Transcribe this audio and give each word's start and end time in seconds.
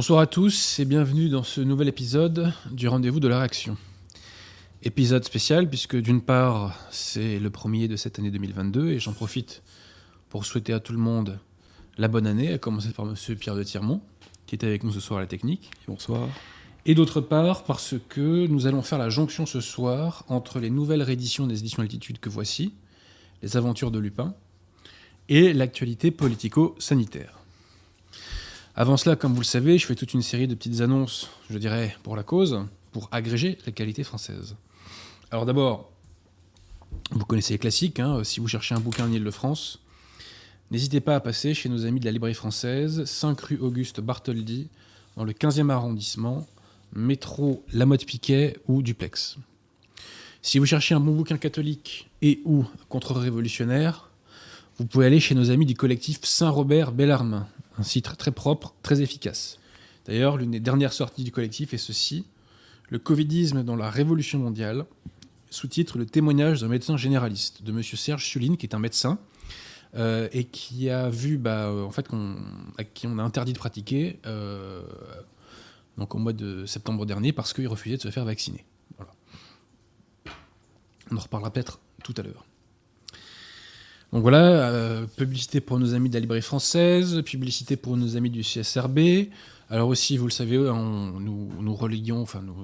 Bonsoir 0.00 0.20
à 0.20 0.26
tous 0.26 0.78
et 0.78 0.86
bienvenue 0.86 1.28
dans 1.28 1.42
ce 1.42 1.60
nouvel 1.60 1.86
épisode 1.86 2.54
du 2.70 2.88
rendez-vous 2.88 3.20
de 3.20 3.28
la 3.28 3.36
réaction. 3.36 3.76
Épisode 4.82 5.24
spécial 5.24 5.68
puisque 5.68 5.94
d'une 5.94 6.22
part 6.22 6.74
c'est 6.90 7.38
le 7.38 7.50
premier 7.50 7.86
de 7.86 7.96
cette 7.96 8.18
année 8.18 8.30
2022 8.30 8.92
et 8.92 8.98
j'en 8.98 9.12
profite 9.12 9.62
pour 10.30 10.46
souhaiter 10.46 10.72
à 10.72 10.80
tout 10.80 10.94
le 10.94 10.98
monde 10.98 11.38
la 11.98 12.08
bonne 12.08 12.26
année, 12.26 12.50
à 12.50 12.56
commencer 12.56 12.92
par 12.92 13.04
Monsieur 13.04 13.34
Pierre 13.34 13.56
de 13.56 13.62
Tirmont 13.62 14.00
qui 14.46 14.56
est 14.56 14.64
avec 14.64 14.84
nous 14.84 14.90
ce 14.90 15.00
soir 15.00 15.18
à 15.18 15.20
la 15.20 15.26
technique. 15.26 15.70
Bonsoir. 15.86 16.30
Et 16.86 16.94
d'autre 16.94 17.20
part 17.20 17.64
parce 17.64 17.94
que 18.08 18.46
nous 18.46 18.66
allons 18.66 18.80
faire 18.80 18.96
la 18.96 19.10
jonction 19.10 19.44
ce 19.44 19.60
soir 19.60 20.24
entre 20.28 20.60
les 20.60 20.70
nouvelles 20.70 21.02
rééditions 21.02 21.46
des 21.46 21.58
éditions 21.58 21.82
Altitude 21.82 22.20
que 22.20 22.30
voici, 22.30 22.72
les 23.42 23.58
aventures 23.58 23.90
de 23.90 23.98
Lupin, 23.98 24.34
et 25.28 25.52
l'actualité 25.52 26.10
politico-sanitaire. 26.10 27.39
Avant 28.80 28.96
cela, 28.96 29.14
comme 29.14 29.34
vous 29.34 29.42
le 29.42 29.44
savez, 29.44 29.76
je 29.76 29.84
fais 29.84 29.94
toute 29.94 30.14
une 30.14 30.22
série 30.22 30.48
de 30.48 30.54
petites 30.54 30.80
annonces, 30.80 31.28
je 31.50 31.58
dirais, 31.58 31.94
pour 32.02 32.16
la 32.16 32.22
cause, 32.22 32.64
pour 32.92 33.10
agréger 33.12 33.58
la 33.66 33.72
qualité 33.72 34.04
française. 34.04 34.56
Alors 35.30 35.44
d'abord, 35.44 35.92
vous 37.10 37.26
connaissez 37.26 37.52
les 37.52 37.58
classiques, 37.58 38.00
hein, 38.00 38.24
si 38.24 38.40
vous 38.40 38.48
cherchez 38.48 38.74
un 38.74 38.80
bouquin 38.80 39.04
en 39.04 39.12
Ile-de-France, 39.12 39.80
n'hésitez 40.70 41.00
pas 41.00 41.14
à 41.14 41.20
passer 41.20 41.52
chez 41.52 41.68
nos 41.68 41.84
amis 41.84 42.00
de 42.00 42.06
la 42.06 42.10
librairie 42.10 42.32
française, 42.32 43.04
5 43.04 43.38
rue 43.42 43.58
Auguste 43.58 44.00
Bartholdi, 44.00 44.68
dans 45.18 45.24
le 45.24 45.34
15e 45.34 45.68
arrondissement, 45.68 46.46
métro 46.94 47.62
Lamotte-Piquet 47.74 48.56
ou 48.66 48.80
Duplex. 48.80 49.36
Si 50.40 50.58
vous 50.58 50.64
cherchez 50.64 50.94
un 50.94 51.00
bon 51.00 51.14
bouquin 51.14 51.36
catholique 51.36 52.08
et 52.22 52.40
ou 52.46 52.64
contre-révolutionnaire, 52.88 54.08
vous 54.78 54.86
pouvez 54.86 55.04
aller 55.04 55.20
chez 55.20 55.34
nos 55.34 55.50
amis 55.50 55.66
du 55.66 55.74
collectif 55.74 56.20
Saint-Robert 56.22 56.92
Bellarmin, 56.92 57.46
un 57.78 57.82
site 57.82 58.16
très 58.16 58.32
propre, 58.32 58.74
très 58.82 59.02
efficace. 59.02 59.58
D'ailleurs, 60.06 60.36
l'une 60.36 60.50
des 60.50 60.60
dernières 60.60 60.92
sorties 60.92 61.24
du 61.24 61.32
collectif 61.32 61.74
est 61.74 61.78
ceci 61.78 62.26
Le 62.88 62.98
Covidisme 62.98 63.62
dans 63.62 63.76
la 63.76 63.90
Révolution 63.90 64.38
mondiale, 64.38 64.86
sous-titre 65.50 65.98
Le 65.98 66.06
témoignage 66.06 66.60
d'un 66.60 66.68
médecin 66.68 66.96
généraliste, 66.96 67.62
de 67.62 67.72
M. 67.72 67.82
Serge 67.82 68.24
Suline, 68.24 68.56
qui 68.56 68.66
est 68.66 68.74
un 68.74 68.78
médecin, 68.78 69.18
euh, 69.96 70.28
et 70.32 70.44
qui 70.44 70.88
a 70.88 71.10
vu, 71.10 71.36
bah, 71.36 71.66
euh, 71.66 71.84
en 71.84 71.90
fait, 71.90 72.06
à 72.78 72.84
qui 72.84 73.06
on 73.06 73.18
a 73.18 73.22
interdit 73.22 73.52
de 73.52 73.58
pratiquer 73.58 74.20
euh, 74.24 74.82
donc 75.98 76.14
au 76.14 76.18
mois 76.18 76.32
de 76.32 76.64
septembre 76.64 77.06
dernier 77.06 77.32
parce 77.32 77.52
qu'il 77.52 77.66
refusait 77.66 77.96
de 77.96 78.02
se 78.02 78.10
faire 78.10 78.24
vacciner. 78.24 78.64
Voilà. 78.96 79.12
On 81.10 81.16
en 81.16 81.20
reparlera 81.20 81.52
peut-être 81.52 81.80
tout 82.04 82.14
à 82.16 82.22
l'heure. 82.22 82.46
Donc 84.12 84.22
voilà, 84.22 85.06
publicité 85.16 85.60
pour 85.60 85.78
nos 85.78 85.94
amis 85.94 86.08
de 86.08 86.14
la 86.14 86.20
librairie 86.20 86.42
française, 86.42 87.22
publicité 87.22 87.76
pour 87.76 87.96
nos 87.96 88.16
amis 88.16 88.30
du 88.30 88.42
CSRB. 88.42 89.28
Alors 89.68 89.88
aussi, 89.88 90.16
vous 90.16 90.26
le 90.26 90.32
savez, 90.32 90.56
nous, 90.56 91.48
nous 91.60 91.74
relions, 91.74 92.22
enfin 92.22 92.42
nous, 92.42 92.54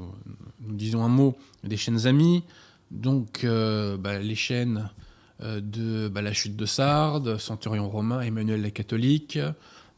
nous, 0.60 0.74
disons 0.74 1.04
un 1.04 1.08
mot 1.08 1.36
des 1.62 1.76
chaînes 1.76 2.06
amies. 2.06 2.42
Donc 2.90 3.46
bah, 3.46 4.18
les 4.18 4.34
chaînes 4.34 4.90
de 5.40 6.08
bah, 6.08 6.22
La 6.22 6.32
chute 6.32 6.56
de 6.56 6.66
Sardes, 6.66 7.38
Centurion 7.38 7.88
romain, 7.88 8.22
Emmanuel 8.22 8.62
la 8.62 8.70
catholique, 8.70 9.38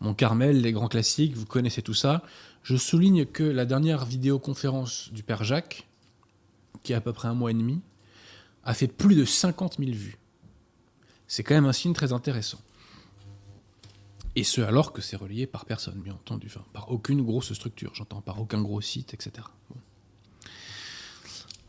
Mon 0.00 0.12
Carmel, 0.12 0.60
les 0.60 0.72
grands 0.72 0.88
classiques, 0.88 1.34
vous 1.34 1.46
connaissez 1.46 1.80
tout 1.80 1.94
ça. 1.94 2.22
Je 2.62 2.76
souligne 2.76 3.24
que 3.24 3.44
la 3.44 3.64
dernière 3.64 4.04
vidéoconférence 4.04 5.10
du 5.12 5.22
Père 5.22 5.44
Jacques, 5.44 5.86
qui 6.82 6.92
a 6.92 6.98
à 6.98 7.00
peu 7.00 7.14
près 7.14 7.28
un 7.28 7.34
mois 7.34 7.50
et 7.50 7.54
demi, 7.54 7.80
a 8.64 8.74
fait 8.74 8.88
plus 8.88 9.14
de 9.14 9.24
50 9.24 9.78
000 9.78 9.92
vues. 9.92 10.18
C'est 11.28 11.44
quand 11.44 11.54
même 11.54 11.66
un 11.66 11.72
signe 11.72 11.92
très 11.92 12.12
intéressant. 12.12 12.58
Et 14.34 14.44
ce, 14.44 14.60
alors 14.60 14.92
que 14.92 15.02
c'est 15.02 15.16
relié 15.16 15.46
par 15.46 15.66
personne, 15.66 16.00
bien 16.00 16.14
entendu. 16.14 16.48
Par 16.72 16.90
aucune 16.90 17.22
grosse 17.22 17.52
structure, 17.52 17.94
j'entends, 17.94 18.20
par 18.20 18.40
aucun 18.40 18.62
gros 18.62 18.80
site, 18.80 19.14
etc. 19.14 19.46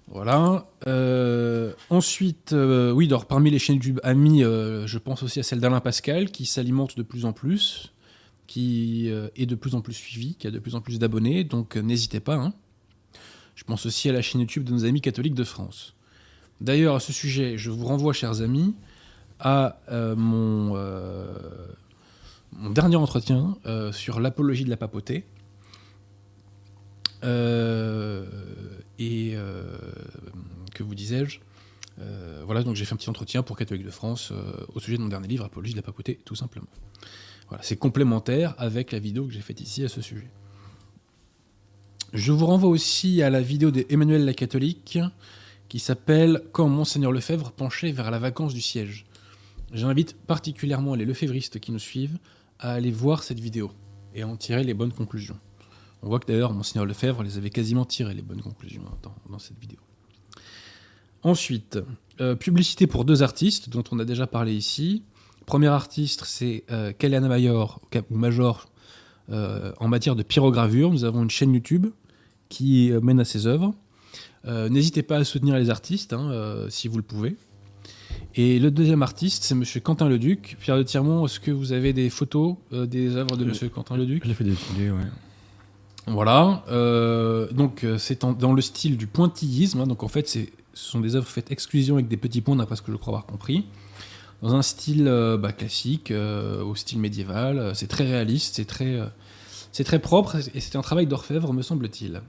Voilà. 0.08 0.68
Euh, 0.88 1.74
ensuite, 1.90 2.54
euh, 2.54 2.92
oui, 2.92 3.10
parmi 3.28 3.52
les 3.52 3.60
chaînes 3.60 3.76
YouTube 3.76 4.00
amis, 4.04 4.44
euh, 4.44 4.88
je 4.88 4.98
pense 4.98 5.24
aussi 5.24 5.40
à 5.40 5.44
celle 5.44 5.60
d'Alain 5.60 5.82
Pascal, 5.82 6.32
qui 6.32 6.46
s'alimente 6.46 6.98
de 6.98 7.04
plus 7.04 7.26
en 7.26 7.34
plus, 7.34 7.92
qui 8.48 9.08
est 9.08 9.46
de 9.46 9.56
plus 9.56 9.76
en 9.76 9.82
plus 9.82 9.94
suivi, 9.94 10.36
qui 10.36 10.48
a 10.48 10.52
de 10.52 10.58
plus 10.58 10.74
en 10.74 10.82
plus 10.82 10.98
d'abonnés, 10.98 11.44
donc 11.44 11.76
n'hésitez 11.76 12.20
pas. 12.20 12.36
Hein. 12.36 12.54
Je 13.54 13.64
pense 13.64 13.86
aussi 13.86 14.10
à 14.10 14.14
la 14.14 14.22
chaîne 14.24 14.42
YouTube 14.42 14.64
de 14.64 14.72
nos 14.72 14.86
amis 14.86 15.02
catholiques 15.02 15.36
de 15.36 15.44
France. 15.44 15.94
D'ailleurs, 16.62 16.96
à 16.96 17.00
ce 17.00 17.14
sujet, 17.14 17.58
je 17.58 17.70
vous 17.70 17.86
renvoie, 17.86 18.14
chers 18.14 18.42
amis, 18.42 18.74
à 19.40 19.78
mon, 20.16 20.76
mon, 22.54 22.70
dernier 22.72 22.96
entretien 22.96 23.58
sur 23.92 24.20
l'apologie 24.20 24.66
de 24.66 24.70
la 24.70 24.78
papauté. 24.78 25.26
et 27.24 29.36
que 30.74 30.84
vous 30.84 30.96
disais-je 30.96 31.40
Voilà, 32.46 32.64
donc 32.64 32.76
j'ai 32.76 32.86
fait 32.86 32.94
un 32.94 32.98
petit 32.98 33.10
entretien 33.10 33.44
pour 33.44 33.58
Catholique 33.58 33.86
de 33.86 33.92
France 33.92 34.34
au 34.74 34.80
sujet 34.80 34.98
de 34.98 35.04
mon 35.04 35.10
dernier 35.10 35.28
livre, 35.28 35.46
Apologie 35.46 35.74
de 35.74 35.78
la 35.78 35.84
papauté, 35.84 36.20
tout 36.26 36.36
simplement. 36.36 36.68
Voilà, 37.50 37.64
c'est 37.64 37.78
complémentaire 37.78 38.54
avec 38.58 38.92
la 38.92 39.00
vidéo 39.00 39.26
que 39.26 39.34
j'ai 39.34 39.42
faite 39.42 39.60
ici 39.60 39.84
à 39.84 39.90
ce 39.90 40.02
sujet. 40.02 40.30
Je 42.14 42.32
vous 42.32 42.46
renvoie 42.46 42.70
aussi 42.70 43.22
à 43.22 43.30
la 43.30 43.42
vidéo 43.42 43.72
d'Emmanuel 43.72 44.26
la 44.26 44.34
catholique 44.34 45.00
qui 45.68 45.80
s'appelle 45.80 46.42
Quand 46.52 46.68
Monseigneur 46.68 47.12
Lefebvre 47.12 47.52
penchait 47.52 47.92
vers 47.92 48.10
la 48.10 48.20
vacance 48.20 48.54
du 48.54 48.62
siège. 48.62 49.06
J'invite 49.74 50.16
particulièrement 50.16 50.96
les 50.96 51.06
lefévristes 51.06 51.60
qui 51.60 51.72
nous 51.72 51.80
suivent 51.80 52.18
à 52.60 52.72
aller 52.74 52.92
voir 52.92 53.24
cette 53.24 53.40
vidéo 53.40 53.72
et 54.16 54.24
à 54.24 54.28
en 54.28 54.36
tirer 54.36 54.64
les 54.64 54.74
bonnes 54.74 54.92
conclusions. 54.92 55.38
On 56.02 56.08
voit 56.08 56.20
que 56.20 56.28
d'ailleurs 56.28 56.54
Monseigneur 56.54 56.86
Lefebvre 56.86 57.24
les 57.24 57.38
avait 57.38 57.50
quasiment 57.50 57.86
tirées 57.86 58.14
les 58.14 58.22
bonnes 58.22 58.42
conclusions 58.42 58.84
dans, 59.04 59.16
dans 59.30 59.40
cette 59.40 59.60
vidéo. 59.60 59.80
Ensuite, 61.24 61.80
euh, 62.22 62.36
publicité 62.36 62.88
pour 62.88 63.04
deux 63.04 63.24
artistes 63.24 63.70
dont 63.70 63.84
on 63.92 64.00
a 64.00 64.06
déjà 64.06 64.26
parlé 64.26 64.54
ici. 64.54 65.04
Premier 65.50 65.70
artiste, 65.70 66.26
c'est 66.26 66.64
euh, 66.70 66.94
ou 68.12 68.16
Major, 68.16 68.70
euh, 69.32 69.72
en 69.80 69.88
matière 69.88 70.16
de 70.16 70.22
pyrogravure. 70.22 70.92
Nous 70.92 71.06
avons 71.06 71.24
une 71.24 71.30
chaîne 71.32 71.54
YouTube 71.56 71.88
qui 72.50 72.92
euh, 72.92 73.02
mène 73.02 73.20
à 73.20 73.26
ses 73.26 73.48
œuvres. 73.48 73.74
N'hésitez 74.46 75.04
pas 75.04 75.18
à 75.18 75.24
soutenir 75.24 75.58
les 75.58 75.70
artistes, 75.70 76.14
hein, 76.14 76.66
si 76.70 76.88
vous 76.88 76.98
le 76.98 77.04
pouvez. 77.04 77.36
Et 78.36 78.60
le 78.60 78.72
deuxième 78.72 79.02
artiste, 79.02 79.44
c'est 79.44 79.56
Monsieur 79.56 79.80
Quentin 79.80 80.08
Leduc. 80.08 80.56
Pierre 80.60 80.78
de 80.78 80.84
Tirmont, 80.84 81.26
est-ce 81.26 81.40
que 81.40 81.52
vous 81.52 81.74
avez 81.74 81.94
des 81.94 82.10
photos 82.10 82.56
euh, 82.74 82.86
des 82.86 83.16
œuvres 83.16 83.36
de 83.36 83.46
Monsieur 83.46 83.70
Quentin 83.70 83.98
Leduc? 83.98 84.24
J'ai 84.26 84.34
fait 84.34 84.44
des 84.44 84.56
filets, 84.56 84.92
ouais. 84.92 85.02
Voilà. 86.08 86.64
Euh, 86.70 87.52
donc 87.52 87.86
c'est 87.98 88.24
dans 88.24 88.54
le 88.54 88.62
style 88.62 88.98
du 88.98 89.08
pointillisme. 89.08 89.82
hein. 89.82 89.88
donc 89.88 90.04
en 90.04 90.08
fait, 90.08 90.28
ce 90.28 90.40
sont 90.74 91.00
des 91.00 91.16
œuvres 91.16 91.28
faites 91.28 91.52
exclusion 91.52 91.96
avec 91.96 92.08
des 92.08 92.18
petits 92.18 92.42
points, 92.42 92.56
d'après 92.56 92.76
ce 92.76 92.82
que 92.82 92.92
je 92.92 92.98
crois 92.98 93.14
avoir 93.14 93.26
compris. 93.26 93.66
Dans 94.42 94.56
un 94.56 94.62
style 94.62 95.08
euh, 95.08 95.38
bah, 95.38 95.52
classique, 95.52 96.12
euh, 96.12 96.64
au 96.64 96.74
style 96.76 97.00
médiéval. 97.00 97.60
Euh, 97.60 97.74
C'est 97.74 97.88
très 97.88 98.06
réaliste, 98.06 98.56
c'est 98.56 98.66
très, 98.66 98.96
euh, 98.96 99.06
c'est 99.72 99.84
très 99.84 100.00
propre 100.00 100.38
et 100.56 100.60
c'est 100.62 100.76
un 100.78 100.82
travail 100.82 101.08
d'orfèvre, 101.08 101.52
me 101.52 101.62
semble-t-il. 101.62 102.22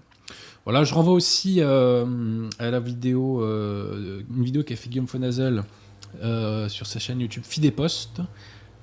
Voilà, 0.65 0.83
je 0.85 0.93
renvoie 0.93 1.15
aussi 1.15 1.61
euh, 1.61 2.49
à 2.59 2.71
la 2.71 2.81
vidéo, 2.81 3.43
euh, 3.43 4.23
une 4.35 4.43
vidéo 4.45 4.63
qu'a 4.65 4.77
fait 4.77 4.89
Guillaume 4.91 5.07
Fonazel 5.07 5.59
euh, 5.59 5.63
sur 6.69 6.87
sa 6.87 6.99
chaîne 6.99 7.21
YouTube 7.21 7.45
Fidépost. 7.45 8.21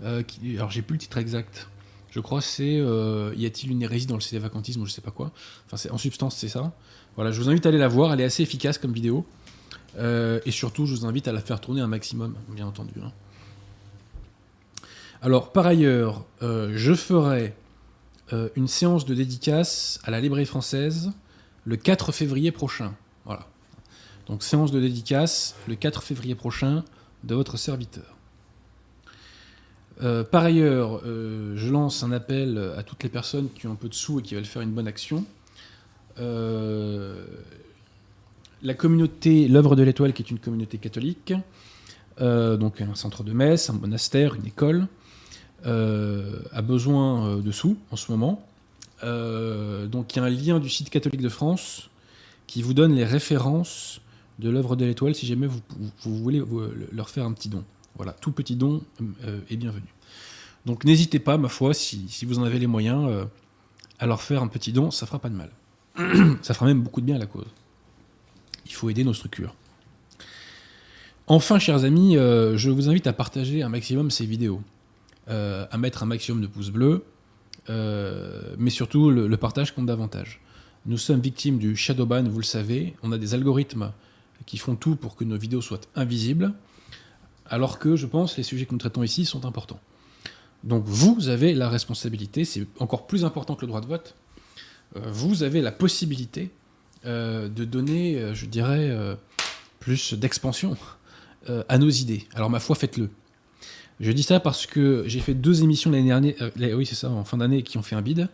Euh, 0.03 0.21
qui, 0.21 0.55
alors 0.55 0.69
j'ai 0.69 0.81
plus 0.81 0.93
le 0.93 0.99
titre 0.99 1.17
exact. 1.17 1.69
Je 2.11 2.19
crois 2.19 2.41
c'est 2.41 2.77
euh, 2.79 3.33
Y 3.35 3.45
a-t-il 3.45 3.71
une 3.71 3.81
hérésie 3.81 4.05
dans 4.05 4.15
le 4.15 4.21
sédévacantisme 4.21 4.81
ou 4.81 4.85
je 4.85 4.91
sais 4.91 5.01
pas 5.01 5.11
quoi. 5.11 5.31
Enfin, 5.65 5.77
c'est, 5.77 5.91
en 5.91 5.97
substance, 5.97 6.35
c'est 6.35 6.47
ça. 6.47 6.71
Voilà, 7.15 7.31
je 7.31 7.41
vous 7.41 7.49
invite 7.49 7.65
à 7.65 7.69
aller 7.69 7.77
la 7.77 7.87
voir. 7.87 8.13
Elle 8.13 8.21
est 8.21 8.25
assez 8.25 8.43
efficace 8.43 8.77
comme 8.77 8.93
vidéo. 8.93 9.25
Euh, 9.97 10.39
et 10.45 10.51
surtout, 10.51 10.85
je 10.85 10.93
vous 10.93 11.05
invite 11.05 11.27
à 11.27 11.31
la 11.31 11.41
faire 11.41 11.59
tourner 11.59 11.81
un 11.81 11.87
maximum, 11.87 12.35
bien 12.49 12.67
entendu. 12.67 12.93
hein. 13.03 13.11
Alors, 15.21 15.51
par 15.51 15.65
ailleurs, 15.65 16.25
euh, 16.43 16.73
je 16.75 16.93
ferai 16.93 17.55
euh, 18.33 18.49
une 18.55 18.67
séance 18.67 19.05
de 19.05 19.15
dédicace 19.15 19.99
à 20.03 20.11
la 20.11 20.21
librairie 20.21 20.45
française 20.45 21.11
le 21.65 21.75
4 21.75 22.11
février 22.11 22.51
prochain. 22.51 22.93
Voilà. 23.25 23.47
Donc, 24.27 24.43
séance 24.43 24.71
de 24.71 24.79
dédicace 24.79 25.55
le 25.67 25.73
4 25.73 26.03
février 26.03 26.35
prochain 26.35 26.83
de 27.23 27.35
votre 27.35 27.57
serviteur. 27.57 28.17
Euh, 30.03 30.23
par 30.23 30.43
ailleurs, 30.43 31.01
euh, 31.05 31.53
je 31.55 31.71
lance 31.71 32.03
un 32.03 32.11
appel 32.11 32.73
à 32.77 32.83
toutes 32.83 33.03
les 33.03 33.09
personnes 33.09 33.49
qui 33.53 33.67
ont 33.67 33.71
un 33.71 33.75
peu 33.75 33.89
de 33.89 33.93
sous 33.93 34.19
et 34.19 34.21
qui 34.21 34.35
veulent 34.35 34.45
faire 34.45 34.61
une 34.61 34.71
bonne 34.71 34.87
action. 34.87 35.25
Euh, 36.19 37.25
la 38.61 38.73
communauté 38.73 39.47
L'œuvre 39.47 39.75
de 39.75 39.83
l'étoile, 39.83 40.13
qui 40.13 40.21
est 40.23 40.31
une 40.31 40.39
communauté 40.39 40.77
catholique, 40.77 41.33
donc 42.19 42.81
un 42.81 42.95
centre 42.95 43.23
de 43.23 43.31
messe, 43.31 43.69
un 43.69 43.73
monastère, 43.73 44.33
une 44.33 44.47
école, 44.47 44.87
a 45.63 46.61
besoin 46.63 47.37
de 47.37 47.51
sous 47.51 47.77
en 47.91 47.95
ce 47.95 48.11
moment. 48.11 48.43
Donc 49.03 50.15
il 50.15 50.17
y 50.17 50.19
a 50.19 50.23
un 50.23 50.29
lien 50.29 50.59
du 50.59 50.69
site 50.69 50.89
catholique 50.89 51.21
de 51.21 51.29
France 51.29 51.91
qui 52.47 52.63
vous 52.63 52.73
donne 52.73 52.95
les 52.95 53.05
références 53.05 54.01
de 54.39 54.49
l'œuvre 54.49 54.75
de 54.75 54.85
l'étoile 54.85 55.15
si 55.15 55.25
jamais 55.25 55.47
vous, 55.47 55.61
voulez 56.05 56.39
vous- 56.39 56.61
leur 56.91 57.09
faire 57.09 57.25
un 57.25 57.33
petit 57.33 57.49
don. 57.49 57.63
Voilà, 57.95 58.13
tout 58.13 58.31
petit 58.31 58.55
don 58.55 58.83
euh, 59.25 59.39
est 59.49 59.57
bienvenu. 59.57 59.87
Donc 60.65 60.83
n'hésitez 60.83 61.19
pas, 61.19 61.37
ma 61.37 61.49
foi, 61.49 61.73
si, 61.73 62.07
vous 62.23 62.39
en 62.39 62.43
avez 62.43 62.59
les 62.59 62.67
moyens, 62.67 63.05
euh, 63.09 63.25
alors 63.99 64.21
faire 64.21 64.43
un 64.43 64.47
petit 64.47 64.71
don, 64.73 64.91
ça 64.91 65.05
fera 65.05 65.19
pas 65.19 65.29
de 65.29 65.35
mal. 65.35 65.49
ça 66.41 66.53
fera 66.53 66.65
même 66.65 66.81
beaucoup 66.81 67.01
de 67.01 67.05
bien 67.05 67.15
à 67.15 67.19
la 67.19 67.25
cause. 67.25 67.47
Il 68.65 68.73
faut 68.73 68.89
aider 68.89 69.03
nos 69.03 69.13
structures. 69.13 69.55
Enfin, 71.29 71.59
chers 71.59 71.83
amis, 71.83 72.15
euh, 72.15 72.57
je 72.57 72.69
vous 72.69 72.87
invite 72.87 73.05
à 73.05 73.11
partager 73.11 73.61
un 73.61 73.67
maximum 73.67 74.11
ces 74.11 74.25
vidéos, 74.25 74.61
euh, 75.29 75.65
à 75.71 75.77
mettre 75.77 76.03
un 76.03 76.05
maximum 76.05 76.41
de 76.41 76.47
pouces 76.47 76.69
bleus, 76.69 77.03
euh, 77.69 78.55
mais 78.57 78.69
surtout 78.69 79.09
le, 79.11 79.35
partage 79.35 79.75
compte 79.75 79.87
davantage. 79.87 80.39
Nous 80.85 80.97
sommes 80.97 81.19
victimes 81.19 81.57
du 81.57 81.75
shadowban, 81.75 82.23
vous 82.23 82.39
le 82.39 82.45
savez. 82.45 82.93
On 83.03 83.11
a 83.11 83.17
des 83.17 83.33
algorithmes 83.33 83.91
qui 84.47 84.57
font 84.57 84.75
tout 84.75 84.95
pour 84.95 85.15
que 85.15 85.23
nos 85.23 85.37
vidéos 85.37 85.61
soient 85.61 85.81
invisibles, 85.95 86.53
alors 87.45 87.77
que 87.77 87.95
je 87.95 88.07
pense 88.07 88.35
les 88.37 88.43
sujets 88.43 88.65
que 88.65 88.71
nous 88.71 88.79
traitons 88.79 89.03
ici 89.03 89.25
sont 89.25 89.45
importants. 89.45 89.79
Donc 90.63 90.83
vous 90.85 91.29
avez 91.29 91.53
la 91.53 91.69
responsabilité, 91.69 92.43
c'est 92.43 92.65
encore 92.79 93.05
plus 93.05 93.23
important 93.25 93.53
que 93.55 93.61
le 93.61 93.67
droit 93.67 93.81
de 93.81 93.85
vote, 93.85 94.15
vous 94.95 95.43
avez 95.43 95.61
la 95.61 95.71
possibilité 95.71 96.49
de 97.05 97.63
donner, 97.63 98.33
je 98.33 98.47
dirais, 98.47 99.17
plus 99.79 100.15
d'expansion 100.15 100.75
euh, 101.49 101.63
à 101.69 101.77
nos 101.77 101.89
idées. 101.89 102.25
Alors 102.33 102.49
ma 102.49 102.59
foi, 102.59 102.75
faites-le. 102.75 103.09
Je 104.01 104.11
dis 104.11 104.23
ça 104.23 104.41
parce 104.41 104.65
que 104.65 105.05
j'ai 105.07 105.21
fait 105.21 105.33
deux 105.33 105.63
émissions 105.63 105.89
l'année 105.89 106.07
dernière, 106.07 106.35
euh, 106.41 106.73
oui 106.75 106.85
c'est 106.85 106.95
ça, 106.95 107.09
en 107.09 107.23
fin 107.23 107.37
d'année, 107.37 107.63
qui 107.63 107.77
ont 107.77 107.81
fait 107.81 107.95
un 107.95 108.01
bide, 108.01 108.27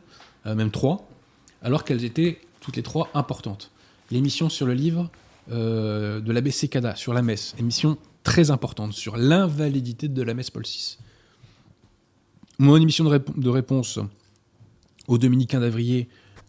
euh, 0.48 0.56
même 0.56 0.71
trois, 0.71 1.07
alors 1.62 1.83
qu'elles 1.83 2.06
étaient 2.06 2.42
toutes 2.60 2.75
les 2.75 2.81
trois 2.81 3.10
importantes. 3.13 3.69
L'émission 4.10 4.50
sur 4.50 4.65
le 4.65 4.74
livre 4.74 5.12
de 5.50 6.31
l'ABC 6.31 6.69
Cada, 6.69 6.95
sur 6.95 7.13
la 7.13 7.22
messe, 7.22 7.56
émission 7.60 7.98
très 8.24 8.51
importante, 8.51 8.94
sur 8.94 9.18
l'invalidité 9.18 10.07
de 10.07 10.22
la 10.22 10.34
messe 10.34 10.50
Paul 10.50 10.63
VI. 10.63 10.98
Mon 12.60 12.77
émission 12.77 13.03
de, 13.03 13.50
réponse 13.50 14.00
aux 15.08 15.18
dominicains 15.18 15.60
d'Avrier 15.60 16.08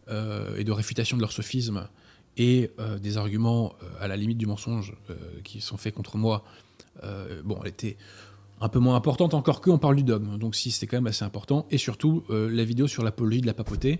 et 0.09 0.64
de 0.64 0.73
réfutation 0.73 1.16
de 1.16 1.23
leur 1.23 1.33
sophisme, 1.33 1.88
et 2.37 2.71
euh, 2.78 2.99
des 2.99 3.16
arguments 3.16 3.75
euh, 3.83 3.87
à 4.00 4.09
la 4.09 4.16
limite 4.16 4.38
du 4.38 4.47
mensonge 4.47 4.95
euh, 5.11 5.14
qui 5.45 5.61
sont 5.61 5.76
faits 5.76 5.95
contre 5.95 6.16
moi, 6.16 6.45
bon, 7.45 7.59
elle 7.62 7.71
était 7.71 7.97
un 8.61 8.69
peu 8.69 8.78
moins 8.78 8.95
importante 8.95 9.35
encore 9.35 9.61
que 9.61 9.69
on 9.69 9.78
parle 9.78 9.97
du 9.97 10.04
dogme. 10.04 10.38
Donc 10.38 10.54
si 10.54 10.71
c'était 10.71 10.87
quand 10.87 10.97
même 10.97 11.09
assez 11.09 11.25
important. 11.25 11.66
Et 11.73 11.76
surtout, 11.76 12.23
la 12.30 12.64
vidéo 12.64 12.87
sur 12.87 13.02
l'apologie 13.02 13.40
de 13.40 13.47
la 13.47 13.52
papauté. 13.52 13.99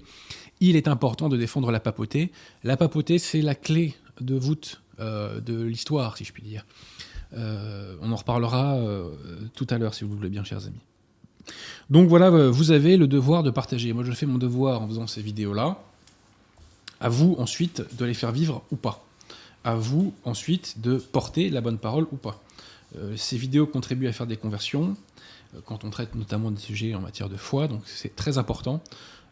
Il 0.61 0.77
est 0.77 0.87
important 0.87 1.29
de 1.29 1.37
défendre 1.37 1.73
la 1.73 1.81
papauté. 1.81 2.31
La 2.63 2.77
papauté, 2.77 3.19
c'est 3.19 3.43
la 3.43 3.57
clé 3.57 3.95
de 4.21 4.37
voûte 4.37 4.81
de 4.99 5.63
l'histoire, 5.63 6.17
si 6.17 6.25
je 6.25 6.33
puis 6.33 6.43
dire. 6.43 6.65
on 7.33 8.13
en 8.13 8.17
reparlera 8.17 8.79
tout 9.55 9.67
à 9.71 9.79
l'heure, 9.79 9.95
si 9.95 10.05
vous 10.05 10.17
voulez 10.17 10.29
bien, 10.29 10.45
chers 10.45 10.67
amis. 10.67 10.81
Donc 11.91 12.09
voilà, 12.09 12.31
vous 12.31 12.71
avez 12.71 12.97
le 12.97 13.07
devoir 13.07 13.43
de 13.43 13.51
partager. 13.51 13.93
Moi, 13.93 14.05
je 14.05 14.13
fais 14.13 14.27
mon 14.27 14.39
devoir 14.39 14.83
en 14.83 14.89
faisant 14.89 15.07
ces 15.07 15.23
vidéos-là. 15.23 15.79
À 17.01 17.09
vous 17.09 17.35
ensuite 17.39 17.83
de 17.99 18.05
les 18.05 18.15
faire 18.15 18.33
vivre 18.33 18.63
ou 18.71 18.77
pas. 18.77 19.05
À 19.65 19.75
vous 19.75 20.15
ensuite 20.25 20.81
de 20.81 20.97
porter 20.97 21.51
la 21.51 21.61
bonne 21.61 21.79
parole 21.79 22.07
ou 22.13 22.17
pas. 22.17 22.43
Euh, 22.97 23.17
ces 23.17 23.37
vidéos 23.37 23.67
contribuent 23.67 24.09
à 24.09 24.13
faire 24.13 24.27
des 24.27 24.37
conversions, 24.37 24.97
euh, 25.55 25.61
quand 25.65 25.85
on 25.85 25.91
traite 25.91 26.15
notamment 26.15 26.51
des 26.51 26.61
sujets 26.61 26.95
en 26.95 27.01
matière 27.01 27.29
de 27.29 27.37
foi, 27.37 27.67
donc 27.67 27.83
c'est 27.87 28.15
très 28.15 28.39
important 28.39 28.83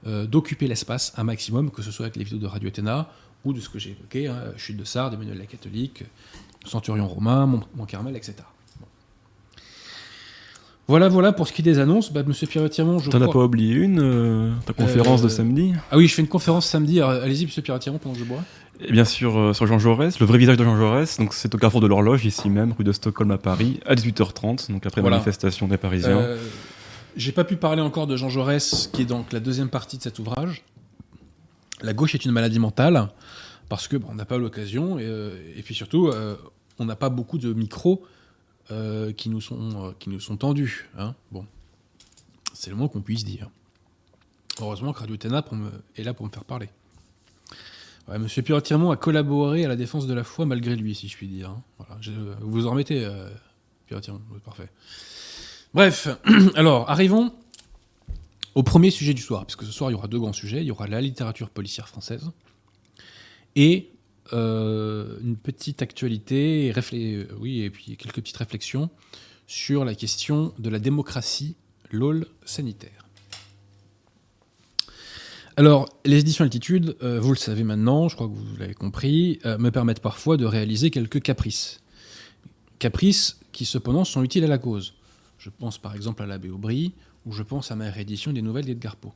euh, 0.07 0.27
d'occuper 0.27 0.67
l'espace 0.67 1.13
un 1.17 1.25
maximum, 1.25 1.71
que 1.71 1.83
ce 1.83 1.91
soit 1.91 2.07
avec 2.07 2.17
les 2.17 2.25
vidéos 2.25 2.41
de 2.41 2.47
Radio 2.47 2.69
Athéna 2.69 3.11
ou 3.45 3.53
de 3.53 3.61
ce 3.61 3.69
que 3.69 3.79
j'ai 3.79 3.91
évoqué, 3.91 4.29
hein, 4.29 4.41
Chute 4.57 4.77
de 4.77 4.85
Sardes, 4.85 5.15
Emmanuel 5.15 5.39
la 5.39 5.47
catholique, 5.47 6.05
Centurion 6.65 7.09
romain, 7.09 7.47
Mont, 7.47 7.87
Carmel, 7.87 8.17
etc. 8.17 8.37
Voilà, 10.89 11.09
voilà 11.09 11.33
pour 11.33 11.47
ce 11.47 11.53
qui 11.53 11.63
est 11.63 11.65
des 11.65 11.79
annonces. 11.79 12.13
Bah, 12.13 12.23
Monsieur 12.27 12.47
Pierre-Tirmont, 12.47 12.99
je 12.99 13.11
T'en 13.11 13.23
as 13.23 13.29
pas 13.29 13.39
oublié 13.39 13.75
une, 13.75 14.01
euh, 14.01 14.53
ta 14.67 14.73
conférence 14.73 15.23
de 15.23 15.27
euh, 15.27 15.31
samedi? 15.31 15.73
Ah 15.91 15.97
oui, 15.97 16.09
je 16.09 16.15
fais 16.15 16.23
une 16.23 16.29
conférence 16.29 16.67
samedi. 16.67 17.01
Allez-y, 17.01 17.45
Monsieur 17.47 17.63
Pierre-Tirmont, 17.63 17.99
pendant 17.99 18.15
que 18.15 18.21
je 18.21 18.25
bois. 18.25 18.43
Et 18.81 18.91
bien 18.91 19.05
sûr, 19.05 19.39
euh, 19.39 19.53
sur 19.53 19.67
Jean 19.67 19.79
Jaurès, 19.79 20.19
le 20.19 20.27
vrai 20.27 20.39
visage 20.39 20.57
de 20.57 20.65
Jean 20.65 20.77
Jaurès. 20.77 21.19
Donc, 21.19 21.35
c'est 21.35 21.55
au 21.55 21.59
carrefour 21.59 21.81
de 21.81 21.87
l'horloge, 21.87 22.27
ici 22.27 22.51
même, 22.51 22.75
rue 22.77 22.85
de 22.85 22.93
Stockholm 22.93 23.31
à 23.31 23.39
Paris, 23.39 23.81
à 23.87 23.95
18h30, 23.95 24.73
donc 24.73 24.85
après 24.85 25.03
manifestation 25.03 25.69
des 25.69 25.79
Parisiens. 25.79 26.37
J'ai 27.15 27.33
pas 27.33 27.45
pu 27.45 27.57
parler 27.57 27.83
encore 27.83 28.07
de 28.07 28.17
Jean 28.17 28.29
Jaurès, 28.31 28.91
qui 28.93 29.03
est 29.03 29.07
donc 29.07 29.33
la 29.33 29.41
deuxième 29.41 29.69
partie 29.69 29.99
de 29.99 30.03
cet 30.03 30.19
ouvrage. 30.19 30.63
La 31.83 31.93
gauche 31.93 32.15
est 32.15 32.25
une 32.25 32.33
maladie 32.33 32.59
mentale, 32.59 33.09
parce 33.69 33.89
que 33.89 33.97
on 34.09 34.15
n'a 34.15 34.25
pas 34.25 34.39
l'occasion, 34.39 34.99
et, 34.99 35.05
et, 35.57 35.63
puis 35.63 35.75
surtout, 35.75 36.11
on 36.79 36.85
n'a 36.85 36.97
pas 36.97 37.09
beaucoup 37.09 37.39
de 37.39 37.53
micros 37.53 38.05
euh, 38.71 39.13
qui, 39.13 39.29
nous 39.29 39.41
sont, 39.41 39.93
euh, 40.07 40.37
tendus. 40.37 40.89
Hein. 40.97 41.15
Bon, 41.33 41.45
c'est 42.55 42.71
le 42.71 42.77
moins 42.77 42.89
qu'on 42.89 43.01
puisse 43.01 43.25
dire. 43.25 43.51
Heureusement 44.61 44.93
que 44.93 45.01
Radio 45.01 45.17
Téna 45.17 45.45
est 45.97 46.05
là 46.05 46.15
pour 46.15 46.27
me 46.27 46.31
faire 46.31 46.45
parler. 46.45 46.69
Monsieur 48.09 48.43
Pierre 48.43 48.59
a 48.59 48.97
collaboré 48.97 49.65
à 49.65 49.69
la 49.69 49.77
défense 49.77 50.07
de 50.07 50.15
la 50.15 50.25
foi 50.25 50.47
malgré 50.47 50.77
lui, 50.77 50.95
si 50.95 51.09
je 51.09 51.17
puis 51.17 51.27
dire. 51.27 51.51
Hein. 51.51 51.63
Voilà, 51.79 52.01
vous 52.41 52.51
vous 52.51 52.67
en 52.67 52.71
remettez, 52.71 53.05
euh, 53.05 53.29
Pierre 53.87 54.01
Tirmont, 54.01 54.21
parfait. 54.45 54.69
Bref, 55.75 56.09
alors 56.55 56.89
arrivons 56.89 57.35
au 58.55 58.63
premier 58.63 58.91
sujet 58.91 59.15
du 59.15 59.23
soir, 59.23 59.47
puisque 59.47 59.65
ce 59.65 59.73
soir 59.73 59.91
il 59.91 59.95
y 59.95 59.97
aura 59.97 60.09
deux 60.09 60.19
grands 60.19 60.33
sujets. 60.33 60.61
Il 60.61 60.67
y 60.67 60.71
aura 60.71 60.87
la 60.87 61.01
littérature 61.01 61.51
policière 61.51 61.89
française 61.89 62.31
et 63.57 63.91
euh, 64.33 65.19
une 65.23 65.37
petite 65.37 65.83
actualité, 65.83 66.67
et 66.67 66.73
euh, 66.73 67.27
oui, 67.39 67.63
et 67.63 67.71
puis 67.71 67.97
quelques 67.97 68.17
petites 68.17 68.37
réflexions 68.37 68.89
sur 69.47 69.85
la 69.85 69.95
question 69.95 70.55
de 70.59 70.71
la 70.71 70.79
démocratie, 70.79 71.57
l'OL 71.91 72.27
sanitaire. 72.45 73.07
Alors, 75.57 75.89
les 76.07 76.21
éditions 76.21 76.45
Altitude, 76.45 76.97
euh, 77.03 77.21
vous 77.21 77.33
le 77.33 77.37
savez 77.37 77.63
maintenant, 77.63 78.09
je 78.09 78.15
crois 78.15 78.27
que 78.27 78.33
vous 78.33 78.57
l'avez 78.57 78.75
compris, 78.75 79.39
me 79.45 79.71
permettent 79.71 80.01
parfois 80.01 80.39
de 80.39 80.47
réaliser 80.47 80.91
quelques 80.91 81.21
caprices. 81.21 81.83
Caprices 82.79 83.39
qui 83.53 83.67
cependant 83.67 84.05
sont 84.05 84.23
utiles 84.23 84.45
à 84.45 84.49
la 84.49 84.59
cause. 84.59 84.95
Je 85.37 85.51
pense 85.51 85.77
par 85.77 85.95
exemple 85.95 86.23
à 86.23 86.27
l'abbé 86.27 86.49
Aubry, 86.49 86.95
ou 87.27 87.33
je 87.33 87.43
pense 87.43 87.71
à 87.71 87.77
ma 87.77 87.91
réédition 87.91 88.33
des 88.33 88.43
nouvelles 88.43 88.65
d'Edgar 88.65 88.97
Poe. 88.97 89.13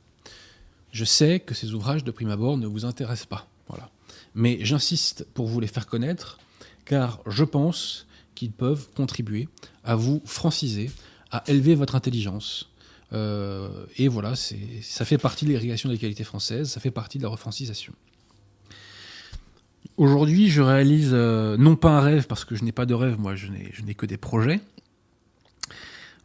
Je 0.91 1.05
sais 1.05 1.39
que 1.39 1.53
ces 1.53 1.73
ouvrages 1.73 2.03
de 2.03 2.11
prime 2.11 2.29
abord 2.29 2.57
ne 2.57 2.67
vous 2.67 2.85
intéressent 2.85 3.27
pas. 3.27 3.47
Voilà 3.67 3.89
mais 4.37 4.59
j'insiste 4.61 5.25
pour 5.33 5.47
vous 5.47 5.59
les 5.59 5.67
faire 5.67 5.87
connaître, 5.87 6.37
car 6.85 7.19
je 7.25 7.43
pense 7.43 8.05
qu'ils 8.35 8.51
peuvent 8.51 8.87
contribuer 8.95 9.49
à 9.83 9.95
vous 9.95 10.21
franciser, 10.25 10.91
à 11.31 11.43
élever 11.47 11.73
votre 11.73 11.95
intelligence. 11.95 12.69
Euh, 13.13 13.85
et 13.97 14.07
voilà, 14.07 14.35
ça 14.35 15.05
fait 15.05 15.17
partie 15.17 15.45
de 15.45 15.49
l'irrigation 15.49 15.89
des 15.89 15.97
qualités 15.97 16.23
françaises, 16.23 16.69
ça 16.69 16.79
fait 16.79 16.91
partie 16.91 17.17
de 17.17 17.23
la 17.23 17.29
refrancisation. 17.29 17.93
Aujourd'hui, 19.97 20.49
je 20.51 20.61
réalise 20.61 21.09
euh, 21.13 21.57
non 21.57 21.75
pas 21.75 21.89
un 21.89 22.01
rêve, 22.01 22.27
parce 22.27 22.45
que 22.45 22.55
je 22.55 22.63
n'ai 22.63 22.71
pas 22.71 22.85
de 22.85 22.93
rêve, 22.93 23.19
moi 23.19 23.35
je 23.35 23.47
n'ai 23.47 23.95
que 23.95 24.05
des 24.05 24.17
projets. 24.17 24.61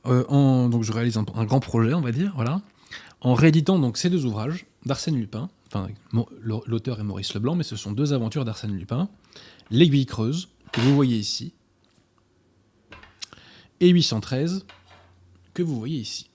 Euh, 0.07 0.69
donc 0.69 0.83
je 0.83 0.93
réalise 0.93 1.17
un, 1.17 1.45
grand 1.45 1.61
projet, 1.61 1.95
on 1.95 2.01
va 2.01 2.13
dire, 2.13 2.33
voilà, 2.35 2.61
en 3.21 3.35
rééditant 3.35 3.79
donc 3.79 3.97
ces 3.97 4.11
deux 4.11 4.25
ouvrages 4.27 4.67
d'Arsène 4.85 5.17
Lupin, 5.17 5.49
enfin, 5.69 5.89
l'auteur 6.43 7.01
est 7.01 7.05
Maurice 7.05 7.35
Leblanc, 7.35 7.55
mais 7.55 7.63
ce 7.63 7.77
sont 7.77 7.93
deux 7.93 8.13
aventures 8.13 8.45
d'Arsène 8.45 8.77
Lupin. 8.77 9.09
L'aiguille 9.71 10.07
creuse, 10.07 10.49
que 10.73 10.81
vous 10.81 10.95
voyez 10.95 11.17
ici, 11.17 11.53
et 13.81 13.89
813, 13.89 14.65
que 15.55 15.63
vous 15.63 15.79
voyez 15.79 15.99
ici. 15.99 16.29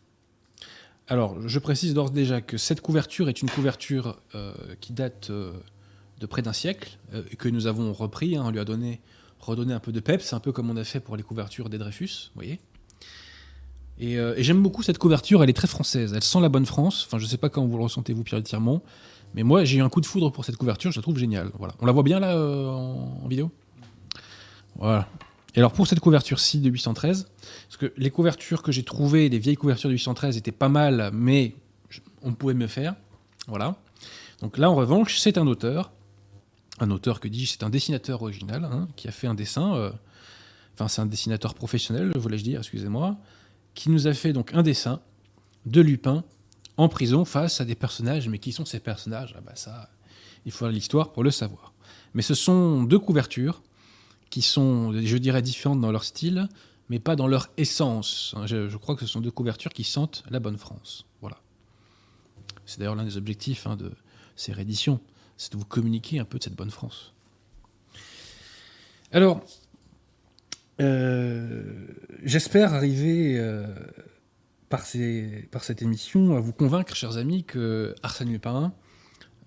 Alors, 1.10 1.48
je 1.48 1.60
précise 1.60 1.94
d'ores 1.94 2.12
déjà 2.12 2.42
que 2.42 2.58
cette 2.58 2.82
couverture 2.82 3.30
est 3.30 3.42
une 3.42 3.50
couverture 3.50 4.20
euh, 4.36 4.54
qui 4.82 4.92
date 4.92 5.30
euh, 5.30 5.54
de 6.20 6.26
près 6.26 6.42
d'un 6.42 6.54
siècle, 6.54 6.98
que 7.38 7.48
nous 7.48 7.68
avons 7.68 7.94
repris, 7.94 8.36
hein, 8.36 8.44
on 8.46 8.52
lui 8.52 8.60
a 8.60 8.66
donné, 8.66 9.02
redonné 9.40 9.74
un 9.74 9.80
peu 9.80 9.92
de 9.92 10.00
peps, 10.00 10.34
un 10.34 10.40
peu 10.40 10.52
comme 10.52 10.70
on 10.70 10.78
a 10.78 10.84
fait 10.84 11.00
pour 11.00 11.16
les 11.16 11.24
couvertures 11.24 11.70
des 11.70 11.78
Dreyfus, 11.78 12.32
vous 12.34 12.42
voyez. 12.42 12.60
Et, 14.00 14.14
et 14.14 14.44
j'aime 14.44 14.62
beaucoup 14.62 14.84
cette 14.84 15.00
couverture, 15.00 15.44
elle 15.44 15.50
est 15.50 15.54
très 15.54 15.68
française, 15.68 16.14
elle 16.16 16.24
sent 16.24 16.40
la 16.40 16.50
bonne 16.50 16.68
France, 16.68 17.06
enfin 17.08 17.18
je 17.18 17.26
sais 17.26 17.38
pas 17.38 17.50
comment 17.50 17.66
vous 17.66 17.78
le 17.78 17.84
ressentez 17.84 18.14
vous 18.14 18.24
Pierre 18.24 18.44
Tirmont, 18.44 18.82
mais 19.34 19.44
moi, 19.44 19.64
j'ai 19.66 19.78
eu 19.78 19.82
un 19.82 19.90
coup 19.90 20.02
de 20.02 20.06
foudre 20.06 20.32
pour 20.32 20.46
cette 20.46 20.58
couverture, 20.58 20.92
je 20.92 20.98
la 20.98 21.02
trouve 21.02 21.18
géniale. 21.18 21.52
Voilà. 21.58 21.76
On 21.80 21.86
la 21.86 21.92
voit 21.92 22.04
bien 22.04 22.20
là 22.20 22.36
euh, 22.36 22.68
en, 22.68 23.28
vidéo? 23.28 23.52
Voilà. 24.76 25.08
Et 25.56 25.60
alors 25.60 25.74
pour 25.74 25.88
cette 25.88 26.00
couverture-ci 26.00 26.60
de 26.60 26.70
813, 26.70 27.28
parce 27.68 27.78
que 27.78 27.94
les 27.98 28.12
couvertures 28.12 28.62
que 28.62 28.72
j'ai 28.72 28.84
trouvées, 28.84 29.28
les 29.30 29.40
vieilles 29.40 29.56
couvertures 29.56 29.90
de 29.90 29.94
813 29.94 30.38
étaient 30.38 30.52
pas 30.52 30.70
mal, 30.70 31.10
mais 31.14 31.56
on 32.22 32.34
pouvait 32.34 32.54
mieux 32.54 32.68
faire. 32.68 32.96
Voilà. 33.48 33.76
Donc 34.42 34.58
là, 34.58 34.70
en 34.70 34.76
revanche, 34.76 35.18
c'est 35.18 35.38
un 35.38 35.48
auteur, 35.48 35.92
un 36.80 36.92
auteur 36.92 37.20
que 37.20 37.28
dis-je, 37.28 37.54
c'est 37.54 37.64
un 37.64 37.70
dessinateur 37.70 38.22
original, 38.22 38.66
hein, 38.66 38.88
qui 38.96 39.08
a 39.08 39.12
fait 39.12 39.26
un 39.26 39.34
dessin, 39.34 39.76
euh, 39.76 39.92
enfin 40.76 40.88
c'est 40.88 41.02
un 41.02 41.08
dessinateur 41.08 41.56
professionnel, 41.56 42.12
voulais-je 42.16 42.44
dire, 42.44 42.60
excusez-moi, 42.60 43.18
qui 43.78 43.92
nous 43.92 44.08
a 44.08 44.14
fait 44.16 44.34
donc 44.34 44.56
un 44.56 44.64
dessin 44.64 45.02
de 45.68 45.82
Lupin 45.82 46.24
en 46.78 46.90
prison 46.90 47.26
face 47.26 47.62
à 47.62 47.66
des 47.66 47.76
personnages. 47.76 48.28
Mais 48.28 48.40
qui 48.40 48.52
sont 48.52 48.66
ces 48.66 48.80
personnages? 48.80 49.36
Ah 49.38 49.42
bah 49.42 49.52
Ça, 49.54 49.92
il 50.46 50.52
faut 50.52 50.68
l'histoire 50.68 51.14
pour 51.14 51.24
le 51.24 51.30
savoir. 51.30 51.74
Mais 52.16 52.24
ce 52.24 52.34
sont 52.34 52.84
deux 52.84 52.98
couvertures 52.98 53.62
qui 54.32 54.42
sont, 54.42 54.94
je 54.94 55.18
dirais, 55.18 55.44
différentes 55.44 55.80
dans 55.80 55.92
leur 55.92 56.04
style, 56.04 56.50
mais 56.90 56.98
pas 56.98 57.16
dans 57.16 57.28
leur 57.28 57.50
essence. 57.58 58.34
Je, 58.46 58.76
crois 58.78 58.96
que 58.96 59.02
ce 59.02 59.12
sont 59.12 59.22
deux 59.22 59.32
couvertures 59.32 59.72
qui 59.72 59.84
sentent 59.84 60.24
la 60.32 60.40
bonne 60.40 60.58
France. 60.58 61.06
Voilà. 61.22 61.38
C'est 62.66 62.80
d'ailleurs 62.80 62.96
l'un 62.96 63.06
des 63.06 63.16
objectifs 63.16 63.68
hein, 63.68 63.76
de 63.76 63.92
ces 64.36 64.54
rééditions, 64.54 65.00
c'est 65.38 65.52
de 65.54 65.58
vous 65.58 65.66
communiquer 65.66 66.18
un 66.18 66.26
peu 66.26 66.40
de 66.40 66.44
cette 66.44 66.56
bonne 66.56 66.72
France. 66.72 67.14
Alors, 69.12 69.46
j'espère 70.80 72.74
arriver 72.74 73.40
euh, 73.40 73.66
par, 74.70 74.86
cette 74.86 75.82
émission 75.82 76.36
à 76.36 76.40
vous 76.40 76.54
convaincre, 76.54 76.96
chers 76.96 77.18
amis, 77.18 77.44
que 77.44 77.96
Arsène 78.04 78.30
Lupin, 78.30 78.74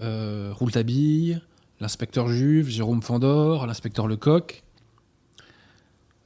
euh, 0.00 0.52
Rouletabille, 0.52 1.40
l'inspecteur 1.80 2.28
Juve, 2.28 2.68
Jérôme 2.68 3.02
Fandor, 3.02 3.66
l'inspecteur 3.66 4.06
Lecoq, 4.06 4.62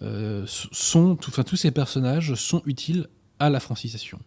euh, 0.02 0.44
sont, 0.46 1.16
tous 1.16 1.56
ces 1.56 1.70
personnages 1.70 2.34
sont 2.34 2.62
utiles 2.66 3.08
à 3.38 3.50
la 3.50 3.60
francisation, 3.60 4.20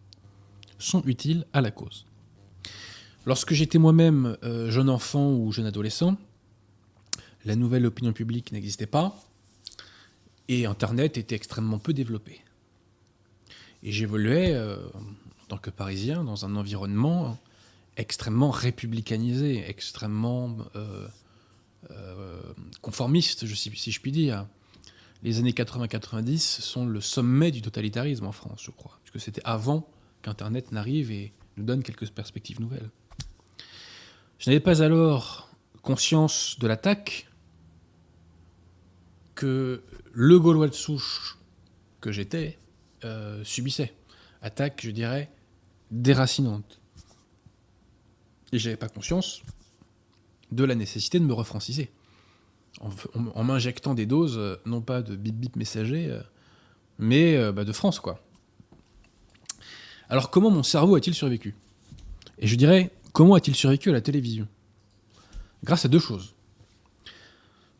sont 0.79 1.03
utiles 1.05 1.45
à 1.53 1.61
la 1.61 1.71
cause. 1.71 2.05
Lorsque 3.25 3.53
j'étais 3.53 3.77
moi-même 3.77 4.37
euh, 4.43 4.69
jeune 4.71 4.89
enfant 4.89 5.31
ou 5.33 5.51
jeune 5.51 5.65
adolescent, 5.65 6.17
la 7.45 7.55
nouvelle 7.55 7.85
opinion 7.85 8.13
publique 8.13 8.51
n'existait 8.51 8.85
pas 8.85 9.17
et 10.49 10.65
Internet 10.65 11.17
était 11.17 11.35
extrêmement 11.35 11.79
peu 11.79 11.93
développé. 11.93 12.41
Et 13.83 13.91
j'évoluais 13.91 14.53
euh, 14.53 14.77
en 14.95 15.45
tant 15.47 15.57
que 15.57 15.69
Parisien 15.69 16.23
dans 16.23 16.45
un 16.45 16.55
environnement 16.55 17.37
extrêmement 17.95 18.51
républicanisé, 18.51 19.67
extrêmement 19.67 20.57
conformiste, 22.81 23.45
je 23.45 23.55
sais, 23.55 23.71
si 23.73 23.91
je 23.91 24.01
puis 24.01 24.11
dire 24.11 24.45
les 25.23 25.39
années 25.39 25.51
80-90 25.51 26.61
sont 26.61 26.85
le 26.85 27.01
sommet 27.01 27.51
du 27.51 27.61
totalitarisme 27.61 28.25
en 28.25 28.31
France, 28.31 28.61
je 28.63 28.71
crois, 28.71 28.99
puisque 29.03 29.23
c'était 29.23 29.41
avant 29.43 29.89
qu'Internet 30.21 30.71
n'arrive 30.71 31.11
et 31.11 31.31
nous 31.57 31.63
donne 31.63 31.83
quelques 31.83 32.09
perspectives 32.09 32.61
nouvelles. 32.61 32.89
Je 34.39 34.49
n'avais 34.49 34.59
pas 34.59 34.83
alors 34.83 35.49
conscience 35.81 36.57
de 36.59 36.67
l'attaque 36.67 37.27
que 39.33 39.83
le 40.19 40.39
Gaulois 40.39 40.67
de 40.67 40.73
souche 40.73 41.37
que 42.01 42.11
j'étais 42.11 42.57
euh, 43.05 43.43
subissait. 43.43 43.93
Attaque, 44.41 44.81
je 44.83 44.89
dirais, 44.89 45.29
déracinante. 45.91 46.81
Et 48.51 48.57
j'avais 48.57 48.77
pas 48.77 48.89
conscience 48.89 49.43
de 50.51 50.63
la 50.63 50.73
nécessité 50.73 51.19
de 51.19 51.23
me 51.23 51.33
refranciser 51.33 51.91
en, 52.79 53.43
m'injectant 53.43 53.93
des 53.93 54.07
doses, 54.07 54.39
euh, 54.39 54.55
non 54.65 54.81
pas 54.81 55.03
de 55.03 55.15
bip 55.15 55.35
bip 55.35 55.55
messager, 55.55 56.07
euh, 56.09 56.21
mais 56.97 57.51
bah, 57.51 57.63
de 57.63 57.71
France, 57.71 57.99
quoi. 57.99 58.19
Alors 60.09 60.31
comment 60.31 60.49
mon 60.49 60.63
cerveau 60.63 60.95
a-t-il 60.95 61.13
survécu? 61.13 61.53
Et 62.39 62.47
je 62.47 62.55
dirais, 62.55 62.91
comment 63.13 63.35
a-t-il 63.35 63.55
survécu 63.55 63.91
à 63.91 63.93
la 63.93 64.01
télévision? 64.01 64.47
Grâce 65.63 65.85
à 65.85 65.89
deux 65.89 65.99
choses. 65.99 66.33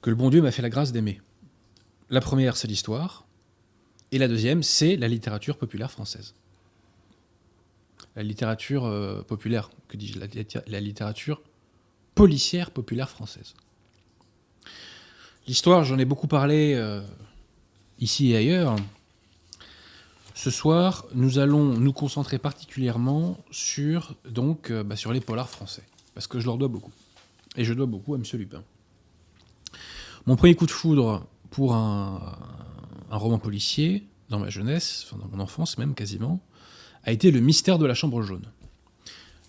Que 0.03 0.11
le 0.11 0.15
bon 0.15 0.29
Dieu 0.29 0.43
m'a 0.43 0.51
fait 0.51 0.61
la 0.61 0.69
grâce 0.69 0.91
d'aimer. 0.91 1.19
La 2.09 2.21
première, 2.21 2.57
c'est 2.57 2.67
l'histoire. 2.67 3.25
Et 4.11 4.17
la 4.17 4.27
deuxième, 4.27 4.63
c'est 4.63 4.95
la 4.95 5.07
littérature 5.07 5.57
populaire 5.57 5.91
française. 5.91 6.33
La 8.15 8.23
littérature 8.23 9.23
populaire, 9.27 9.69
que 9.87 9.97
dis-je 9.97 10.19
la 10.67 10.79
littérature 10.79 11.41
policière 12.17 12.71
populaire 12.71 13.11
française. 13.11 13.53
L'histoire, 15.47 15.83
j'en 15.83 15.99
ai 15.99 16.03
beaucoup 16.03 16.27
parlé 16.27 16.73
euh, 16.73 17.01
ici 17.99 18.31
et 18.31 18.37
ailleurs. 18.37 18.75
Ce 20.33 20.49
soir, 20.49 21.05
nous 21.13 21.37
allons 21.37 21.77
nous 21.77 21.93
concentrer 21.93 22.39
particulièrement 22.39 23.37
euh, 23.79 24.83
bah, 24.83 24.95
sur 24.95 25.13
les 25.13 25.21
polars 25.21 25.49
français, 25.49 25.83
parce 26.15 26.25
que 26.25 26.39
je 26.39 26.45
leur 26.45 26.57
dois 26.57 26.67
beaucoup. 26.67 26.91
Et 27.55 27.63
je 27.63 27.73
dois 27.73 27.85
beaucoup 27.85 28.15
à 28.15 28.17
M. 28.17 28.23
Lupin. 28.33 28.63
Mon 30.25 30.35
premier 30.35 30.55
coup 30.55 30.65
de 30.65 30.71
foudre 30.71 31.25
pour 31.49 31.75
un, 31.75 32.37
roman 33.09 33.39
policier, 33.39 34.07
dans 34.29 34.39
ma 34.39 34.49
jeunesse, 34.49 35.05
enfin 35.05 35.17
dans 35.21 35.29
mon 35.35 35.41
enfance 35.41 35.77
même 35.77 35.93
quasiment, 35.93 36.41
a 37.03 37.11
été 37.11 37.31
Le 37.31 37.39
mystère 37.39 37.77
de 37.79 37.85
la 37.85 37.93
chambre 37.93 38.21
jaune. 38.21 38.45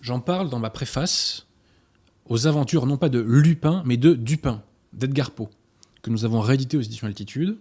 J'en 0.01 0.21
parle 0.21 0.49
dans 0.49 0.59
ma 0.59 0.69
préface 0.69 1.47
aux 2.25 2.47
aventures 2.47 2.85
non 2.85 2.97
pas 2.97 3.09
de 3.09 3.19
Lupin, 3.19 3.83
mais 3.85 3.97
de 3.97 4.13
Dupin, 4.13 4.63
d'Edgar 4.93 5.31
Poe 5.31 5.49
que 6.01 6.09
nous 6.09 6.25
avons 6.25 6.39
réédité 6.39 6.77
aux 6.77 6.81
éditions 6.81 7.07
Altitude. 7.07 7.57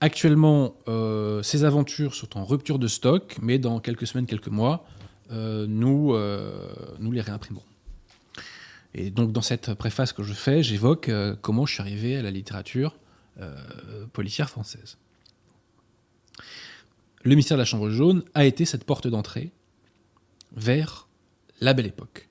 Actuellement, 0.00 0.74
euh, 0.88 1.42
ces 1.42 1.64
aventures 1.64 2.14
sont 2.14 2.36
en 2.36 2.44
rupture 2.44 2.78
de 2.78 2.88
stock, 2.88 3.36
mais 3.40 3.58
dans 3.58 3.80
quelques 3.80 4.06
semaines, 4.06 4.26
quelques 4.26 4.48
mois, 4.48 4.84
euh, 5.30 5.66
nous, 5.68 6.12
euh, 6.12 6.74
nous 6.98 7.12
les 7.12 7.20
réimprimerons. 7.20 7.64
Et 8.94 9.10
donc, 9.10 9.32
dans 9.32 9.42
cette 9.42 9.74
préface 9.74 10.12
que 10.12 10.22
je 10.22 10.34
fais, 10.34 10.62
j'évoque 10.62 11.10
comment 11.40 11.64
je 11.64 11.74
suis 11.74 11.80
arrivé 11.80 12.16
à 12.16 12.22
la 12.22 12.30
littérature 12.30 12.94
policière 14.12 14.50
française. 14.50 14.98
Le 17.24 17.34
mystère 17.34 17.56
de 17.56 17.62
la 17.62 17.64
Chambre 17.64 17.90
jaune 17.90 18.24
a 18.34 18.44
été 18.44 18.64
cette 18.64 18.84
porte 18.84 19.06
d'entrée 19.06 19.52
vers 20.56 21.08
la 21.60 21.72
belle 21.72 21.86
époque. 21.86 22.28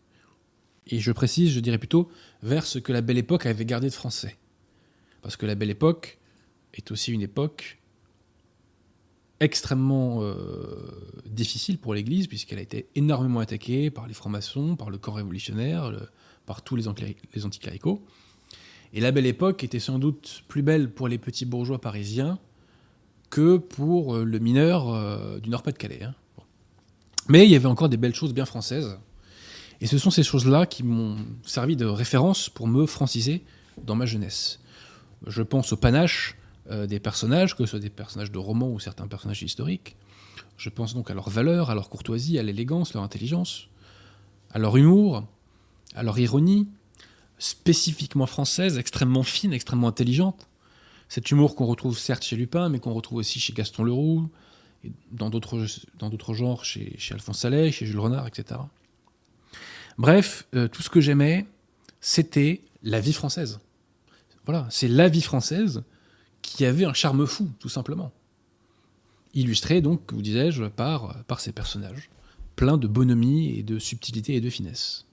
Et 0.88 1.00
je 1.00 1.12
précise, 1.12 1.52
je 1.52 1.60
dirais 1.60 1.78
plutôt, 1.78 2.10
vers 2.44 2.66
ce 2.66 2.80
que 2.80 2.92
la 2.92 3.02
belle 3.02 3.18
époque 3.18 3.46
avait 3.46 3.66
gardé 3.66 3.88
de 3.88 3.94
français. 3.94 4.38
Parce 5.22 5.38
que 5.38 5.46
la 5.46 5.56
belle 5.56 5.70
époque 5.70 6.20
est 6.74 6.92
aussi 6.92 7.12
une 7.12 7.22
époque 7.22 7.80
extrêmement 9.40 10.22
euh, 10.22 10.36
difficile 11.26 11.78
pour 11.78 11.94
l'Église, 11.94 12.28
puisqu'elle 12.28 12.60
a 12.60 12.62
été 12.62 12.88
énormément 12.96 13.40
attaquée 13.40 13.90
par 13.90 14.08
les 14.08 14.14
francs-maçons, 14.14 14.76
par 14.76 14.90
le 14.90 14.98
corps 14.98 15.16
révolutionnaire, 15.16 15.92
par 16.46 16.62
tous 16.62 16.76
les, 16.76 16.84
les. 17.34 17.46
Et 18.94 19.00
la 19.00 19.12
belle 19.12 19.26
époque 19.26 19.64
était 19.64 19.80
sans 19.80 20.00
doute 20.00 20.44
plus 20.48 20.62
belle 20.62 20.92
pour 20.92 21.08
les 21.08 21.18
petits 21.18 21.46
bourgeois 21.46 21.80
parisiens 21.80 22.40
que 23.30 23.58
pour 23.58 24.16
euh, 24.16 24.26
le 24.26 24.40
mineur 24.40 24.94
euh, 24.94 25.40
du 25.40 25.50
Nord-Pas-de-Calais. 25.50 26.04
Hein. 26.04 26.14
Mais 27.30 27.46
il 27.46 27.52
y 27.52 27.56
avait 27.56 27.68
encore 27.68 27.88
des 27.88 27.98
belles 27.98 28.16
choses 28.16 28.34
bien 28.34 28.46
françaises. 28.46 28.98
Et 29.80 29.88
ce 29.88 29.98
sont 29.98 30.12
ces 30.12 30.24
choses-là 30.24 30.66
qui 30.66 30.84
m'ont 30.84 31.18
servi 31.44 31.76
de 31.76 31.86
référence 31.86 32.50
pour 32.50 32.68
me 32.68 32.86
franciser 32.86 33.44
dans 33.84 33.96
ma 33.96 34.06
jeunesse. 34.06 34.60
Je 35.26 35.42
pense 35.42 35.72
au 35.72 35.78
panache 35.78 36.36
euh, 36.70 36.86
des 36.86 37.00
personnages, 37.00 37.56
que 37.56 37.66
ce 37.66 37.72
soit 37.72 37.80
des 37.80 37.90
personnages 37.90 38.32
de 38.32 38.38
romans 38.38 38.70
ou 38.70 38.80
certains 38.80 39.08
personnages 39.08 39.42
historiques. 39.42 39.96
Je 40.58 40.70
pense 40.70 40.94
donc 40.94 41.10
à 41.10 41.14
leur 41.14 41.30
valeur, 41.30 41.70
à 41.70 41.76
leur 41.76 41.90
courtoisie, 41.90 42.38
à 42.38 42.44
l'élégance, 42.44 42.94
leur 42.94 43.04
intelligence, 43.04 43.70
à 44.52 44.60
leur 44.60 44.76
humour, 44.78 45.26
à 45.96 46.04
leur 46.04 46.20
ironie, 46.20 46.68
spécifiquement 47.42 48.28
française, 48.28 48.78
extrêmement 48.78 49.24
fine, 49.24 49.52
extrêmement 49.52 49.88
intelligente. 49.88 50.48
Cet 51.10 51.32
humour 51.32 51.56
qu'on 51.56 51.66
retrouve 51.66 51.98
certes 51.98 52.24
chez 52.24 52.36
Lupin, 52.36 52.70
mais 52.70 52.80
qu'on 52.80 52.94
retrouve 52.94 53.18
aussi 53.18 53.40
chez 53.40 53.52
Gaston 53.52 53.84
Leroux, 53.84 54.30
dans 55.12 55.32
d'autres 55.32 56.34
genres, 56.36 56.64
chez, 56.64 56.96
Alphonse 57.10 57.40
Saleh, 57.40 57.72
chez 57.72 57.88
Jules 57.88 58.00
Renard, 58.00 58.28
etc. 58.28 58.60
Bref, 59.98 60.48
euh, 60.54 60.68
tout 60.68 60.84
ce 60.84 60.92
que 60.92 61.02
j'aimais, 61.02 61.48
c'était 62.00 62.62
la 62.84 63.00
vie 63.00 63.12
française. 63.12 63.60
Voilà, 64.46 64.68
c'est 64.70 64.88
la 64.88 65.10
vie 65.10 65.22
française 65.22 65.84
qui 66.44 66.64
avait 66.64 66.86
un 66.86 66.94
charme 66.94 67.26
fou, 67.26 67.50
tout 67.60 67.70
simplement. 67.70 68.12
Illustré, 69.34 69.82
donc, 69.82 70.14
vous 70.14 70.22
disais-je, 70.22 70.66
par, 70.66 71.24
par 71.24 71.40
ces 71.40 71.54
personnages, 71.54 72.12
pleins 72.56 72.78
de 72.78 72.88
bonhomie 72.88 73.58
et 73.58 73.64
de 73.64 73.80
subtilité 73.80 74.36
et 74.36 74.42
de 74.42 74.50
finesse. 74.52 75.08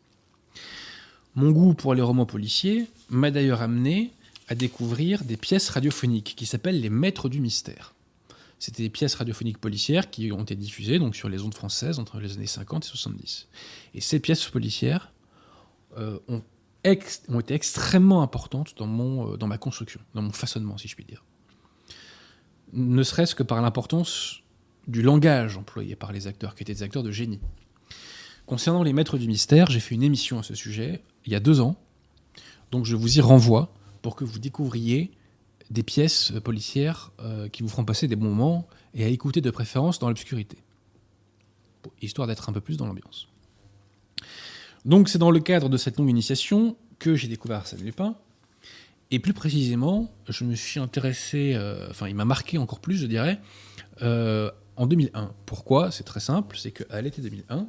Mon 1.38 1.52
goût 1.52 1.72
pour 1.72 1.94
les 1.94 2.02
romans 2.02 2.26
policiers 2.26 2.88
m'a 3.10 3.30
d'ailleurs 3.30 3.62
amené 3.62 4.10
à 4.48 4.56
découvrir 4.56 5.22
des 5.22 5.36
pièces 5.36 5.70
radiophoniques 5.70 6.34
qui 6.36 6.46
s'appellent 6.46 6.80
les 6.80 6.90
Maîtres 6.90 7.28
du 7.28 7.40
Mystère. 7.40 7.94
C'était 8.58 8.82
des 8.82 8.90
pièces 8.90 9.14
radiophoniques 9.14 9.58
policières 9.58 10.10
qui 10.10 10.32
ont 10.32 10.42
été 10.42 10.56
diffusées 10.56 10.98
sur 11.12 11.28
les 11.28 11.42
ondes 11.42 11.54
françaises 11.54 12.00
entre 12.00 12.18
les 12.18 12.32
années 12.32 12.48
50 12.48 12.84
et 12.84 12.88
70. 12.88 13.46
Et 13.94 14.00
ces 14.00 14.18
pièces 14.18 14.44
policières 14.46 15.12
euh, 15.96 16.18
ont 16.28 17.38
été 17.38 17.54
extrêmement 17.54 18.22
importantes 18.22 18.74
dans, 18.76 18.88
euh, 18.88 19.36
dans 19.36 19.46
ma 19.46 19.58
construction, 19.58 20.00
dans 20.14 20.22
mon 20.22 20.32
façonnement, 20.32 20.76
si 20.76 20.88
je 20.88 20.96
puis 20.96 21.04
dire. 21.04 21.22
Ne 22.72 23.04
serait-ce 23.04 23.36
que 23.36 23.44
par 23.44 23.62
l'importance 23.62 24.40
du 24.88 25.02
langage 25.02 25.56
employé 25.56 25.94
par 25.94 26.10
les 26.10 26.26
acteurs, 26.26 26.56
qui 26.56 26.64
étaient 26.64 26.74
des 26.74 26.82
acteurs 26.82 27.04
de 27.04 27.12
génie. 27.12 27.38
Concernant 28.48 28.82
les 28.82 28.92
maîtres 28.94 29.18
du 29.18 29.28
mystère, 29.28 29.70
j'ai 29.70 29.78
fait 29.78 29.94
une 29.94 30.02
émission 30.02 30.40
à 30.40 30.42
ce 30.42 30.56
sujet 30.56 31.04
il 31.28 31.32
y 31.32 31.34
a 31.34 31.40
deux 31.40 31.60
ans, 31.60 31.76
donc 32.70 32.86
je 32.86 32.96
vous 32.96 33.18
y 33.18 33.20
renvoie 33.20 33.70
pour 34.00 34.16
que 34.16 34.24
vous 34.24 34.38
découvriez 34.38 35.10
des 35.68 35.82
pièces 35.82 36.32
policières 36.42 37.12
euh, 37.20 37.48
qui 37.48 37.62
vous 37.62 37.68
feront 37.68 37.84
passer 37.84 38.08
des 38.08 38.16
bons 38.16 38.30
moments 38.30 38.66
et 38.94 39.04
à 39.04 39.08
écouter 39.08 39.42
de 39.42 39.50
préférence 39.50 39.98
dans 39.98 40.08
l'obscurité, 40.08 40.56
histoire 42.00 42.26
d'être 42.26 42.48
un 42.48 42.54
peu 42.54 42.62
plus 42.62 42.78
dans 42.78 42.86
l'ambiance. 42.86 43.28
Donc 44.86 45.10
c'est 45.10 45.18
dans 45.18 45.30
le 45.30 45.40
cadre 45.40 45.68
de 45.68 45.76
cette 45.76 45.98
longue 45.98 46.08
initiation 46.08 46.76
que 46.98 47.14
j'ai 47.14 47.28
découvert 47.28 47.58
Arsène 47.58 47.84
Lupin. 47.84 48.16
Et 49.10 49.18
plus 49.18 49.34
précisément, 49.34 50.10
je 50.28 50.44
me 50.44 50.54
suis 50.54 50.80
intéressé, 50.80 51.52
euh, 51.54 51.88
enfin 51.90 52.08
il 52.08 52.14
m'a 52.14 52.24
marqué 52.24 52.56
encore 52.56 52.80
plus, 52.80 52.96
je 52.96 53.06
dirais, 53.06 53.38
euh, 54.00 54.50
en 54.76 54.86
2001. 54.86 55.34
Pourquoi? 55.44 55.90
C'est 55.90 56.04
très 56.04 56.20
simple, 56.20 56.56
c'est 56.56 56.72
qu'à 56.72 57.02
l'été 57.02 57.20
2001, 57.20 57.68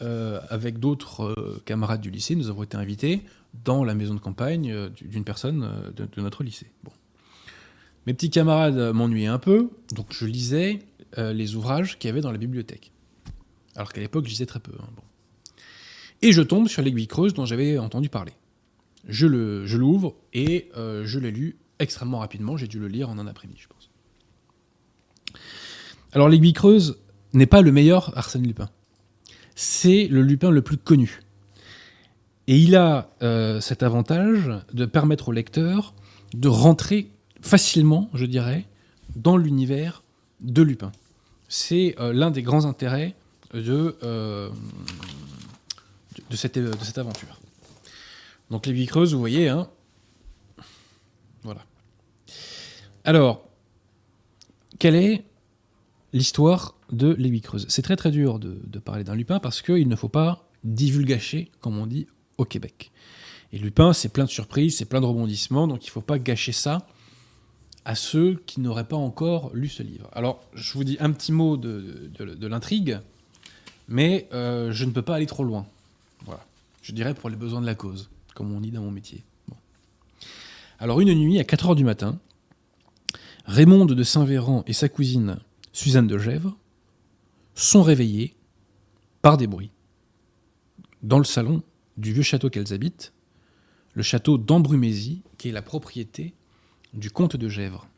avec 0.00 0.78
d'autres 0.78 1.60
camarades 1.64 2.00
du 2.00 2.10
lycée, 2.10 2.34
nous 2.34 2.48
avons 2.48 2.62
été 2.62 2.76
invités 2.76 3.22
dans 3.64 3.84
la 3.84 3.94
maison 3.94 4.14
de 4.14 4.20
campagne 4.20 4.88
d'une 4.90 5.24
personne 5.24 5.68
de, 5.94 6.20
notre 6.20 6.42
lycée. 6.42 6.70
Mes 8.06 8.14
petits 8.14 8.30
camarades 8.30 8.94
m'ennuyaient 8.94 9.26
un 9.26 9.38
peu, 9.38 9.70
donc 9.94 10.06
je 10.12 10.24
lisais 10.24 10.80
les 11.16 11.54
ouvrages 11.54 11.98
qu'il 11.98 12.08
y 12.08 12.10
avait 12.10 12.22
dans 12.22 12.32
la 12.32 12.38
bibliothèque. 12.38 12.92
Alors 13.76 13.92
qu'à 13.92 14.00
l'époque, 14.00 14.24
je 14.24 14.30
lisais 14.30 14.46
très 14.46 14.60
peu. 14.60 14.72
Hein. 14.80 14.88
Et 16.22 16.32
je 16.32 16.42
tombe 16.42 16.68
sur 16.68 16.82
l'aiguille 16.82 17.06
creuse 17.06 17.34
dont 17.34 17.46
j'avais 17.46 17.78
entendu 17.78 18.08
parler. 18.08 18.32
Je 19.08 19.26
l'ouvre 19.26 20.14
et 20.34 20.70
euh, 20.76 21.04
je 21.06 21.18
l'ai 21.18 21.30
lu 21.30 21.56
extrêmement 21.78 22.18
rapidement. 22.18 22.56
J'ai 22.56 22.66
dû 22.66 22.78
le 22.78 22.88
lire 22.88 23.08
en 23.08 23.18
un 23.18 23.26
après-midi, 23.26 23.60
je 23.62 23.68
pense. 23.68 23.90
Alors 26.12 26.28
l'aiguille 26.28 26.52
creuse 26.52 26.98
n'est 27.32 27.46
pas 27.46 27.62
le 27.62 27.72
meilleur 27.72 28.16
Arsène 28.18 28.46
Lupin. 28.46 28.68
C'est 29.62 30.08
le 30.08 30.22
Lupin 30.22 30.50
le 30.50 30.62
plus 30.62 30.78
connu. 30.78 31.20
Et 32.46 32.56
il 32.56 32.76
a 32.76 33.10
euh, 33.20 33.60
cet 33.60 33.82
avantage 33.82 34.50
de 34.72 34.86
permettre 34.86 35.28
au 35.28 35.32
lecteur 35.32 35.92
de 36.32 36.48
rentrer 36.48 37.10
facilement, 37.42 38.08
je 38.14 38.24
dirais, 38.24 38.66
dans 39.16 39.36
l'univers 39.36 40.02
de 40.40 40.62
Lupin. 40.62 40.92
C'est 41.50 41.94
euh, 42.00 42.14
l'un 42.14 42.30
des 42.30 42.40
grands 42.40 42.64
intérêts 42.64 43.14
de, 43.52 43.98
de 44.00 44.50
cette, 46.36 46.56
aventure. 46.96 47.38
Donc 48.50 48.64
l'aiguille 48.64 48.86
creuse, 48.86 49.12
vous 49.12 49.20
voyez, 49.20 49.50
hein. 49.50 49.68
Voilà. 51.42 51.66
Alors, 53.04 53.46
quelle 54.78 54.94
est 54.94 55.22
l'histoire 56.12 56.74
de 56.90 57.14
l'aiguille 57.14 57.40
creuse 57.40 57.66
C'est 57.68 57.82
très 57.82 57.96
très 57.96 58.10
dur 58.10 58.38
de, 58.38 58.78
parler 58.78 59.04
d'un 59.04 59.14
Lupin 59.14 59.38
parce 59.38 59.62
qu'il 59.62 59.88
ne 59.88 59.96
faut 59.96 60.08
pas 60.08 60.48
divulgacher, 60.64 61.50
comme 61.60 61.78
on 61.78 61.86
dit 61.86 62.06
au 62.38 62.44
Québec. 62.44 62.90
Et 63.52 63.58
Lupin, 63.58 63.92
c'est 63.92 64.10
plein 64.10 64.24
de 64.24 64.30
surprises, 64.30 64.76
c'est 64.76 64.84
plein 64.84 65.00
de 65.00 65.06
rebondissements, 65.06 65.66
donc 65.66 65.84
il 65.84 65.88
ne 65.88 65.92
faut 65.92 66.00
pas 66.00 66.18
gâcher 66.18 66.52
ça 66.52 66.86
à 67.84 67.94
ceux 67.94 68.40
qui 68.46 68.60
n'auraient 68.60 68.86
pas 68.86 68.96
encore 68.96 69.50
lu 69.54 69.68
ce 69.68 69.82
livre. 69.82 70.08
Alors, 70.12 70.44
je 70.54 70.72
vous 70.74 70.84
dis 70.84 70.96
un 71.00 71.10
petit 71.12 71.32
mot 71.32 71.56
de, 71.56 72.46
l'intrigue, 72.46 73.00
mais 73.88 74.28
euh, 74.32 74.70
je 74.70 74.84
ne 74.84 74.92
peux 74.92 75.02
pas 75.02 75.16
aller 75.16 75.26
trop 75.26 75.44
loin. 75.44 75.66
Voilà. 76.24 76.44
Je 76.82 76.92
dirais 76.92 77.14
pour 77.14 77.30
les 77.30 77.36
besoins 77.36 77.60
de 77.60 77.66
la 77.66 77.74
cause, 77.74 78.10
comme 78.34 78.52
on 78.52 78.60
dit 78.60 78.70
dans 78.70 78.82
mon 78.82 78.90
métier. 78.90 79.24
Alors 80.78 81.00
une 81.00 81.12
nuit, 81.14 81.38
à 81.38 81.44
4 81.44 81.68
heures 81.70 81.74
du 81.74 81.84
matin, 81.84 82.18
Raymond 83.44 83.84
de 83.84 84.02
Saint-Véran 84.02 84.64
et 84.66 84.72
sa 84.72 84.88
cousine 84.88 85.38
Suzanne 85.72 86.06
de 86.06 86.18
Gèvres 86.18 86.56
sont 87.54 87.82
réveillés 87.82 88.34
par 89.22 89.36
des 89.36 89.46
bruits. 89.46 89.70
Dans 91.02 91.18
le 91.18 91.24
salon 91.24 91.62
du 91.96 92.12
vieux 92.12 92.22
château 92.22 92.50
qu'elles 92.50 92.72
habitent, 92.72 93.12
le 93.94 94.02
château 94.02 94.38
d'Ambrumésie, 94.38 95.22
qui 95.38 95.48
est 95.48 95.52
la 95.52 95.62
propriété 95.62 96.34
du 96.94 97.10
comte 97.10 97.36
de 97.36 97.48
Gèvres. 97.48 97.88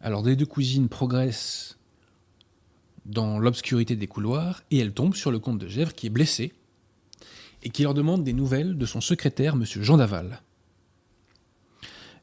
Alors 0.00 0.22
les 0.22 0.36
deux 0.36 0.46
cousines 0.46 0.88
progressent 0.88 1.78
dans 3.06 3.38
l'obscurité 3.38 3.96
des 3.96 4.06
couloirs 4.06 4.62
et 4.70 4.78
elles 4.78 4.94
tombent 4.94 5.14
sur 5.14 5.30
le 5.30 5.38
comte 5.38 5.58
de 5.58 5.68
Gèvres 5.68 5.94
qui 5.94 6.06
est 6.06 6.10
blessé 6.10 6.52
et 7.62 7.70
qui 7.70 7.82
leur 7.82 7.94
demande 7.94 8.24
des 8.24 8.32
nouvelles 8.32 8.76
de 8.76 8.86
son 8.86 9.00
secrétaire, 9.00 9.54
M. 9.54 9.64
Jean 9.64 9.96
Daval. 9.96 10.42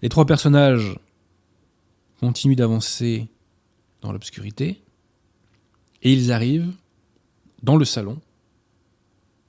Les 0.01 0.09
trois 0.09 0.25
personnages 0.25 0.97
continuent 2.19 2.55
d'avancer 2.55 3.27
dans 4.01 4.11
l'obscurité 4.11 4.81
et 6.01 6.13
ils 6.13 6.31
arrivent 6.31 6.73
dans 7.63 7.77
le 7.77 7.85
salon 7.85 8.19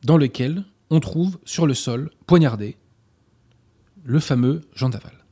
dans 0.04 0.16
lequel 0.16 0.64
on 0.90 1.00
trouve 1.00 1.38
sur 1.44 1.66
le 1.66 1.74
sol, 1.74 2.10
poignardé, 2.26 2.76
le 4.04 4.20
fameux 4.20 4.62
Jean 4.74 4.90
Daval. 4.90 5.24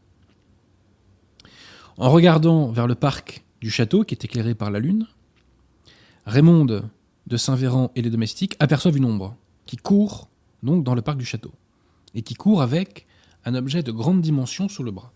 En 1.99 2.11
regardant 2.11 2.71
vers 2.71 2.87
le 2.87 2.95
parc 2.95 3.45
du 3.61 3.71
château 3.71 4.05
qui 4.05 4.15
est 4.15 4.25
éclairé 4.25 4.55
par 4.55 4.71
la 4.71 4.79
lune, 4.79 5.07
Raymond 6.25 6.65
de 6.65 7.37
Saint-Véran 7.37 7.91
et 7.95 8.03
les 8.03 8.11
domestiques 8.11 8.57
aperçoivent 8.59 8.97
une 8.97 9.05
ombre 9.05 9.37
qui 9.67 9.77
court 9.77 10.29
donc 10.63 10.85
dans 10.85 10.95
le 10.95 11.03
parc 11.03 11.19
du 11.19 11.25
château 11.25 11.53
et 12.15 12.23
qui 12.23 12.35
court 12.35 12.63
avec 12.63 13.07
un 13.45 13.55
objet 13.55 13.83
de 13.83 13.93
grande 13.93 14.21
dimension 14.21 14.69
sous 14.69 14.83
le 14.83 14.91
bras. 14.91 15.13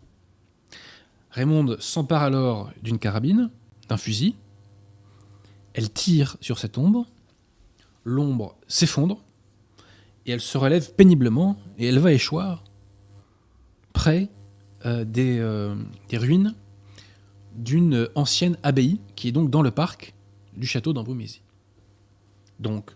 Raymond 1.30 1.76
s'empare 1.80 2.22
alors 2.22 2.70
d'une 2.82 2.98
carabine, 2.98 3.50
d'un 3.88 3.97
fusil. 3.97 4.37
Elle 5.73 5.90
tire 5.90 6.37
sur 6.40 6.59
cette 6.59 6.79
ombre. 6.79 7.07
L'ombre 8.05 8.57
s'effondre 8.68 9.23
et 10.27 10.33
elle 10.33 10.40
se 10.40 10.59
relève 10.59 10.94
péniblement 10.94 11.57
et 11.79 11.87
elle 11.87 11.99
va 11.99 12.12
échoir 12.12 12.64
près 13.92 14.29
euh, 14.85 15.05
des, 15.05 15.38
euh, 15.38 15.75
des, 16.09 16.18
ruines 16.18 16.55
d'une 17.55 18.09
ancienne 18.14 18.59
abbaye 18.62 19.01
qui 19.16 19.29
est 19.29 19.33
donc 19.33 19.51
dans 19.51 19.62
le 19.62 19.70
parc 19.70 20.14
du 20.57 20.66
château 20.66 20.92
d'Ambrumésie. 20.92 21.42
Donc, 22.61 22.90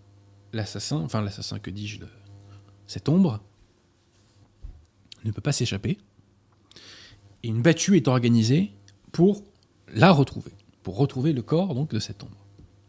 l'assassin, 0.53 0.96
enfin 0.96 1.22
l'assassin, 1.22 1.59
que 1.59 1.70
dis-je, 1.70 2.01
cette 2.87 3.09
ombre, 3.09 3.40
ne 5.24 5.33
peut 5.33 5.40
pas 5.40 5.53
s'échapper. 5.53 5.98
Et 7.42 7.48
une 7.48 7.62
battue 7.62 7.96
est 7.96 8.09
organisée 8.09 8.72
pour 9.12 9.42
la 9.88 10.11
retrouver, 10.11 10.53
retrouver 10.96 11.33
le 11.33 11.42
corps 11.42 11.74
donc 11.74 11.90
de 11.90 11.98
cette 11.98 12.22
ombre. 12.22 12.46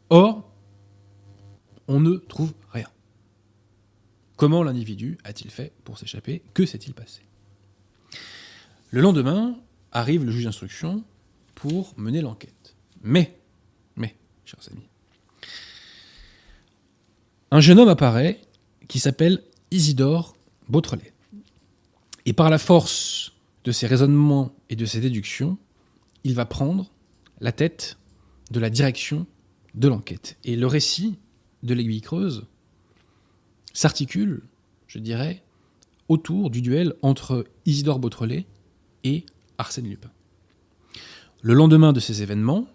Or, 0.09 0.51
on 1.87 1.99
ne 1.99 2.15
trouve 2.15 2.53
rien. 2.71 2.87
Comment 4.37 4.63
l'individu 4.63 5.17
a-t-il 5.23 5.51
fait 5.51 5.73
pour 5.83 5.97
s'échapper? 5.97 6.41
Que 6.53 6.65
s'est-il 6.65 6.93
passé? 6.93 7.21
Le 8.91 9.01
lendemain, 9.01 9.59
arrive 9.91 10.23
le 10.23 10.31
juge 10.31 10.45
d'instruction 10.45 11.03
pour 11.55 11.93
mener 11.97 12.21
l'enquête. 12.21 12.75
Mais 13.01 13.35
chers 14.45 14.71
amis. 14.71 14.87
Un 17.51 17.59
jeune 17.59 17.79
homme 17.79 17.89
apparaît 17.89 18.41
qui 18.87 18.99
s'appelle 18.99 19.43
Isidore 19.69 20.35
Beautrelet. 20.69 21.13
Et 22.25 22.33
par 22.33 22.49
la 22.49 22.57
force 22.57 23.33
de 23.63 23.71
ses 23.71 23.85
raisonnements 23.85 24.51
et 24.69 24.75
de 24.75 24.85
ses 24.85 25.01
déductions, 25.01 25.59
il 26.23 26.33
va 26.33 26.45
prendre 26.45 26.89
la 27.41 27.51
tête 27.51 27.97
de 28.51 28.59
la 28.59 28.69
direction 28.69 29.25
de 29.75 29.87
l'enquête. 29.87 30.37
Et 30.43 30.55
le 30.55 30.67
récit 30.67 31.17
de 31.63 31.73
l'aiguille 31.73 32.01
creuse 32.01 32.45
s'articule, 33.73 34.41
je 34.87 34.99
dirais, 34.99 35.43
autour 36.07 36.49
du 36.49 36.61
duel 36.61 36.95
entre 37.01 37.45
Isidore 37.65 37.99
Beautrelet 37.99 38.45
et 39.03 39.25
Arsène 39.57 39.87
Lupin. 39.87 40.11
Le 41.41 41.53
lendemain 41.53 41.93
de 41.93 41.99
ces 41.99 42.21
événements, 42.21 42.67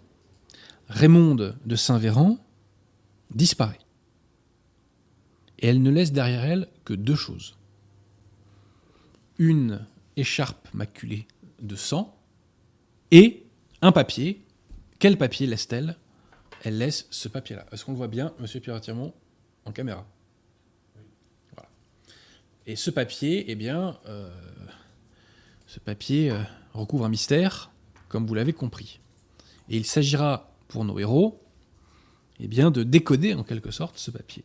Raymonde 0.88 1.56
de 1.64 1.76
Saint-Véran 1.76 2.38
disparaît. 3.34 3.78
Et 5.58 5.66
elle 5.66 5.82
ne 5.82 5.90
laisse 5.90 6.12
derrière 6.12 6.44
elle 6.44 6.68
que 6.84 6.94
deux 6.94 7.14
choses. 7.14 7.56
Une 9.38 9.84
écharpe 10.16 10.68
maculée 10.72 11.26
de 11.60 11.76
sang 11.76 12.16
et 13.10 13.44
un 13.82 13.92
papier. 13.92 14.43
Quel 15.04 15.18
papier 15.18 15.46
laisse-t-elle? 15.46 15.98
Elle 16.62 16.78
laisse 16.78 17.06
ce 17.10 17.28
papier-là. 17.28 17.66
Est-ce 17.70 17.84
qu'on 17.84 17.92
le 17.92 17.98
voit 17.98 18.08
bien, 18.08 18.32
monsieur 18.38 18.58
Pierre 18.58 18.80
Tirmont, 18.80 19.12
en 19.66 19.70
caméra? 19.70 20.06
Voilà. 21.52 21.68
Et 22.66 22.74
ce 22.74 22.90
papier, 22.90 23.44
eh 23.48 23.54
bien, 23.54 23.98
euh, 24.06 24.34
ce 25.66 25.78
papier 25.78 26.30
euh, 26.30 26.40
recouvre 26.72 27.04
un 27.04 27.10
mystère, 27.10 27.70
comme 28.08 28.26
vous 28.26 28.32
l'avez 28.32 28.54
compris. 28.54 29.00
Et 29.68 29.76
il 29.76 29.84
s'agira 29.84 30.56
pour 30.68 30.86
nos 30.86 30.98
héros, 30.98 31.38
eh 32.40 32.48
bien, 32.48 32.70
de 32.70 32.82
décoder 32.82 33.34
en 33.34 33.44
quelque 33.44 33.72
sorte 33.72 33.98
ce 33.98 34.10
papier. 34.10 34.44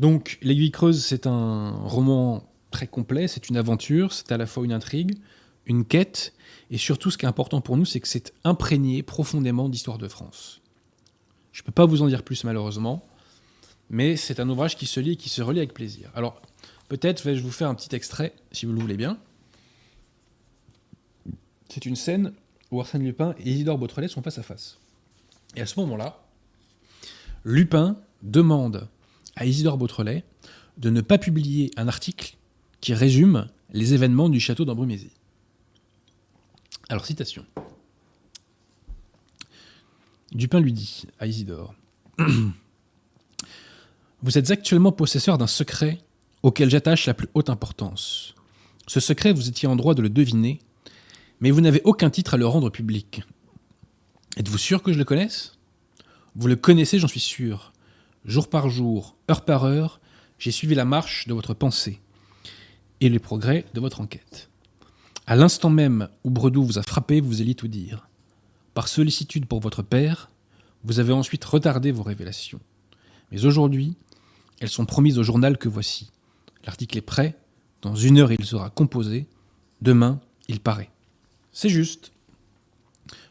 Donc, 0.00 0.38
L'Aiguille 0.42 0.72
Creuse, 0.72 1.04
c'est 1.04 1.28
un 1.28 1.70
roman 1.84 2.52
très 2.72 2.88
complet, 2.88 3.28
c'est 3.28 3.48
une 3.48 3.56
aventure, 3.56 4.12
c'est 4.12 4.32
à 4.32 4.36
la 4.36 4.46
fois 4.46 4.64
une 4.64 4.72
intrigue, 4.72 5.16
une 5.68 5.84
quête, 5.84 6.32
et 6.70 6.78
surtout, 6.78 7.10
ce 7.10 7.18
qui 7.18 7.24
est 7.24 7.28
important 7.28 7.60
pour 7.60 7.76
nous, 7.76 7.84
c'est 7.84 8.00
que 8.00 8.08
c'est 8.08 8.32
imprégné 8.44 9.02
profondément 9.02 9.68
d'histoire 9.68 9.98
de 9.98 10.08
France. 10.08 10.60
Je 11.52 11.62
ne 11.62 11.66
peux 11.66 11.72
pas 11.72 11.86
vous 11.86 12.02
en 12.02 12.08
dire 12.08 12.22
plus, 12.22 12.44
malheureusement, 12.44 13.06
mais 13.90 14.16
c'est 14.16 14.40
un 14.40 14.48
ouvrage 14.48 14.76
qui 14.76 14.86
se 14.86 15.00
lit 15.00 15.12
et 15.12 15.16
qui 15.16 15.28
se 15.28 15.40
relit 15.40 15.60
avec 15.60 15.72
plaisir. 15.72 16.10
Alors, 16.14 16.42
peut-être 16.88 17.24
vais-je 17.24 17.42
vous 17.42 17.50
faire 17.50 17.68
un 17.68 17.74
petit 17.74 17.94
extrait, 17.94 18.34
si 18.52 18.66
vous 18.66 18.72
le 18.72 18.80
voulez 18.80 18.96
bien. 18.96 19.18
C'est 21.68 21.86
une 21.86 21.96
scène 21.96 22.32
où 22.70 22.80
Arsène 22.80 23.04
Lupin 23.04 23.34
et 23.38 23.50
Isidore 23.50 23.78
Beautrelet 23.78 24.08
sont 24.08 24.22
face 24.22 24.38
à 24.38 24.42
face. 24.42 24.78
Et 25.56 25.60
à 25.60 25.66
ce 25.66 25.78
moment-là, 25.80 26.22
Lupin 27.44 27.96
demande 28.22 28.88
à 29.36 29.46
Isidore 29.46 29.78
Beautrelet 29.78 30.24
de 30.76 30.90
ne 30.90 31.00
pas 31.00 31.18
publier 31.18 31.70
un 31.76 31.88
article 31.88 32.36
qui 32.80 32.94
résume 32.94 33.48
les 33.72 33.94
événements 33.94 34.28
du 34.28 34.40
château 34.40 34.64
d'Ambrumésie. 34.64 35.17
Alors, 36.88 37.04
citation. 37.04 37.44
Dupin 40.32 40.60
lui 40.60 40.72
dit 40.72 41.06
à 41.18 41.26
Isidore 41.26 41.74
Vous 44.22 44.38
êtes 44.38 44.50
actuellement 44.50 44.92
possesseur 44.92 45.38
d'un 45.38 45.46
secret 45.46 45.98
auquel 46.42 46.70
j'attache 46.70 47.06
la 47.06 47.14
plus 47.14 47.28
haute 47.34 47.50
importance. 47.50 48.34
Ce 48.86 49.00
secret, 49.00 49.32
vous 49.32 49.48
étiez 49.48 49.68
en 49.68 49.76
droit 49.76 49.94
de 49.94 50.02
le 50.02 50.08
deviner, 50.08 50.60
mais 51.40 51.50
vous 51.50 51.60
n'avez 51.60 51.82
aucun 51.84 52.10
titre 52.10 52.34
à 52.34 52.36
le 52.36 52.46
rendre 52.46 52.70
public. 52.70 53.22
Êtes-vous 54.36 54.58
sûr 54.58 54.82
que 54.82 54.92
je 54.92 54.98
le 54.98 55.04
connaisse? 55.04 55.58
Vous 56.36 56.48
le 56.48 56.56
connaissez, 56.56 56.98
j'en 56.98 57.08
suis 57.08 57.20
sûr. 57.20 57.72
Jour 58.24 58.48
par 58.48 58.70
jour, 58.70 59.16
heure 59.30 59.44
par 59.44 59.64
heure, 59.64 60.00
j'ai 60.38 60.52
suivi 60.52 60.74
la 60.74 60.84
marche 60.84 61.26
de 61.28 61.34
votre 61.34 61.54
pensée 61.54 62.00
et 63.00 63.08
les 63.08 63.18
progrès 63.18 63.66
de 63.74 63.80
votre 63.80 64.00
enquête. 64.00 64.47
À 65.28 65.36
l'instant 65.36 65.68
même 65.68 66.08
où 66.24 66.30
Bredou 66.30 66.64
vous 66.64 66.78
a 66.78 66.82
frappé, 66.82 67.20
vous 67.20 67.42
alliez 67.42 67.54
tout 67.54 67.68
dire. 67.68 68.08
Par 68.72 68.88
sollicitude 68.88 69.44
pour 69.44 69.60
votre 69.60 69.82
père, 69.82 70.30
vous 70.84 71.00
avez 71.00 71.12
ensuite 71.12 71.44
retardé 71.44 71.92
vos 71.92 72.02
révélations. 72.02 72.60
Mais 73.30 73.44
aujourd'hui, 73.44 73.94
elles 74.58 74.70
sont 74.70 74.86
promises 74.86 75.18
au 75.18 75.22
journal 75.22 75.58
que 75.58 75.68
voici. 75.68 76.10
L'article 76.64 76.96
est 76.96 77.02
prêt, 77.02 77.36
dans 77.82 77.94
une 77.94 78.16
heure 78.16 78.32
il 78.32 78.42
sera 78.46 78.70
composé, 78.70 79.26
demain 79.82 80.18
il 80.48 80.60
paraît. 80.60 80.90
C'est 81.52 81.68
juste. 81.68 82.10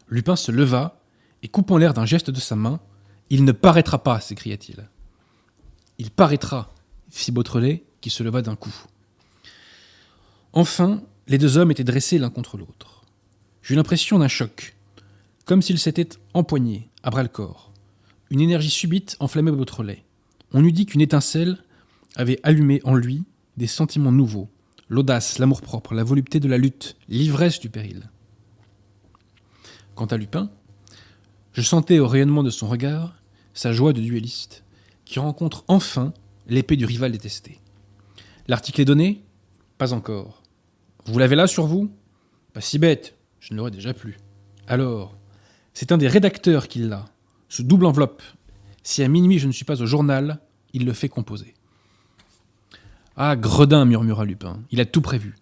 Lupin 0.08 0.36
se 0.36 0.52
leva 0.52 1.02
et 1.42 1.48
coupant 1.48 1.80
l'air 1.80 1.96
d'un 1.96 2.06
geste 2.06 2.30
de 2.30 2.40
sa 2.40 2.56
main, 2.56 2.80
Il 3.32 3.44
ne 3.44 3.52
paraîtra 3.52 4.04
pas, 4.04 4.22
s'écria-t-il. 4.22 4.88
Il 5.98 6.12
paraîtra, 6.12 6.72
fit 7.10 7.32
Beautrelet, 7.32 7.84
qui 8.02 8.12
se 8.12 8.22
leva 8.22 8.44
d'un 8.44 8.56
coup. 8.56 8.86
Enfin, 10.54 11.02
les 11.28 11.38
deux 11.38 11.58
hommes 11.58 11.72
étaient 11.72 11.84
dressés 11.84 12.18
l'un 12.18 12.30
contre 12.30 12.58
l'autre. 12.58 13.06
J'eus 13.62 13.76
l'impression 13.76 14.20
d'un 14.20 14.28
choc, 14.28 14.76
comme 15.46 15.62
s'ils 15.62 15.80
s'étaient 15.80 16.10
empoignés, 16.34 16.90
à 17.04 17.10
bras 17.10 17.24
le 17.24 17.30
corps. 17.30 17.74
Une 18.30 18.40
énergie 18.40 18.70
subite 18.70 19.18
enflammait 19.20 19.52
Beautrelet. 19.52 20.04
On 20.54 20.64
eût 20.64 20.72
dit 20.72 20.86
qu'une 20.86 21.02
étincelle 21.02 21.58
avait 22.16 22.40
allumé 22.44 22.82
en 22.84 22.96
lui 22.96 23.24
des 23.58 23.68
sentiments 23.68 24.12
nouveaux, 24.12 24.50
l'audace, 24.90 25.40
l'amour-propre, 25.40 25.94
la 25.94 26.04
volupté 26.04 26.40
de 26.40 26.48
la 26.48 26.58
lutte, 26.58 26.96
l'ivresse 27.10 27.60
du 27.60 27.70
péril. 27.70 28.10
Quant 29.96 30.06
à 30.06 30.18
Lupin, 30.18 30.50
je 31.54 31.62
sentais 31.62 32.00
au 32.00 32.08
rayonnement 32.08 32.44
de 32.44 32.50
son 32.50 32.68
regard 32.68 33.16
sa 33.54 33.74
joie 33.74 33.92
de 33.92 34.02
duelliste, 34.02 34.64
qui 35.04 35.20
rencontre 35.20 35.66
enfin 35.68 36.14
l'épée 36.48 36.76
du 36.76 36.86
rival 36.86 37.12
détesté. 37.12 37.60
L'article 38.48 38.82
est 38.82 38.86
donné 38.86 39.24
Pas 39.78 39.94
encore. 39.94 40.44
Vous 41.08 41.20
l'avez 41.20 41.36
là 41.36 41.48
sur 41.48 41.66
vous? 41.66 41.90
Pas 42.54 42.60
si 42.60 42.80
bête, 42.80 43.16
je 43.40 43.54
ne 43.54 43.58
l'aurais 43.58 43.72
déjà 43.72 43.94
plus. 43.94 44.18
Alors, 44.68 45.16
c'est 45.74 45.94
un 45.94 45.98
des 45.98 46.10
rédacteurs 46.10 46.68
qui 46.68 46.80
l'a, 46.80 47.06
ce 47.48 47.62
double 47.62 47.86
enveloppe. 47.86 48.22
Si 48.84 49.02
à 49.04 49.08
minuit 49.08 49.40
je 49.40 49.48
ne 49.48 49.54
suis 49.54 49.64
pas 49.64 49.82
au 49.82 49.86
journal, 49.86 50.40
il 50.74 50.86
le 50.86 50.92
fait 50.92 51.08
composer. 51.08 51.54
Ah, 53.16 53.36
gredin, 53.38 53.86
murmura 53.86 54.26
Lupin, 54.26 54.60
il 54.70 54.82
a 54.82 54.86
tout 54.86 55.02
prévu. 55.02 55.36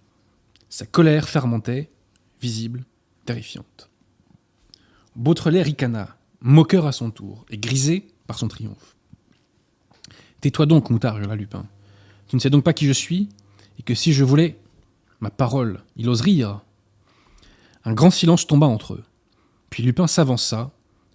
Sa 0.69 0.85
colère 0.85 1.27
fermentait, 1.27 1.89
visible, 2.41 2.85
terrifiante. 3.25 3.89
Beautrelet 5.15 5.63
ricana, 5.63 6.15
moqueur 6.41 6.85
à 6.85 6.91
son 6.91 7.09
tour, 7.09 7.43
et 7.49 7.57
grisé 7.57 8.07
par 8.27 8.37
son 8.37 8.47
triomphe. 8.47 8.95
Tais-toi 10.41 10.67
donc, 10.67 10.91
moutard, 10.91 11.17
hurla 11.17 11.35
Lupin. 11.35 11.65
Tu 12.27 12.35
ne 12.35 12.41
sais 12.41 12.51
donc 12.51 12.63
pas 12.63 12.73
qui 12.73 12.85
je 12.85 12.93
suis, 12.93 13.29
et 13.79 13.83
que 13.83 13.95
si 13.95 14.13
je 14.13 14.23
voulais. 14.23 14.59
Ma 15.25 15.31
parole, 15.31 15.81
il 15.95 16.07
ose 16.07 16.21
rire. 16.21 16.61
Un 17.83 17.93
grand 17.93 18.11
silence 18.11 18.45
tomba 18.45 18.67
entre 18.67 18.93
eux. 18.93 19.03
Puis 19.71 19.81
Lupin 19.81 20.05
s'avança, 20.05 20.69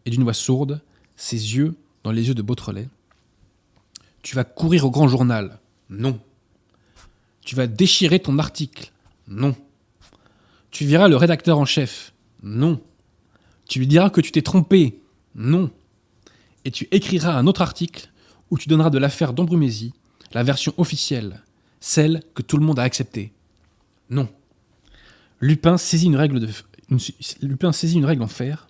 et 0.04 0.10
d'une 0.10 0.24
voix 0.24 0.34
sourde, 0.34 0.82
ses 1.14 1.54
yeux 1.54 1.76
dans 2.02 2.10
les 2.10 2.26
yeux 2.26 2.34
de 2.34 2.42
Beautrelet. 2.42 2.88
Tu 4.22 4.34
vas 4.34 4.42
courir 4.42 4.84
au 4.84 4.90
grand 4.90 5.06
journal. 5.06 5.60
Non. 5.90 6.18
Tu 7.42 7.54
vas 7.54 7.68
déchirer 7.68 8.18
ton 8.18 8.40
article. 8.40 8.90
Non. 9.28 9.54
Tu 10.72 10.86
verras 10.86 11.06
le 11.06 11.14
rédacteur 11.14 11.60
en 11.60 11.64
chef. 11.64 12.12
Non. 12.42 12.80
Tu 13.68 13.78
lui 13.78 13.86
diras 13.86 14.10
que 14.10 14.20
tu 14.20 14.32
t'es 14.32 14.42
trompé. 14.42 15.00
Non. 15.36 15.70
Et 16.64 16.72
tu 16.72 16.88
écriras 16.90 17.34
un 17.34 17.46
autre 17.46 17.62
article 17.62 18.10
où 18.50 18.58
tu 18.58 18.68
donneras 18.68 18.90
de 18.90 18.98
l'affaire 18.98 19.34
d'Ambrumésie 19.34 19.94
la 20.32 20.42
version 20.42 20.74
officielle, 20.78 21.44
celle 21.78 22.24
que 22.34 22.42
tout 22.42 22.56
le 22.56 22.66
monde 22.66 22.80
a 22.80 22.82
acceptée. 22.82 23.32
Non. 24.10 24.28
Lupin 25.40 25.78
saisit 25.78 26.06
une 26.06 26.16
règle, 26.16 26.40
de, 26.40 26.48
Lupin 27.42 27.72
saisit 27.72 27.96
une 27.96 28.04
règle 28.04 28.22
en 28.22 28.28
fer 28.28 28.68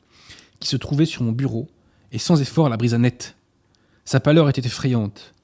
qui 0.60 0.68
se 0.68 0.76
trouvait 0.76 1.06
sur 1.06 1.22
mon 1.22 1.32
bureau 1.32 1.68
et 2.12 2.18
sans 2.18 2.40
effort 2.40 2.68
la 2.68 2.76
brisa 2.76 2.98
net. 2.98 3.36
Sa 4.04 4.20
pâleur 4.20 4.48
était 4.48 4.66
effrayante. 4.66 5.34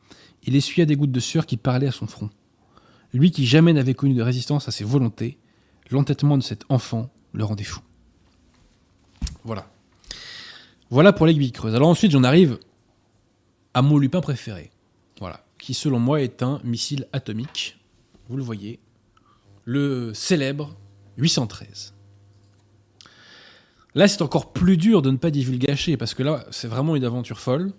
Il 0.44 0.54
essuya 0.54 0.86
des 0.86 0.96
gouttes 0.96 1.12
de 1.12 1.20
sueur 1.20 1.46
qui 1.46 1.56
parlaient 1.56 1.88
à 1.88 1.92
son 1.92 2.06
front. 2.06 2.30
Lui 3.12 3.30
qui 3.30 3.46
jamais 3.46 3.72
n'avait 3.72 3.94
connu 3.94 4.14
de 4.14 4.22
résistance 4.22 4.68
à 4.68 4.70
ses 4.70 4.84
volontés, 4.84 5.38
l'entêtement 5.90 6.36
de 6.36 6.42
cet 6.42 6.64
enfant 6.68 7.10
le 7.32 7.44
rendait 7.44 7.64
fou. 7.64 7.80
Voilà. 9.44 9.68
Voilà 10.90 11.12
pour 11.12 11.26
l'aiguille 11.26 11.52
creuse. 11.52 11.74
Alors 11.74 11.88
ensuite, 11.88 12.12
j'en 12.12 12.24
arrive 12.24 12.58
à 13.74 13.82
mon 13.82 13.98
lupin 13.98 14.20
préféré. 14.20 14.70
Voilà. 15.18 15.44
Qui, 15.58 15.74
selon 15.74 15.98
moi, 15.98 16.20
est 16.20 16.42
un 16.42 16.60
missile 16.62 17.06
atomique. 17.12 17.78
Vous 18.28 18.36
le 18.36 18.42
voyez. 18.42 18.78
Le 19.66 20.14
célèbre 20.14 20.74
813. 21.18 21.92
Là, 23.94 24.08
c'est 24.08 24.22
encore 24.22 24.52
plus 24.52 24.78
dur 24.78 25.02
de 25.02 25.10
ne 25.10 25.16
pas 25.18 25.30
divulgacher, 25.30 25.96
parce 25.98 26.14
que 26.14 26.22
là, 26.22 26.46
c'est 26.50 26.68
vraiment 26.68 26.96
une 26.96 27.04
aventure 27.04 27.40
folle, 27.40 27.72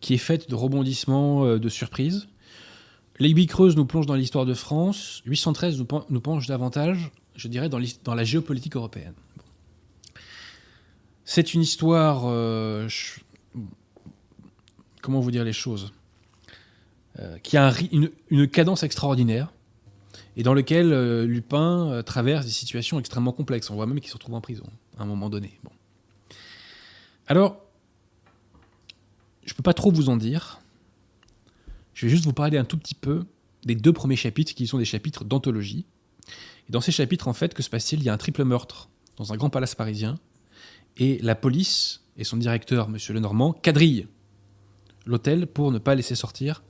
qui 0.00 0.14
est 0.14 0.18
faite 0.18 0.48
de 0.48 0.54
rebondissements, 0.54 1.44
euh, 1.44 1.58
de 1.58 1.68
surprises. 1.68 2.28
L'aiguille 3.18 3.46
creuse 3.46 3.76
nous 3.76 3.86
plonge 3.86 4.06
dans 4.06 4.14
l'histoire 4.14 4.46
de 4.46 4.54
France, 4.54 5.22
813 5.26 5.78
nous, 6.10 6.20
plonge 6.20 6.46
davantage, 6.46 7.10
je 7.36 7.48
dirais, 7.48 7.68
dans, 7.68 7.80
dans 8.04 8.14
la 8.14 8.24
géopolitique 8.24 8.76
européenne. 8.76 9.14
C'est 11.24 11.54
une 11.54 11.62
histoire. 11.62 12.24
Euh, 12.26 12.88
comment 15.00 15.20
vous 15.20 15.30
dire 15.30 15.44
les 15.44 15.52
choses 15.52 15.92
euh, 17.18 17.38
Qui 17.38 17.56
a 17.56 17.72
une, 18.30 18.48
cadence 18.48 18.82
extraordinaire 18.82 19.52
et 20.36 20.42
dans 20.42 20.54
lequel 20.54 20.92
euh, 20.92 21.26
Lupin 21.26 22.02
traverse 22.04 22.44
des 22.44 22.52
situations 22.52 22.98
extrêmement 22.98 23.32
complexes. 23.32 23.70
On 23.70 23.74
voit 23.74 23.86
même 23.86 24.00
qu'il 24.00 24.08
se 24.08 24.14
retrouve 24.14 24.34
en 24.34 24.40
prison 24.40 24.66
à 24.98 25.02
un 25.02 25.06
moment 25.06 25.30
donné. 25.30 25.58
Bon. 25.62 25.70
Alors, 27.26 27.60
je 29.44 29.52
ne 29.52 29.56
peux 29.56 29.62
pas 29.62 29.74
trop 29.74 29.90
vous 29.90 30.08
en 30.08 30.16
dire. 30.16 30.60
Je 31.94 32.06
vais 32.06 32.10
juste 32.10 32.24
vous 32.24 32.32
parler 32.32 32.58
un 32.58 32.64
tout 32.64 32.76
petit 32.76 32.94
peu 32.94 33.24
des 33.64 33.74
deux 33.74 33.92
premiers 33.92 34.16
chapitres 34.16 34.54
qui 34.54 34.66
sont 34.66 34.78
des 34.78 34.84
chapitres 34.84 35.24
d'anthologie. 35.24 35.86
Et 36.68 36.72
dans 36.72 36.80
ces 36.80 36.92
chapitres, 36.92 37.28
en 37.28 37.32
fait, 37.32 37.54
que 37.54 37.62
se 37.62 37.70
passe-t-il? 37.70 38.00
Il 38.00 38.04
y 38.04 38.08
a 38.08 38.12
un 38.12 38.18
triple 38.18 38.44
meurtre 38.44 38.88
dans 39.16 39.32
un 39.32 39.36
grand 39.36 39.50
palace 39.50 39.74
parisien 39.74 40.18
et 40.96 41.18
la 41.22 41.34
police 41.34 42.02
et 42.16 42.24
son 42.24 42.36
directeur, 42.36 42.88
M. 42.88 42.96
Lenormand, 43.10 43.52
quadrillent 43.52 44.06
l'hôtel 45.06 45.46
pour 45.46 45.72
ne 45.72 45.78
pas 45.78 45.94
laisser 45.94 46.14
sortir 46.14 46.62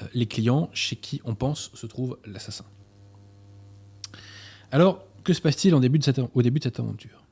euh, 0.00 0.06
les 0.14 0.26
clients 0.26 0.70
chez 0.72 0.96
qui 0.96 1.20
on 1.24 1.34
pense 1.34 1.70
se 1.74 1.86
trouve 1.86 2.18
l'assassin. 2.26 2.64
Alors, 4.72 5.04
que 5.24 5.32
se 5.32 5.40
passe-t-il 5.40 5.74
au 5.74 5.80
début 5.80 5.98
de 5.98 6.04
cette 6.04 6.78
aventure? 6.78 7.22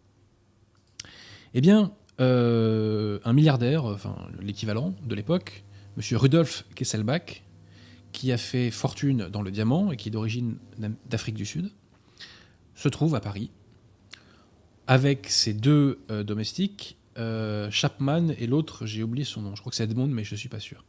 Eh 1.54 1.60
bien, 1.60 1.92
euh, 2.20 3.18
un 3.24 3.32
milliardaire, 3.32 3.96
l'équivalent 4.40 4.94
de 5.06 5.14
l'époque, 5.14 5.64
M. 5.96 6.16
Rudolf 6.16 6.64
Kesselbach, 6.74 7.42
qui 8.12 8.32
a 8.32 8.38
fait 8.38 8.70
fortune 8.70 9.28
dans 9.28 9.42
le 9.42 9.50
diamant 9.50 9.92
et 9.92 9.96
qui 9.96 10.08
est 10.08 10.12
d'origine 10.12 10.56
d'Afrique 11.08 11.34
du 11.34 11.46
Sud, 11.46 11.70
se 12.74 12.88
trouve 12.88 13.14
à 13.14 13.20
Paris 13.20 13.50
avec 14.86 15.28
ses 15.28 15.54
deux 15.54 16.00
euh, 16.10 16.22
domestiques, 16.22 16.96
euh, 17.16 17.70
Chapman 17.70 18.28
et 18.38 18.46
l'autre, 18.46 18.86
j'ai 18.86 19.02
oublié 19.02 19.24
son 19.24 19.42
nom, 19.42 19.54
je 19.54 19.60
crois 19.60 19.70
que 19.70 19.76
c'est 19.76 19.84
Edmond, 19.84 20.08
mais 20.08 20.24
je 20.24 20.34
ne 20.34 20.38
suis 20.38 20.48
pas 20.48 20.60
sûr. 20.60 20.84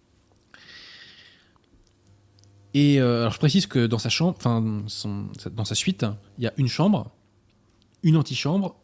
Et 2.75 2.99
euh, 2.99 3.21
alors 3.21 3.31
je 3.31 3.39
précise 3.39 3.65
que 3.65 3.88
dans 3.88 3.97
sa 3.97 4.09
chambre, 4.09 4.35
enfin 4.38 4.61
dans 5.51 5.65
sa 5.65 5.75
suite, 5.75 6.05
il 6.38 6.43
y 6.43 6.47
a 6.47 6.53
une 6.57 6.67
chambre, 6.67 7.09
une 8.03 8.17
antichambre 8.17 8.75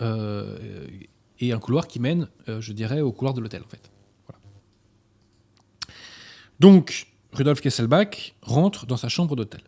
et 0.00 1.52
un 1.52 1.58
couloir 1.58 1.86
qui 1.88 1.98
mène, 1.98 2.28
je 2.46 2.72
dirais, 2.72 3.00
au 3.00 3.12
couloir 3.12 3.34
de 3.34 3.40
l'hôtel 3.40 3.62
en 3.62 3.68
fait. 3.68 3.90
Donc 6.60 7.08
Rudolf 7.32 7.60
Kesselbach 7.60 8.34
rentre 8.42 8.86
dans 8.86 8.96
sa 8.96 9.08
chambre 9.08 9.34
d'hôtel 9.34 9.62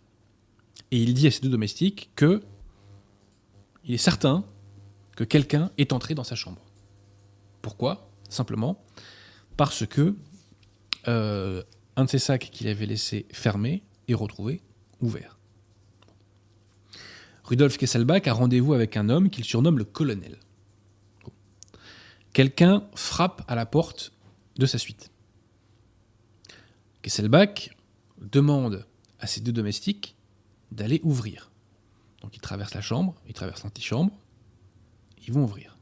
et 0.93 1.03
il 1.03 1.15
dit 1.15 1.27
à 1.27 1.31
ses 1.31 1.41
deux 1.41 1.49
domestiques 1.49 2.11
que 2.15 2.43
il 3.85 3.95
est 3.95 3.99
certain 3.99 4.45
que 5.17 5.25
quelqu'un 5.25 5.71
est 5.79 5.93
entré 5.93 6.15
dans 6.15 6.25
sa 6.25 6.37
chambre. 6.37 6.61
Pourquoi? 7.63 8.09
Simplement 8.29 8.81
parce 9.57 9.87
que 9.87 10.15
euh, 11.09 11.63
un 11.97 12.05
de 12.05 12.11
ses 12.11 12.19
sacs 12.19 12.51
qu'il 12.51 12.69
avait 12.69 12.87
laissé 12.87 13.27
fermé 13.33 13.83
est 14.09 14.15
retrouvé 14.15 14.61
ouvert. 15.01 15.39
Rudolf 17.45 17.79
Kesselbach 17.79 18.27
a 18.27 18.33
rendez-vous 18.33 18.75
avec 18.75 18.97
un 18.97 19.09
homme 19.09 19.31
qu'il 19.31 19.45
surnomme 19.45 19.79
le 19.79 19.85
colonel. 19.85 20.39
Quelqu'un 22.33 22.87
frappe 22.95 23.45
à 23.49 23.55
la 23.55 23.67
porte 23.67 24.13
de 24.57 24.67
sa 24.67 24.79
suite. 24.79 25.11
Kesselbach 27.03 27.71
demande 28.21 28.87
à 29.21 29.27
ses 29.27 29.41
deux 29.41 29.53
domestiques 29.53 30.17
d'aller 30.73 31.01
ouvrir. 31.03 31.51
Donc 32.21 32.37
ils 32.37 32.41
traversent 32.41 32.75
la 32.75 32.81
chambre, 32.81 33.15
ils 33.29 33.35
traversent 33.35 33.63
l'antichambre, 33.63 34.13
ils 35.27 35.33
vont 35.33 35.45
ouvrir. 35.45 35.77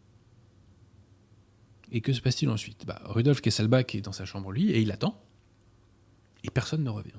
Et 1.90 2.00
que 2.00 2.12
se 2.12 2.20
passe-t-il 2.20 2.50
ensuite? 2.50 2.84
Bah, 2.84 3.00
Rudolf 3.04 3.40
Kesselbach 3.40 3.94
est 3.94 4.02
dans 4.02 4.12
sa 4.12 4.24
chambre, 4.24 4.52
lui, 4.52 4.70
et 4.70 4.80
il 4.80 4.92
attend. 4.92 5.23
Et 6.44 6.50
personne 6.50 6.84
ne 6.84 6.90
revient. 6.90 7.10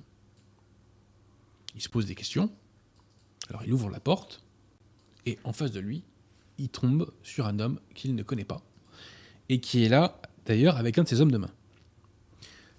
Il 1.76 1.82
se 1.82 1.90
pose 1.90 2.06
des 2.06 2.16
questions. 2.16 2.50
Alors 3.50 3.64
il 3.66 3.74
ouvre 3.74 3.90
la 3.90 4.00
porte, 4.00 4.44
et 5.26 5.38
en 5.44 5.54
face 5.54 5.72
de 5.72 5.80
lui, 5.80 6.04
il 6.58 6.70
tombe 6.70 7.12
sur 7.22 7.48
un 7.48 7.60
homme 7.60 7.80
qu'il 7.94 8.16
ne 8.16 8.24
connaît 8.24 8.46
pas, 8.46 8.62
et 9.50 9.60
qui 9.60 9.84
est 9.84 9.90
là, 9.90 10.22
d'ailleurs, 10.46 10.78
avec 10.78 10.98
un 10.98 11.04
de 11.04 11.08
ses 11.08 11.22
hommes 11.22 11.32
de 11.32 11.38
main. 11.38 11.52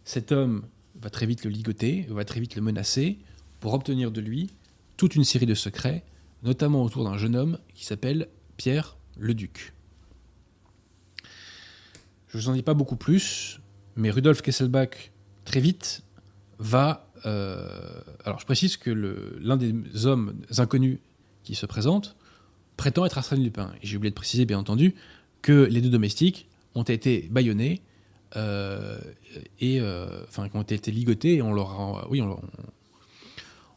Cet 0.05 0.33
homme 0.33 0.67
va 1.01 1.11
très 1.11 1.27
vite 1.27 1.45
le 1.45 1.51
ligoter, 1.51 2.07
va 2.09 2.25
très 2.25 2.41
vite 2.41 2.57
le 2.57 2.63
menacer, 2.63 3.19
pour 3.61 3.75
obtenir 3.75 4.11
de 4.11 4.21
lui 4.21 4.51
toute 4.97 5.15
une 5.15 5.25
série 5.25 5.47
de 5.47 5.55
secrets, 5.55 6.05
notamment 6.43 6.83
autour 6.83 7.05
d'un 7.05 7.19
jeune 7.19 7.37
homme 7.37 7.59
qui 7.75 7.85
s'appelle 7.85 8.29
Pierre 8.57 8.97
le 9.19 9.35
Duc. 9.35 9.73
Je 12.29 12.39
ne 12.39 12.43
vous 12.43 12.49
en 12.49 12.55
dis 12.55 12.63
pas 12.63 12.75
beaucoup 12.75 12.97
plus, 12.97 13.61
mais 13.95 14.11
Rudolf 14.11 14.43
Kesselbach, 14.43 15.13
très 15.45 15.61
vite, 15.61 16.03
va... 16.59 17.09
Euh, 17.25 18.01
alors 18.25 18.39
je 18.39 18.45
précise 18.45 18.77
que 18.77 18.91
l'un 19.41 19.57
des 19.57 20.07
hommes 20.07 20.35
inconnus 20.59 20.99
qui 21.43 21.55
se 21.55 21.67
présente 21.67 22.17
prétend 22.77 23.07
être 23.07 23.19
Arsène 23.19 23.43
Lupin. 23.43 23.73
Et 23.83 23.87
j'ai 23.87 23.97
oublié 23.97 24.11
de 24.11 24.15
préciser, 24.15 24.45
bien 24.45 24.59
entendu, 24.59 24.95
que 25.43 25.65
les 25.65 25.81
deux 25.81 25.91
domestiques 25.91 26.49
ont 26.75 26.83
été 26.83 27.29
bâillonnés 27.31 27.83
euh, 28.37 28.99
et 29.61 29.81
euh, 29.81 30.25
enfin 30.25 30.49
qui 30.49 30.57
ont 30.57 30.63
été 30.63 30.91
ligotés 30.91 31.37
et 31.37 31.43
on 31.43 31.55
leur 31.55 31.71
a, 31.71 32.09
oui 32.11 32.21
on, 32.21 32.41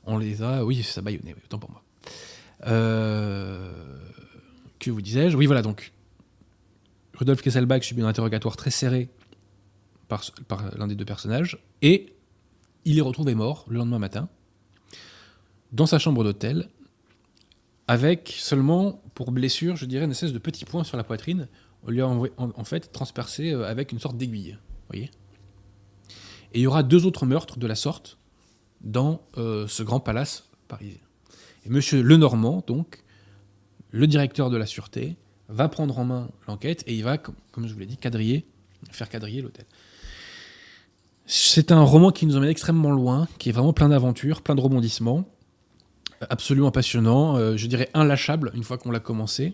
on, 0.05 0.17
les 0.17 0.41
a 0.41 0.65
oui 0.65 0.81
ça 0.83 1.01
bâillonné 1.01 1.35
autant 1.45 1.59
pour 1.59 1.69
moi 1.69 1.83
que 4.79 4.89
vous 4.89 5.01
disais-je? 5.01 5.37
Oui 5.37 5.45
voilà 5.45 5.61
donc 5.61 5.93
Rudolf 7.13 7.41
Kesselbach 7.41 7.83
subit 7.83 8.01
un 8.01 8.07
interrogatoire 8.07 8.57
très 8.57 8.71
serré 8.71 9.09
par, 10.07 10.23
par 10.47 10.75
l'un 10.77 10.87
des 10.87 10.95
deux 10.95 11.05
personnages 11.05 11.59
et 11.81 12.13
il 12.85 12.97
est 12.97 13.01
retrouvé 13.01 13.35
mort 13.35 13.65
le 13.67 13.77
lendemain 13.77 13.99
matin 13.99 14.29
dans 15.71 15.85
sa 15.85 15.99
chambre 15.99 16.23
d'hôtel 16.23 16.69
avec 17.87 18.33
seulement 18.37 19.01
pour 19.13 19.31
blessure 19.31 19.75
je 19.75 19.85
dirais 19.85 20.05
une 20.05 20.11
espèce 20.11 20.33
de 20.33 20.39
petit 20.39 20.65
point 20.65 20.83
sur 20.83 20.97
la 20.97 21.03
poitrine 21.03 21.47
on 21.83 21.91
lui 21.91 22.01
a 22.01 22.07
en, 22.07 22.63
fait 22.63 22.91
transpercé 22.91 23.51
euh, 23.51 23.67
avec 23.67 23.91
une 23.91 23.99
sorte 23.99 24.17
d'aiguille. 24.17 24.57
voyez 24.89 25.11
Et 26.53 26.59
il 26.59 26.61
y 26.61 26.67
aura 26.67 26.83
deux 26.83 27.05
autres 27.05 27.25
meurtres 27.25 27.57
de 27.57 27.67
la 27.67 27.75
sorte 27.75 28.17
dans 28.81 29.21
euh, 29.37 29.67
ce 29.67 29.83
grand 29.83 29.99
palace 29.99 30.45
parisien. 30.67 30.99
Et 31.65 31.69
monsieur 31.69 32.01
Lenormand, 32.01 32.63
donc, 32.67 33.03
le 33.91 34.07
directeur 34.07 34.49
de 34.49 34.57
la 34.57 34.65
sûreté, 34.65 35.15
va 35.47 35.67
prendre 35.67 35.97
en 35.97 36.05
main 36.05 36.29
l'enquête 36.47 36.83
et 36.85 36.95
il 36.95 37.03
va, 37.03 37.17
comme 37.17 37.35
je 37.67 37.73
vous 37.73 37.79
l'ai 37.79 37.85
dit, 37.85 37.97
quadriller, 37.97 38.45
faire 38.91 39.09
quadriller 39.09 39.41
l'hôtel. 39.41 39.65
C'est 41.31 41.71
un 41.71 41.83
roman 41.83 42.11
qui 42.11 42.25
nous 42.25 42.37
emmène 42.37 42.49
extrêmement 42.49 42.89
loin, 42.89 43.27
qui 43.37 43.49
est 43.49 43.51
vraiment 43.51 43.71
plein 43.71 43.89
d'aventures, 43.89 44.41
plein 44.41 44.55
de 44.55 44.61
rebondissements, 44.61 45.29
absolument 46.27 46.71
passionnant, 46.71 47.37
euh, 47.37 47.55
je 47.55 47.67
dirais 47.67 47.87
inlâchable 47.93 48.49
une 48.55 48.63
fois 48.63 48.79
qu'on 48.79 48.89
l'a 48.89 48.99
commencé. 48.99 49.53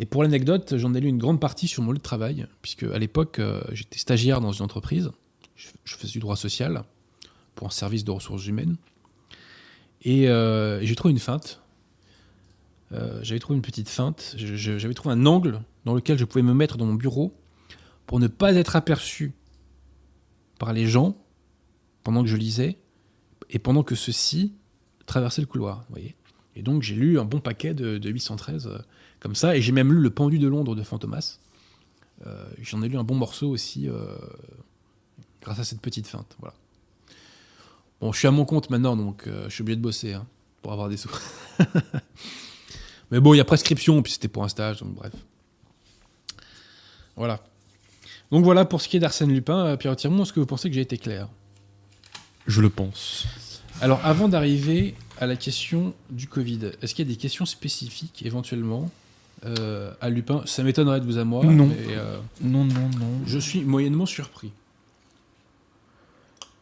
Et 0.00 0.06
pour 0.06 0.24
l'anecdote, 0.24 0.76
j'en 0.76 0.92
ai 0.92 0.98
lu 0.98 1.06
une 1.06 1.18
grande 1.18 1.38
partie 1.38 1.68
sur 1.68 1.84
mon 1.84 1.92
lieu 1.92 1.98
de 1.98 2.02
travail, 2.02 2.48
puisque 2.62 2.82
à 2.82 2.98
l'époque, 2.98 3.38
euh, 3.38 3.62
j'étais 3.70 4.00
stagiaire 4.00 4.40
dans 4.40 4.50
une 4.50 4.64
entreprise, 4.64 5.12
je, 5.54 5.68
faisais 5.94 6.10
du 6.10 6.18
droit 6.18 6.34
social 6.34 6.82
pour 7.54 7.68
un 7.68 7.70
service 7.70 8.02
de 8.02 8.10
ressources 8.10 8.48
humaines. 8.48 8.74
Et 10.02 10.28
euh, 10.28 10.84
j'ai 10.84 10.96
trouvé 10.96 11.12
une 11.12 11.20
feinte. 11.20 11.60
J'avais 13.22 13.40
trouvé 13.40 13.56
une 13.56 13.62
petite 13.62 13.88
feinte. 13.88 14.34
J'avais 14.36 14.94
trouvé 14.94 15.14
un 15.14 15.26
angle 15.26 15.62
dans 15.84 15.94
lequel 15.94 16.18
je 16.18 16.24
pouvais 16.24 16.42
me 16.42 16.54
mettre 16.54 16.76
dans 16.76 16.86
mon 16.86 16.94
bureau 16.94 17.32
pour 18.06 18.18
ne 18.18 18.26
pas 18.26 18.52
être 18.54 18.74
aperçu 18.76 19.32
par 20.58 20.72
les 20.72 20.86
gens 20.86 21.16
pendant 22.02 22.22
que 22.22 22.28
je 22.28 22.36
lisais 22.36 22.78
et 23.50 23.58
pendant 23.58 23.82
que 23.82 23.94
ceux-ci 23.94 24.54
traversaient 25.06 25.42
le 25.42 25.46
couloir. 25.46 25.84
Voyez 25.90 26.16
et 26.56 26.62
donc 26.62 26.82
j'ai 26.82 26.94
lu 26.94 27.18
un 27.18 27.24
bon 27.24 27.40
paquet 27.40 27.74
de, 27.74 27.98
de 27.98 28.10
813 28.10 28.70
comme 29.20 29.34
ça. 29.34 29.56
Et 29.56 29.62
j'ai 29.62 29.72
même 29.72 29.92
lu 29.92 30.00
Le 30.00 30.10
Pendu 30.10 30.38
de 30.38 30.46
Londres 30.46 30.74
de 30.74 30.82
Fantomas. 30.82 31.38
Euh, 32.26 32.46
J'en 32.60 32.82
ai 32.82 32.88
lu 32.88 32.96
un 32.96 33.04
bon 33.04 33.14
morceau 33.14 33.48
aussi 33.48 33.88
euh, 33.88 34.16
grâce 35.40 35.58
à 35.58 35.64
cette 35.64 35.80
petite 35.80 36.06
feinte. 36.06 36.36
Voilà. 36.38 36.54
Bon, 38.00 38.12
je 38.12 38.18
suis 38.18 38.28
à 38.28 38.30
mon 38.30 38.44
compte 38.44 38.70
maintenant, 38.70 38.96
donc 38.96 39.26
euh, 39.26 39.44
je 39.48 39.54
suis 39.54 39.62
obligé 39.62 39.76
de 39.76 39.82
bosser 39.82 40.12
hein, 40.12 40.26
pour 40.62 40.72
avoir 40.72 40.88
des 40.88 40.96
sous. 40.96 41.10
Mais 43.10 43.20
bon, 43.20 43.34
il 43.34 43.38
y 43.38 43.40
a 43.40 43.44
prescription, 43.44 44.02
puis 44.02 44.12
c'était 44.12 44.28
pour 44.28 44.44
un 44.44 44.48
stage, 44.48 44.80
donc 44.80 44.94
bref. 44.94 45.12
Voilà. 47.16 47.42
Donc 48.34 48.42
voilà 48.42 48.64
pour 48.64 48.80
ce 48.80 48.88
qui 48.88 48.96
est 48.96 49.00
d'Arsène 49.00 49.32
Lupin. 49.32 49.64
Euh, 49.64 49.76
Pierre 49.76 49.94
Tirmont, 49.94 50.24
est-ce 50.24 50.32
que 50.32 50.40
vous 50.40 50.46
pensez 50.46 50.68
que 50.68 50.74
j'ai 50.74 50.80
été 50.80 50.98
clair? 50.98 51.28
Je 52.48 52.60
le 52.60 52.68
pense. 52.68 53.28
Alors 53.80 54.04
avant 54.04 54.26
d'arriver 54.26 54.96
à 55.20 55.26
la 55.26 55.36
question 55.36 55.94
du 56.10 56.26
Covid, 56.26 56.72
est-ce 56.82 56.96
qu'il 56.96 57.06
y 57.06 57.08
a 57.08 57.14
des 57.14 57.16
questions 57.16 57.46
spécifiques 57.46 58.24
éventuellement 58.26 58.90
euh, 59.46 59.92
à 60.00 60.10
Lupin? 60.10 60.42
Ça 60.46 60.64
m'étonnerait 60.64 60.98
de 60.98 61.04
vous 61.04 61.18
à 61.18 61.24
moi. 61.24 61.44
Non. 61.44 61.70
Euh, 61.90 62.18
non, 62.40 62.64
non, 62.64 62.90
non. 62.98 63.20
Je 63.24 63.38
suis 63.38 63.62
moyennement 63.62 64.04
surpris. 64.04 64.50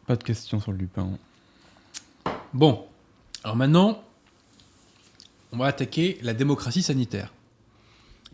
Pas 0.05 0.15
de 0.15 0.23
questions 0.23 0.59
sur 0.59 0.73
Lupin. 0.73 1.09
Bon. 2.53 2.85
Alors 3.43 3.55
maintenant, 3.55 4.03
on 5.51 5.57
va 5.57 5.65
attaquer 5.65 6.19
la 6.21 6.35
démocratie 6.35 6.83
sanitaire. 6.83 7.33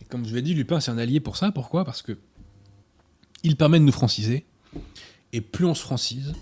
Et 0.02 0.06
comme 0.10 0.25
je 0.25 0.30
vous 0.30 0.36
l'ai 0.36 0.41
dit, 0.41 0.56
Lupin, 0.56 0.82
c'est 0.82 0.91
un 0.91 0.97
allié 0.97 1.21
pour 1.21 1.38
ça. 1.38 1.54
Pourquoi? 1.54 1.86
Parce 1.86 2.02
que 2.02 2.17
il 3.43 3.56
permet 3.56 3.80
de 3.80 3.86
nous 3.86 3.91
franciser. 3.91 4.45
Et 5.32 5.41
plus 5.41 5.65
on 5.65 5.75
se 5.75 5.82
francise, 5.82 6.34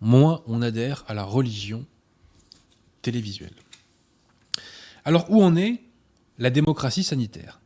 moins 0.00 0.42
on 0.46 0.62
adhère 0.62 1.04
à 1.08 1.14
la 1.14 1.24
religion 1.24 1.86
télévisuelle. 3.02 3.54
Alors, 5.04 5.30
où 5.30 5.42
en 5.42 5.56
est 5.56 5.80
la 6.38 6.50
démocratie 6.50 7.04
sanitaire? 7.04 7.60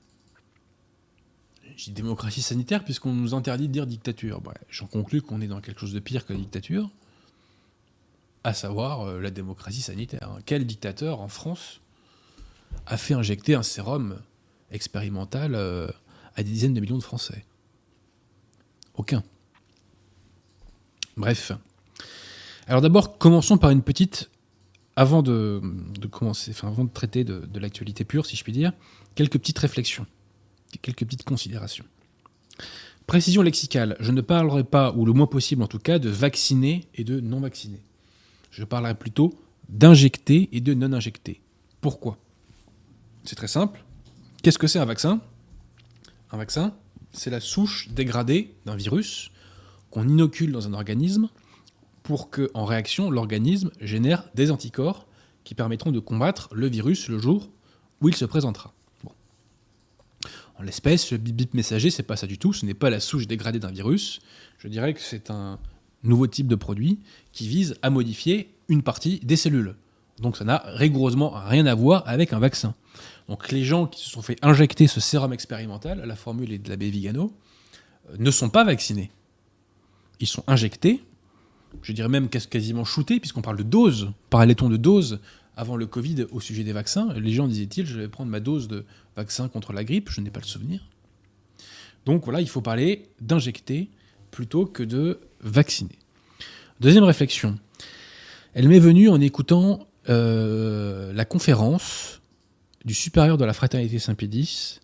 Je 1.77 1.87
dis 1.87 1.93
démocratie 1.93 2.43
sanitaire 2.43 2.85
puisqu'on 2.85 3.15
nous 3.15 3.33
interdit 3.33 3.67
de 3.67 3.73
dire 3.73 3.87
dictature. 3.87 4.43
J'en 4.69 4.87
conclus 4.87 5.23
qu'on 5.23 5.41
est 5.41 5.47
dans 5.47 5.63
quelque 5.63 5.81
chose 5.81 5.95
de 5.95 6.01
pire 6.01 6.27
que 6.27 6.35
la 6.35 6.39
dictature, 6.39 6.91
à 8.45 8.53
savoir 8.53 9.03
euh, 9.03 9.21
la 9.21 9.31
démocratie 9.31 9.81
sanitaire. 9.81 10.39
Quel 10.45 10.67
dictateur 10.67 11.21
en 11.21 11.29
France 11.29 11.81
a 12.87 12.99
fait 12.99 13.15
injecter 13.15 13.55
un 13.55 13.63
sérum 13.63 14.21
expérimental 14.71 15.55
euh, 15.55 15.89
à 16.37 16.43
des 16.43 16.51
dizaines 16.51 16.75
de 16.75 16.81
millions 16.81 16.99
de 16.99 17.03
Français? 17.03 17.45
Aucun. 18.97 19.23
Bref. 21.17 21.53
Alors 22.67 22.81
d'abord, 22.81 23.19
commençons 23.19 23.59
par 23.59 23.71
une 23.71 23.83
petite 23.83 24.31
avant 24.97 25.23
de, 25.23 25.63
commencer, 26.11 26.53
avant 26.63 26.85
de 26.85 26.91
traiter 26.91 27.25
de, 27.25 27.59
l'actualité 27.59 28.05
pure, 28.05 28.27
si 28.27 28.37
je 28.37 28.45
puis 28.45 28.53
dire, 28.53 28.73
quelques 29.15 29.39
petites 29.39 29.59
réflexions, 29.59 30.07
quelques 30.83 31.05
petites 31.05 31.25
considérations. 31.25 31.85
Précision 33.07 33.43
lexicale, 33.43 33.97
je 34.01 34.13
ne 34.13 34.21
parlerai 34.21 34.63
pas, 34.63 34.93
ou 34.93 35.05
le 35.05 35.13
moins 35.13 35.27
possible 35.27 35.63
en 35.63 35.67
tout 35.67 35.79
cas, 35.79 35.99
de 35.99 36.11
vacciner 36.11 36.87
et 36.95 37.05
de 37.05 37.19
non 37.19 37.41
vacciner. 37.41 37.81
Je 38.51 38.63
parlerai 38.65 38.95
plutôt 38.95 39.33
d'injecter 39.69 40.49
et 40.53 40.61
de 40.61 40.75
non 40.75 40.93
injecter. 40.93 41.41
Pourquoi? 41.81 42.19
C'est 43.25 43.37
très 43.37 43.49
simple. 43.49 43.85
Qu'est-ce 44.43 44.59
que 44.59 44.67
c'est 44.67 44.79
un 44.79 44.85
vaccin? 44.85 45.21
Un 46.31 46.37
vaccin, 46.37 46.75
c'est 47.13 47.31
la 47.31 47.41
souche 47.41 47.89
dégradée 47.91 48.55
d'un 48.67 48.77
virus 48.77 49.31
qu'on 49.91 50.09
inocule 50.09 50.53
dans 50.53 50.67
un 50.67 50.73
organisme 50.73 51.29
pour 52.03 52.31
que, 52.31 52.51
en 52.55 52.65
réaction, 52.65 53.11
l'organisme 53.11 53.71
génère 53.81 54.25
des 54.35 54.51
anticorps 54.51 55.07
qui 55.45 55.55
permettront 55.55 55.93
de 55.93 56.01
combattre 56.01 56.49
le 56.53 56.69
virus 56.69 57.09
le 57.09 57.19
jour 57.19 57.51
où 58.01 58.09
il 58.09 58.15
se 58.15 58.25
présentera. 58.25 58.73
En 60.59 60.63
l'espèce, 60.63 61.11
le 61.11 61.17
bip 61.17 61.35
bip 61.35 61.55
messager, 61.55 61.91
c'est 61.91 62.03
pas 62.03 62.17
ça 62.17 62.27
du 62.27 62.37
tout, 62.37 62.53
ce 62.53 62.67
n'est 62.67 62.75
pas 62.75 62.91
la 62.91 63.01
souche 63.01 63.27
dégradée 63.27 63.59
d'un 63.59 63.71
virus. 63.71 64.21
Je 64.59 64.69
dirais 64.69 64.93
que 64.93 65.01
c'est 65.01 65.31
un 65.31 65.59
nouveau 66.03 66.27
type 66.27 66.49
de 66.49 66.55
produit 66.55 66.99
qui 67.33 67.49
vise 67.49 67.77
à 67.83 67.91
modifier 67.91 68.51
une 68.69 68.83
partie 68.83 69.21
des 69.21 69.37
cellules. 69.37 69.75
Donc 70.19 70.37
ça 70.37 70.45
n'a 70.45 70.63
rigoureusement 70.67 71.31
rien 71.31 71.65
à 71.67 71.75
voir 71.75 72.03
avec 72.07 72.33
un 72.35 72.39
vaccin. 72.39 72.75
Donc 73.31 73.51
les 73.51 73.65
gens 73.65 73.87
qui 73.87 74.05
se 74.05 74.11
sont 74.11 74.21
fait 74.21 74.37
injecter 74.43 74.87
ce 74.87 75.01
sérum 75.01 75.33
expérimental, 75.33 76.03
la 76.05 76.17
formule 76.17 76.53
est 76.53 76.59
de 76.59 76.69
l'abbé 76.69 76.91
Vigano, 76.91 77.33
euh, 78.11 78.17
ne 78.19 78.31
sont 78.31 78.51
pas 78.51 78.65
vaccinés. 78.65 79.11
Ils 80.21 80.27
sont 80.27 80.45
injectés 80.47 81.03
je 81.83 81.93
dirais 81.93 82.09
même 82.09 82.29
quasiment 82.29 82.85
shooté, 82.85 83.21
puisqu'on 83.21 83.43
parle 83.43 83.57
de 83.57 83.63
dose. 83.63 84.11
Parlait-on 84.29 84.69
de 84.69 84.77
dose 84.77 85.21
avant 85.57 85.77
le 85.77 85.87
Covid 85.87 86.27
au 86.31 86.41
sujet 86.41 86.65
des 86.65 86.73
vaccins 86.73 87.13
Les 87.15 87.33
gens 87.33 87.47
disaient-ils, 87.47 87.87
je 87.87 87.99
vais 87.99 88.09
prendre 88.09 88.31
ma 88.31 88.41
dose 88.41 88.69
de 88.69 88.85
vaccin 89.17 89.49
contre 89.49 89.73
la 89.73 89.85
grippe, 89.85 90.11
je 90.11 90.21
n'ai 90.21 90.31
pas 90.31 90.41
le 90.41 90.47
souvenir. 90.47 90.81
Donc 92.07 92.25
voilà, 92.25 92.41
il 92.41 92.49
faut 92.49 92.61
parler 92.61 93.07
d'injecter 93.21 93.89
plutôt 94.31 94.67
que 94.67 94.83
de 94.83 95.21
vacciner. 95.41 95.99
Deuxième 96.81 97.05
réflexion. 97.05 97.59
Elle 98.55 98.69
m'est 98.69 98.79
venue 98.79 99.09
en 99.09 99.21
écoutant 99.21 99.87
euh, 100.09 101.13
la 101.13 101.25
conférence 101.25 102.20
du 102.85 102.95
supérieur 102.95 103.39
de 103.39 103.45
la 103.45 103.53
fraternité 103.53 103.99
Saint-Pédis, 103.99 104.81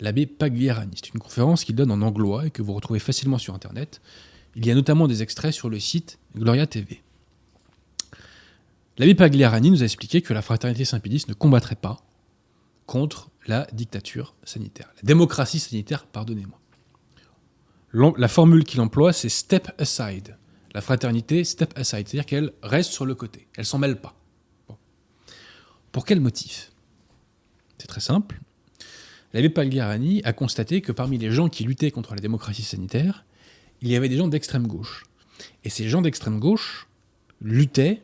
l'abbé 0.00 0.26
Pagliarani. 0.26 0.96
C'est 0.96 1.14
une 1.14 1.20
conférence 1.20 1.64
qu'il 1.64 1.74
donne 1.74 1.90
en 1.90 2.02
anglois 2.02 2.46
et 2.46 2.50
que 2.50 2.62
vous 2.62 2.74
retrouvez 2.74 3.00
facilement 3.00 3.38
sur 3.38 3.54
Internet. 3.54 4.00
Il 4.54 4.66
y 4.66 4.70
a 4.70 4.74
notamment 4.74 5.08
des 5.08 5.22
extraits 5.22 5.52
sur 5.52 5.68
le 5.68 5.80
site 5.80 6.18
Gloria 6.36 6.66
TV. 6.66 7.02
L'abbé 8.98 9.14
Pagliarani 9.14 9.70
nous 9.70 9.82
a 9.82 9.84
expliqué 9.84 10.22
que 10.22 10.34
la 10.34 10.42
fraternité 10.42 10.84
Saint-Pédis 10.84 11.24
ne 11.28 11.34
combattrait 11.34 11.76
pas 11.76 12.02
contre 12.86 13.30
la 13.46 13.66
dictature 13.72 14.34
sanitaire, 14.44 14.88
la 14.96 15.06
démocratie 15.06 15.60
sanitaire, 15.60 16.06
pardonnez-moi. 16.06 16.58
La 18.18 18.28
formule 18.28 18.64
qu'il 18.64 18.80
emploie, 18.80 19.12
c'est 19.12 19.28
step 19.28 19.70
aside. 19.78 20.36
La 20.74 20.80
fraternité, 20.80 21.44
step 21.44 21.72
aside, 21.76 22.08
c'est-à-dire 22.08 22.26
qu'elle 22.26 22.52
reste 22.62 22.92
sur 22.92 23.06
le 23.06 23.14
côté, 23.14 23.48
elle 23.56 23.64
s'en 23.64 23.78
mêle 23.78 24.00
pas. 24.00 24.14
Pour 25.92 26.04
quel 26.04 26.20
motif? 26.20 26.70
C'est 27.78 27.86
très 27.86 28.00
simple. 28.00 28.40
L'abbé 29.32 29.50
Pagliarani 29.50 30.22
a 30.24 30.32
constaté 30.32 30.80
que 30.80 30.92
parmi 30.92 31.18
les 31.18 31.30
gens 31.30 31.48
qui 31.48 31.64
luttaient 31.64 31.90
contre 31.90 32.14
la 32.14 32.20
démocratie 32.20 32.62
sanitaire, 32.62 33.24
il 33.82 33.88
y 33.88 33.96
avait 33.96 34.08
des 34.08 34.16
gens 34.16 34.28
d'extrême 34.28 34.66
gauche. 34.66 35.04
Et 35.64 35.70
ces 35.70 35.88
gens 35.88 36.02
d'extrême 36.02 36.40
gauche 36.40 36.88
luttaient 37.40 38.02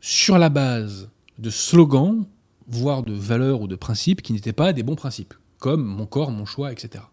sur 0.00 0.38
la 0.38 0.48
base 0.48 1.10
de 1.38 1.50
slogans, 1.50 2.26
voire 2.68 3.02
de 3.02 3.12
valeurs 3.12 3.60
ou 3.60 3.66
de 3.66 3.76
principes 3.76 4.22
qui 4.22 4.32
n'étaient 4.32 4.52
pas 4.52 4.72
des 4.72 4.82
bons 4.82 4.94
principes, 4.94 5.34
comme 5.58 5.84
mon 5.84 6.06
corps, 6.06 6.30
mon 6.30 6.46
choix, 6.46 6.72
etc. 6.72 7.04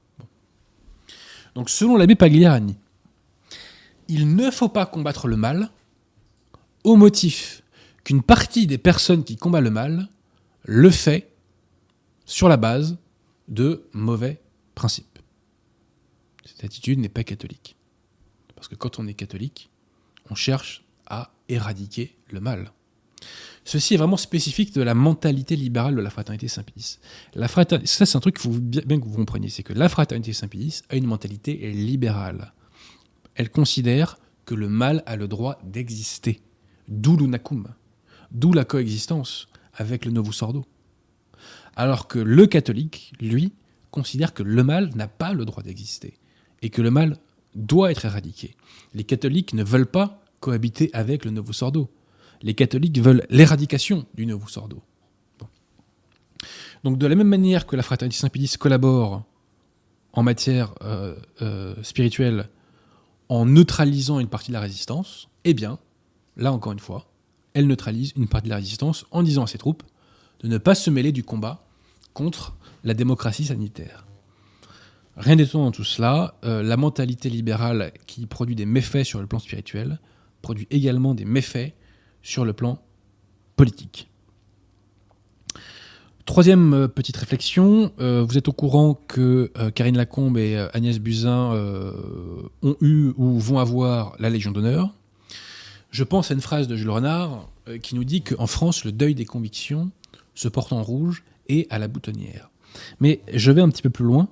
Donc 1.56 1.70
selon 1.70 1.98
l'abbé 1.98 2.16
Pagliarani, 2.16 2.78
il 4.08 4.36
ne 4.36 4.50
faut 4.52 4.70
pas 4.70 4.86
combattre 4.86 5.28
le 5.28 5.36
mal 5.36 5.70
au 6.84 6.96
motif 6.96 7.64
qu'une 8.04 8.24
partie 8.24 8.68
des 8.68 8.78
personnes 8.78 9.24
qui 9.24 9.36
combattent 9.36 9.64
le 9.64 9.72
mal 9.72 10.08
le 10.64 10.90
fait 10.90 11.29
sur 12.30 12.48
la 12.48 12.58
base 12.58 12.98
de 13.48 13.90
mauvais 13.92 14.40
principes. 14.76 15.18
Cette 16.46 16.64
attitude 16.64 17.00
n'est 17.00 17.10
pas 17.10 17.24
catholique. 17.24 17.76
Parce 18.56 18.68
que 18.68 18.76
quand 18.76 19.00
on 19.00 19.08
est 19.08 19.16
catholique, 19.16 19.72
on 20.30 20.36
cherche 20.36 20.86
à 21.08 21.32
éradiquer 21.48 22.16
le 22.30 22.40
mal. 22.40 22.72
Ceci 23.66 23.96
est 23.96 23.98
vraiment 23.98 24.16
spécifique 24.16 24.76
de 24.76 24.84
la 24.84 24.94
mentalité 24.94 25.56
libérale 25.56 25.96
de 25.96 26.02
la 26.02 26.12
fraternité 26.12 26.48
Saint-Pédis. 26.48 27.00
Ça, 27.36 28.06
c'est 28.06 28.16
un 28.16 28.20
truc 28.20 28.40
qu'il 28.40 28.52
faut 28.52 28.60
bien, 28.60 29.00
que 29.00 29.06
vous 29.06 29.16
compreniez, 29.16 29.50
c'est 29.50 29.64
que 29.64 29.74
la 29.74 29.90
fraternité 29.90 30.32
Saint-Pédis 30.32 30.84
a 30.90 30.98
une 30.98 31.08
mentalité 31.08 31.72
libérale. 31.72 32.54
Elle 33.34 33.50
considère 33.50 34.20
que 34.46 34.54
le 34.54 34.70
mal 34.70 35.02
a 35.08 35.16
le 35.16 35.28
droit 35.28 35.60
d'exister. 35.64 36.42
D'où 36.88 37.18
l'unakum, 37.18 37.68
d'où 38.32 38.54
la 38.54 38.66
coexistence 38.66 39.48
avec 39.74 40.06
le 40.06 40.12
novus 40.12 40.44
ordo. 40.44 40.66
Alors 41.80 42.10
que 42.10 42.20
le 42.20 42.46
catholique, 42.46 43.14
lui, 43.22 43.54
considère 43.90 44.34
que 44.34 44.44
le 44.44 44.66
mal 44.66 44.90
n'a 44.96 45.08
pas 45.08 45.32
le 45.32 45.46
droit 45.46 45.64
d'exister 45.64 46.20
et 46.62 46.70
que 46.70 46.82
le 46.82 46.92
mal 46.92 47.16
doit 47.56 47.90
être 47.90 48.04
éradiqué. 48.04 48.58
Les 48.94 49.06
catholiques 49.06 49.54
ne 49.54 49.64
veulent 49.64 49.90
pas 49.90 50.22
cohabiter 50.42 50.90
avec 50.92 51.24
le 51.24 51.32
novus 51.32 51.62
ordo. 51.62 51.90
Les 52.42 52.54
catholiques 52.54 53.00
veulent 53.00 53.26
l'éradication 53.30 54.06
du 54.14 54.26
novus 54.26 54.58
ordo. 54.58 54.84
Donc 56.84 56.98
de 56.98 57.08
la 57.08 57.16
même 57.16 57.30
manière 57.30 57.66
que 57.66 57.78
la 57.78 57.82
fraternité 57.82 58.20
Saint-Pédis 58.20 58.58
collabore 58.60 59.24
en 60.12 60.22
matière 60.22 60.76
euh, 60.82 61.16
euh, 61.42 61.82
spirituelle 61.82 62.50
en 63.30 63.46
neutralisant 63.46 64.20
une 64.20 64.28
partie 64.28 64.50
de 64.50 64.54
la 64.56 64.60
résistance, 64.60 65.30
eh 65.46 65.54
bien, 65.54 65.80
là 66.36 66.52
encore 66.52 66.74
une 66.74 66.80
fois, 66.80 67.10
elle 67.54 67.68
neutralise 67.68 68.12
une 68.18 68.28
partie 68.28 68.48
de 68.48 68.50
la 68.50 68.58
résistance 68.58 69.06
en 69.12 69.24
disant 69.24 69.44
à 69.44 69.48
ses 69.48 69.58
troupes 69.58 69.84
de 70.42 70.50
ne 70.50 70.58
pas 70.58 70.76
se 70.76 70.90
mêler 70.90 71.14
du 71.14 71.24
combat 71.24 71.66
contre 72.14 72.56
la 72.84 72.94
démocratie 72.94 73.46
sanitaire. 73.46 74.06
Rien 75.20 75.36
d'étonnant 75.36 75.66
dans 75.66 75.72
tout 75.72 75.84
cela, 75.84 76.36
euh, 76.46 76.64
la 76.64 76.78
mentalité 76.78 77.30
libérale 77.30 77.92
qui 78.08 78.26
produit 78.26 78.56
des 78.56 78.66
méfaits 78.66 79.04
sur 79.04 79.20
le 79.20 79.28
plan 79.28 79.40
spirituel 79.40 80.00
produit 80.42 80.66
également 80.72 81.14
des 81.14 81.26
méfaits 81.26 81.74
sur 82.24 82.46
le 82.46 82.54
plan 82.54 82.82
politique. 83.58 84.10
Troisième 86.26 86.74
euh, 86.74 86.88
petite 86.88 87.18
réflexion, 87.18 87.92
euh, 88.00 88.24
vous 88.24 88.38
êtes 88.38 88.48
au 88.48 88.54
courant 88.54 88.94
que 88.94 89.52
Karine 89.76 89.98
Lacombe 89.98 90.38
et 90.38 90.56
Agnès 90.74 91.00
Buzyn 91.00 91.54
ont 92.62 92.76
eu 92.80 93.12
ou 93.18 93.40
vont 93.40 93.60
avoir 93.60 94.16
la 94.20 94.30
Légion 94.30 94.52
d'honneur. 94.52 94.94
Je 95.92 96.06
pense 96.06 96.32
à 96.32 96.34
une 96.34 96.42
phrase 96.42 96.70
de 96.70 96.78
Jules 96.78 96.92
Renard 96.92 97.50
qui 97.82 97.96
nous 97.96 98.06
dit 98.06 98.22
qu'en 98.22 98.48
France, 98.48 98.86
le 98.86 98.94
deuil 98.94 99.16
des 99.16 99.26
convictions 99.26 99.92
se 100.34 100.48
porte 100.48 100.72
en 100.72 100.82
rouge 100.82 101.24
et 101.50 101.68
à 101.70 101.80
la 101.80 101.88
boutonnière. 101.88 102.50
Mais 103.00 103.22
je 103.34 103.52
vais 103.52 103.62
un 103.62 103.70
petit 103.70 103.82
peu 103.82 103.90
plus 103.90 104.06
loin, 104.06 104.30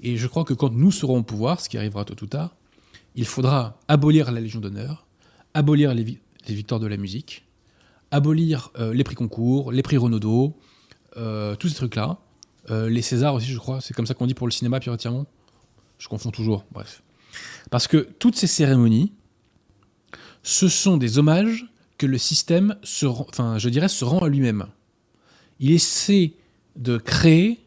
et 0.00 0.16
je 0.16 0.26
crois 0.26 0.44
que 0.44 0.54
quand 0.54 0.72
nous 0.72 0.90
serons 0.90 1.18
au 1.18 1.22
pouvoir, 1.22 1.60
ce 1.60 1.68
qui 1.68 1.78
arrivera 1.78 2.04
tôt 2.04 2.16
ou 2.22 2.26
tard, 2.26 2.56
il 3.14 3.24
faudra 3.24 3.78
abolir 3.88 4.30
la 4.30 4.40
Légion 4.40 4.60
d'honneur, 4.60 5.06
abolir 5.54 5.94
les, 5.94 6.20
victoires 6.48 6.80
de 6.80 6.86
la 6.86 6.96
musique, 6.96 7.44
abolir 8.10 8.70
euh, 8.78 8.94
les 8.94 9.04
prix 9.04 9.14
concours, 9.14 9.72
les 9.72 9.82
prix 9.82 9.96
Renaudot, 9.96 10.56
euh, 11.16 11.56
tous 11.56 11.68
ces 11.68 11.74
trucs-là. 11.74 12.18
Euh, 12.70 12.88
les 12.88 13.02
Césars 13.02 13.34
aussi, 13.34 13.48
je 13.48 13.58
crois, 13.58 13.80
c'est 13.80 13.94
comme 13.94 14.06
ça 14.06 14.14
qu'on 14.14 14.26
dit 14.26 14.34
pour 14.34 14.46
le 14.46 14.52
cinéma, 14.52 14.78
Pierre. 14.78 14.96
Je 15.98 16.08
confonds 16.08 16.30
toujours, 16.30 16.64
bref. 16.70 17.02
Parce 17.70 17.88
que 17.88 17.96
toutes 18.18 18.36
ces 18.36 18.46
cérémonies, 18.46 19.12
ce 20.42 20.68
sont 20.68 20.96
des 20.96 21.18
hommages 21.18 21.66
que 21.98 22.06
le 22.06 22.18
système, 22.18 22.76
se, 22.84 23.06
enfin, 23.06 23.58
je 23.58 23.68
dirais, 23.68 23.88
se 23.88 24.04
rend 24.04 24.20
à 24.20 24.28
lui-même 24.28 24.66
il 25.60 25.72
essaie 25.72 26.32
de 26.76 26.96
créer 26.96 27.60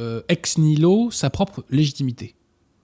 euh, 0.00 0.22
ex 0.28 0.58
nihilo 0.58 1.10
sa 1.10 1.30
propre 1.30 1.64
légitimité. 1.70 2.34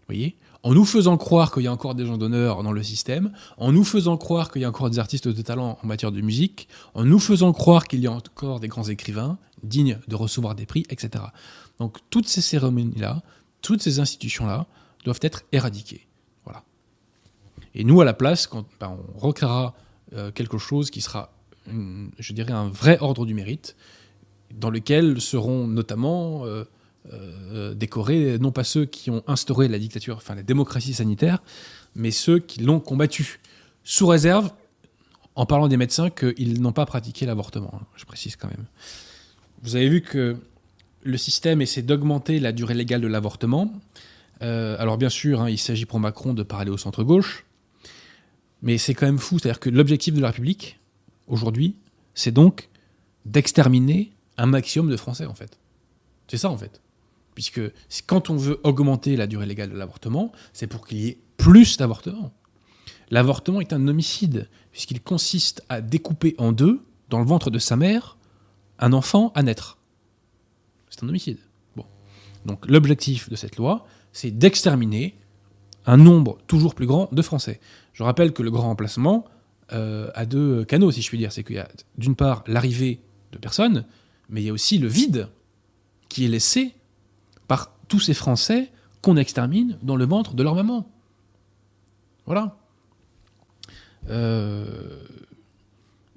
voyez? 0.07 0.37
En 0.63 0.75
nous 0.75 0.85
faisant 0.85 1.17
croire 1.17 1.53
qu'il 1.53 1.63
y 1.63 1.69
a 1.69 1.73
encore 1.73 1.95
des 1.95 2.05
gens 2.05 2.19
d'honneur 2.19 2.63
dans 2.65 2.73
le 2.73 2.83
système, 2.83 3.33
en 3.57 3.71
nous 3.71 3.85
faisant 3.85 4.17
croire 4.17 4.51
qu'il 4.51 4.63
y 4.63 4.65
a 4.65 4.69
encore 4.69 4.91
des 4.91 4.99
artistes 4.99 5.29
de 5.29 5.43
talent 5.43 5.79
en 5.81 5.87
matière 5.87 6.11
de 6.11 6.21
musique, 6.21 6.69
en 6.95 7.05
nous 7.05 7.21
faisant 7.21 7.53
croire 7.53 7.87
qu'il 7.87 8.01
y 8.01 8.07
a 8.09 8.13
encore 8.13 8.59
des 8.59 8.67
grands 8.67 8.89
écrivains 8.89 9.39
dignes 9.63 9.99
de 10.09 10.17
recevoir 10.17 10.55
des 10.55 10.67
prix, 10.67 10.85
etc. 10.91 11.25
Donc 11.79 11.99
toutes 12.11 12.29
ces 12.29 12.41
cérémonies-là, 12.41 13.23
toutes 13.63 13.81
ces 13.81 14.01
institutions-là 14.01 14.67
doivent 15.05 15.21
être 15.23 15.45
éradiquées. 15.53 16.07
Voilà. 16.45 16.65
Et 17.75 17.85
nous, 17.85 18.01
à 18.01 18.05
la 18.05 18.15
place, 18.15 18.47
quand 18.47 18.67
ben, 18.81 18.97
on 19.15 19.19
recréera 19.19 19.75
euh, 20.15 20.33
quelque 20.33 20.59
chose 20.59 20.91
qui 20.91 21.01
sera 21.01 21.36
je 22.19 22.33
dirais, 22.33 22.53
un 22.53 22.69
vrai 22.69 22.99
ordre 23.01 23.27
du 23.27 23.35
mérite, 23.35 23.77
dans 24.55 24.71
lequel 24.71 25.21
seront 25.21 25.67
notamment 25.67 26.45
euh, 26.47 26.65
euh, 27.13 27.75
décorés 27.75 28.39
non 28.39 28.53
pas 28.53 28.65
ceux 28.65 28.85
qui 28.85 29.11
ont 29.11 29.23
instauré 29.27 29.69
la 29.69 29.79
dictature, 29.79 30.17
enfin 30.17 30.35
la 30.35 30.43
démocratie 30.43 30.95
sanitaire, 30.95 31.43
mais 31.95 32.11
ceux 32.11 32.39
qui 32.39 32.63
l'ont 32.63 32.81
combattue, 32.81 33.41
sous 33.85 34.07
réserve, 34.07 34.51
en 35.35 35.47
parlant 35.47 35.69
des 35.69 35.77
médecins, 35.77 36.11
qu'ils 36.11 36.61
n'ont 36.61 36.73
pas 36.73 36.87
pratiqué 36.87 37.27
l'avortement, 37.27 37.73
hein, 37.75 37.87
je 37.97 38.05
précise 38.05 38.37
quand 38.37 38.49
même. 38.49 38.67
Vous 39.63 39.77
avez 39.77 39.89
vu 39.89 40.01
que 40.01 40.37
le 41.03 41.17
système 41.17 41.63
essaie 41.63 41.83
d'augmenter 41.83 42.41
la 42.41 42.53
durée 42.53 42.75
légale 42.75 43.01
de 43.01 43.07
l'avortement. 43.07 43.73
Euh, 44.43 44.77
alors 44.79 44.99
bien 44.99 45.09
sûr, 45.09 45.43
hein, 45.43 45.51
il 45.51 45.59
s'agit 45.59 45.87
pour 45.87 46.01
Macron 46.01 46.35
de 46.35 46.43
parler 46.43 46.71
au 46.71 46.77
centre-gauche, 46.77 47.45
mais 48.63 48.79
c'est 48.79 48.95
quand 48.95 49.07
même 49.07 49.19
fou, 49.19 49.39
c'est-à-dire 49.39 49.61
que 49.61 49.71
l'objectif 49.71 50.15
de 50.15 50.21
la 50.21 50.29
République, 50.29 50.81
aujourd'hui, 51.27 51.77
c'est 52.15 52.31
donc 52.31 52.69
d'exterminer 53.25 54.13
un 54.37 54.47
maximum 54.47 54.91
de 54.91 54.97
Français, 54.97 55.27
en 55.27 55.35
fait. 55.35 55.59
C'est 56.29 56.39
ça, 56.39 56.51
en 56.51 56.57
fait. 56.57 56.81
Puisque 57.35 57.61
quand 58.07 58.31
on 58.31 58.37
veut 58.37 58.61
augmenter 58.65 59.17
la 59.17 59.27
durée 59.27 59.47
légale 59.47 59.71
de 59.71 59.77
l'avortement, 59.77 60.33
c'est 60.53 60.67
pour 60.67 60.87
qu'il 60.87 60.99
y 60.99 61.09
ait 61.09 61.19
plus 61.37 61.77
d'avortements. 61.77 62.33
L'avortement 63.11 63.61
est 63.61 63.73
un 63.73 63.87
homicide, 63.89 64.49
puisqu'il 64.73 65.03
consiste 65.03 65.63
à 65.69 65.81
découper 65.81 66.35
en 66.39 66.53
deux, 66.53 66.85
dans 67.09 67.19
le 67.19 67.27
ventre 67.27 67.51
de 67.51 67.59
sa 67.59 67.77
mère, 67.77 68.17
un 68.79 68.93
enfant 68.93 69.33
à 69.35 69.43
naître. 69.43 69.79
C'est 70.91 71.03
un 71.05 71.09
homicide. 71.09 71.39
Donc 72.47 72.67
l'objectif 72.69 73.29
de 73.29 73.37
cette 73.37 73.57
loi, 73.57 73.87
c'est 74.13 74.31
d'exterminer 74.31 75.19
un 75.85 75.97
nombre 75.97 76.39
toujours 76.47 76.75
plus 76.75 76.87
grand 76.87 77.09
de 77.13 77.21
Français. 77.21 77.61
Je 77.93 78.03
rappelle 78.03 78.33
que 78.33 78.43
le 78.43 78.51
grand 78.51 78.69
remplacement, 78.69 79.27
euh, 79.73 80.11
à 80.15 80.27
deux 80.27 80.65
canaux, 80.65 80.91
si 80.91 81.03
je 81.03 81.09
puis 81.09 81.19
dire. 81.19 81.33
C'est 81.33 81.45
qu'il 81.45 81.57
y 81.57 81.61
a 81.61 81.69
d'une 81.99 82.15
part 82.15 82.45
l'arrivée 82.47 83.01
de 83.33 83.39
personnes, 83.39 83.85
mais 84.29 84.43
il 84.43 84.47
y 84.47 84.51
a 84.51 84.53
aussi 84.53 84.79
le 84.79 84.89
vide 84.89 85.29
qui 86.09 86.25
est 86.25 86.29
laissé 86.29 86.75
par 87.49 87.73
tous 87.89 88.01
ces 88.01 88.15
Français 88.15 88.71
qu'on 89.03 89.17
extermine 89.17 89.79
dans 89.83 89.97
le 89.97 90.05
ventre 90.05 90.35
de 90.35 90.43
leur 90.43 90.55
maman. 90.55 90.89
Voilà. 92.27 92.57
Euh, 94.09 95.05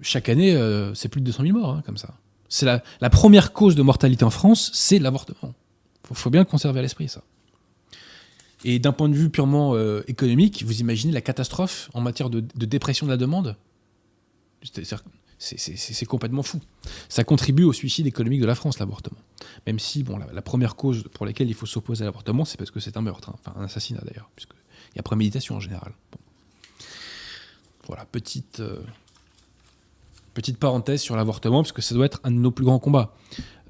chaque 0.01 0.29
année, 0.29 0.55
euh, 0.55 0.93
c'est 0.93 1.09
plus 1.09 1.21
de 1.21 1.25
200 1.25 1.43
000 1.43 1.57
morts, 1.57 1.71
hein, 1.71 1.83
comme 1.85 1.97
ça. 1.97 2.15
C'est 2.47 2.65
la, 2.65 2.81
la, 3.01 3.09
première 3.09 3.53
cause 3.53 3.75
de 3.75 3.81
mortalité 3.81 4.23
en 4.23 4.29
France, 4.29 4.71
c'est 4.73 4.97
l'avortement. 4.97 5.53
Il 6.09 6.15
faut, 6.15 6.29
bien 6.29 6.41
le 6.41 6.45
conserver 6.45 6.79
à 6.79 6.81
l'esprit, 6.81 7.07
ça. 7.07 7.21
Et 8.65 8.79
d'un 8.79 8.91
point 8.91 9.07
de 9.07 9.15
vue 9.15 9.29
purement 9.29 9.75
euh, 9.75 10.03
économique, 10.07 10.63
vous 10.65 10.81
imaginez 10.81 11.13
la 11.13 11.21
catastrophe 11.21 11.89
en 11.93 12.01
matière 12.01 12.29
de, 12.29 12.41
dépression 12.65 13.05
de 13.05 13.11
la 13.11 13.17
demande? 13.17 13.55
C'est 15.37 16.05
complètement 16.05 16.43
fou. 16.43 16.59
Ça 17.07 17.23
contribue 17.23 17.63
au 17.63 17.71
suicide 17.71 18.07
économique 18.07 18.41
de 18.41 18.45
la 18.45 18.55
France, 18.55 18.79
l'avortement. 18.79 19.19
Même 19.65 19.79
si, 19.79 20.03
bon, 20.03 20.17
la, 20.17 20.41
première 20.41 20.75
cause 20.75 21.05
pour 21.13 21.25
laquelle 21.25 21.47
il 21.47 21.53
faut 21.53 21.65
s'opposer 21.65 22.03
à 22.03 22.05
l'avortement, 22.05 22.43
c'est 22.43 22.57
parce 22.57 22.71
que 22.71 22.81
c'est 22.81 22.97
un 22.97 23.01
meurtre, 23.01 23.29
hein. 23.29 23.35
enfin 23.39 23.57
un 23.57 23.63
assassinat 23.63 24.01
d'ailleurs, 24.03 24.29
puisqu'il 24.35 24.97
y 24.97 24.99
a 24.99 25.03
préméditation 25.03 25.55
en 25.55 25.61
général. 25.61 25.93
Voilà, 27.87 28.05
petite, 28.05 28.59
euh, 28.59 28.81
petite 30.33 30.57
parenthèse 30.57 30.99
sur 30.99 31.15
l'avortement, 31.15 31.63
parce 31.63 31.71
que 31.71 31.81
ça 31.81 31.95
doit 31.95 32.05
être 32.05 32.19
un 32.25 32.31
de 32.31 32.35
nos 32.35 32.51
plus 32.51 32.65
grands 32.65 32.79
combats. 32.79 33.15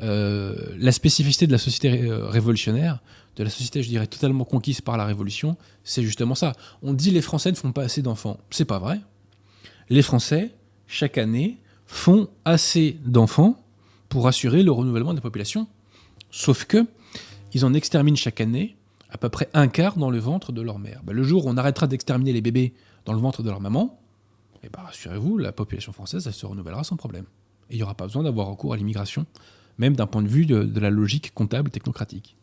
Euh, 0.02 0.74
la 0.76 0.92
spécificité 0.92 1.46
de 1.46 1.52
la 1.52 1.60
société 1.60 2.10
révolutionnaire, 2.10 3.00
de 3.40 3.44
la 3.46 3.50
société, 3.50 3.82
je 3.82 3.90
dirais, 3.90 4.06
totalement 4.06 4.44
conquise 4.44 4.82
par 4.82 4.98
la 4.98 5.06
révolution, 5.06 5.58
c'est 5.84 6.04
justement 6.04 6.36
ça. 6.36 6.54
On 6.84 6.94
dit 6.94 7.10
les 7.10 7.22
Français 7.22 7.50
ne 7.50 7.56
font 7.56 7.72
pas 7.72 7.84
assez 7.84 8.02
d'enfants. 8.02 8.38
C'est 8.52 8.66
pas 8.66 8.80
vrai. 8.80 9.00
Les 9.90 10.02
Français, 10.02 10.52
chaque 10.88 11.18
année, 11.18 11.58
font 11.88 12.28
assez 12.44 13.00
d'enfants 13.06 13.58
pour 14.10 14.28
assurer 14.28 14.62
le 14.62 14.72
renouvellement 14.72 15.12
de 15.12 15.18
la 15.18 15.22
population. 15.22 15.68
Sauf 16.30 16.66
que 16.66 16.86
ils 17.54 17.66
en 17.66 17.74
exterminent 17.74 18.18
chaque 18.18 18.42
année 18.42 18.76
à 19.10 19.18
peu 19.18 19.30
près 19.30 19.50
un 19.54 19.70
quart 19.70 19.98
dans 19.98 20.12
le 20.12 20.20
ventre 20.20 20.52
de 20.52 20.62
leur 20.62 20.78
mère. 20.78 21.02
Ben, 21.04 21.14
le 21.14 21.24
jour 21.24 21.46
où 21.46 21.50
on 21.50 21.58
arrêtera 21.58 21.88
d'exterminer 21.88 22.34
les 22.34 22.42
bébés 22.42 22.74
dans 23.06 23.14
le 23.14 23.20
ventre 23.20 23.42
de 23.42 23.50
leur 23.50 23.62
maman, 23.62 24.00
eh 24.64 24.70
ben, 24.70 24.82
rassurez-vous, 24.82 25.38
la 25.38 25.54
population 25.54 25.94
française 25.94 26.28
elle 26.28 26.34
se 26.34 26.46
renouvellera 26.46 26.84
sans 26.84 26.98
problème. 26.98 27.26
Et 27.70 27.76
il 27.76 27.78
n'y 27.78 27.84
aura 27.84 27.96
pas 27.96 28.06
besoin 28.06 28.24
d'avoir 28.24 28.48
recours 28.48 28.74
à 28.74 28.78
l'immigration, 28.78 29.26
même 29.78 29.96
d'un 29.96 30.08
point 30.08 30.22
de 30.22 30.28
vue 30.28 30.46
de, 30.46 30.80
la 30.80 30.90
logique 30.90 31.34
comptable 31.34 31.72
technocratique. 31.72 32.36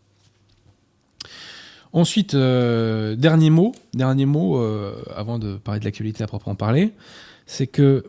Ensuite, 1.97 2.35
euh, 2.35 3.17
dernier 3.17 3.49
mot, 3.49 3.75
dernier 3.95 4.27
mot 4.27 4.59
euh, 4.59 5.03
avant 5.15 5.39
de 5.39 5.57
parler 5.57 5.81
de 5.81 5.87
l'actualité 5.87 6.23
à 6.23 6.27
proprement 6.27 6.55
parler, 6.55 6.93
c'est 7.47 7.67
que 7.67 8.05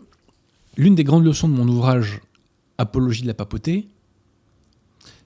l'une 0.75 0.93
des 0.93 1.05
grandes 1.05 1.23
leçons 1.23 1.47
de 1.47 1.53
mon 1.53 1.65
ouvrage 1.69 2.19
Apologie 2.77 3.21
de 3.21 3.27
la 3.27 3.33
papauté, 3.33 3.87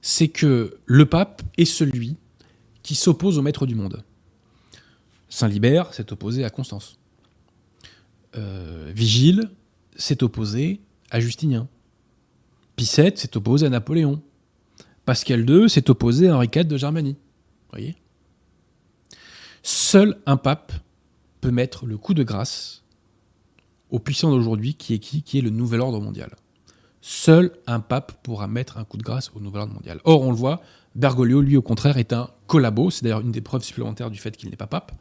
c'est 0.03 0.27
que 0.27 0.77
le 0.85 1.05
pape 1.07 1.41
est 1.57 1.65
celui 1.65 2.17
qui 2.83 2.93
s'oppose 2.93 3.39
au 3.39 3.41
maître 3.41 3.65
du 3.65 3.73
monde. 3.73 4.03
Saint 5.27 5.47
Libère 5.47 5.91
s'est 5.95 6.13
opposé 6.13 6.45
à 6.45 6.51
Constance. 6.51 6.99
Euh, 8.37 8.91
Vigile 8.95 9.49
s'est 9.95 10.21
opposé 10.23 10.81
à 11.09 11.19
Justinien. 11.19 11.67
Pissette 12.75 13.17
s'est 13.17 13.35
opposé 13.35 13.65
à 13.65 13.69
Napoléon. 13.69 14.21
Pascal 15.03 15.49
II 15.49 15.67
s'est 15.67 15.89
opposé 15.89 16.29
à 16.29 16.35
Henri 16.35 16.47
IV 16.55 16.67
de 16.67 16.77
Germanie. 16.77 17.17
Voyez? 17.71 17.95
Seul 19.63 20.17
un 20.25 20.37
pape 20.37 20.73
peut 21.39 21.51
mettre 21.51 21.85
le 21.85 21.97
coup 21.97 22.13
de 22.13 22.23
grâce 22.23 22.83
au 23.89 23.99
puissant 23.99 24.31
d'aujourd'hui 24.31 24.75
qui 24.75 24.93
est 24.93 24.99
qui 24.99 25.21
Qui 25.21 25.39
est 25.39 25.41
le 25.41 25.49
nouvel 25.49 25.81
ordre 25.81 25.99
mondial. 25.99 26.35
Seul 27.01 27.51
un 27.67 27.79
pape 27.79 28.23
pourra 28.23 28.47
mettre 28.47 28.77
un 28.77 28.83
coup 28.83 28.97
de 28.97 29.03
grâce 29.03 29.31
au 29.35 29.39
nouvel 29.39 29.61
ordre 29.61 29.73
mondial. 29.73 29.99
Or, 30.03 30.21
on 30.21 30.31
le 30.31 30.37
voit, 30.37 30.61
Bergoglio, 30.95 31.41
lui, 31.41 31.57
au 31.57 31.61
contraire, 31.61 31.97
est 31.97 32.13
un 32.13 32.29
collabo. 32.47 32.89
C'est 32.89 33.03
d'ailleurs 33.03 33.21
une 33.21 33.31
des 33.31 33.41
preuves 33.41 33.63
supplémentaires 33.63 34.11
du 34.11 34.19
fait 34.19 34.35
qu'il 34.37 34.49
n'est 34.49 34.55
pas 34.55 34.67
pape. 34.67 34.91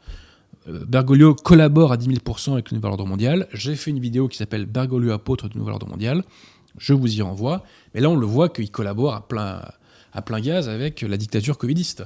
Euh, 0.67 0.85
Bergoglio 0.85 1.35
collabore 1.35 1.91
à 1.91 1.97
10 1.97 2.07
000% 2.07 2.53
avec 2.53 2.71
le 2.71 2.75
Nouvel 2.75 2.91
Ordre 2.91 3.05
Mondial. 3.05 3.47
J'ai 3.53 3.75
fait 3.75 3.91
une 3.91 3.99
vidéo 3.99 4.27
qui 4.27 4.37
s'appelle 4.37 4.65
Bergoglio 4.65 5.11
apôtre 5.11 5.47
du 5.47 5.57
Nouvel 5.57 5.73
Ordre 5.73 5.87
Mondial. 5.87 6.23
Je 6.77 6.93
vous 6.93 7.15
y 7.15 7.21
renvoie. 7.21 7.63
Mais 7.93 8.01
là, 8.01 8.09
on 8.09 8.15
le 8.15 8.25
voit 8.25 8.49
qu'il 8.49 8.71
collabore 8.71 9.13
à 9.13 9.27
plein, 9.27 9.61
à 10.13 10.21
plein 10.21 10.39
gaz 10.39 10.69
avec 10.69 11.01
la 11.01 11.17
dictature 11.17 11.57
covidiste. 11.57 12.03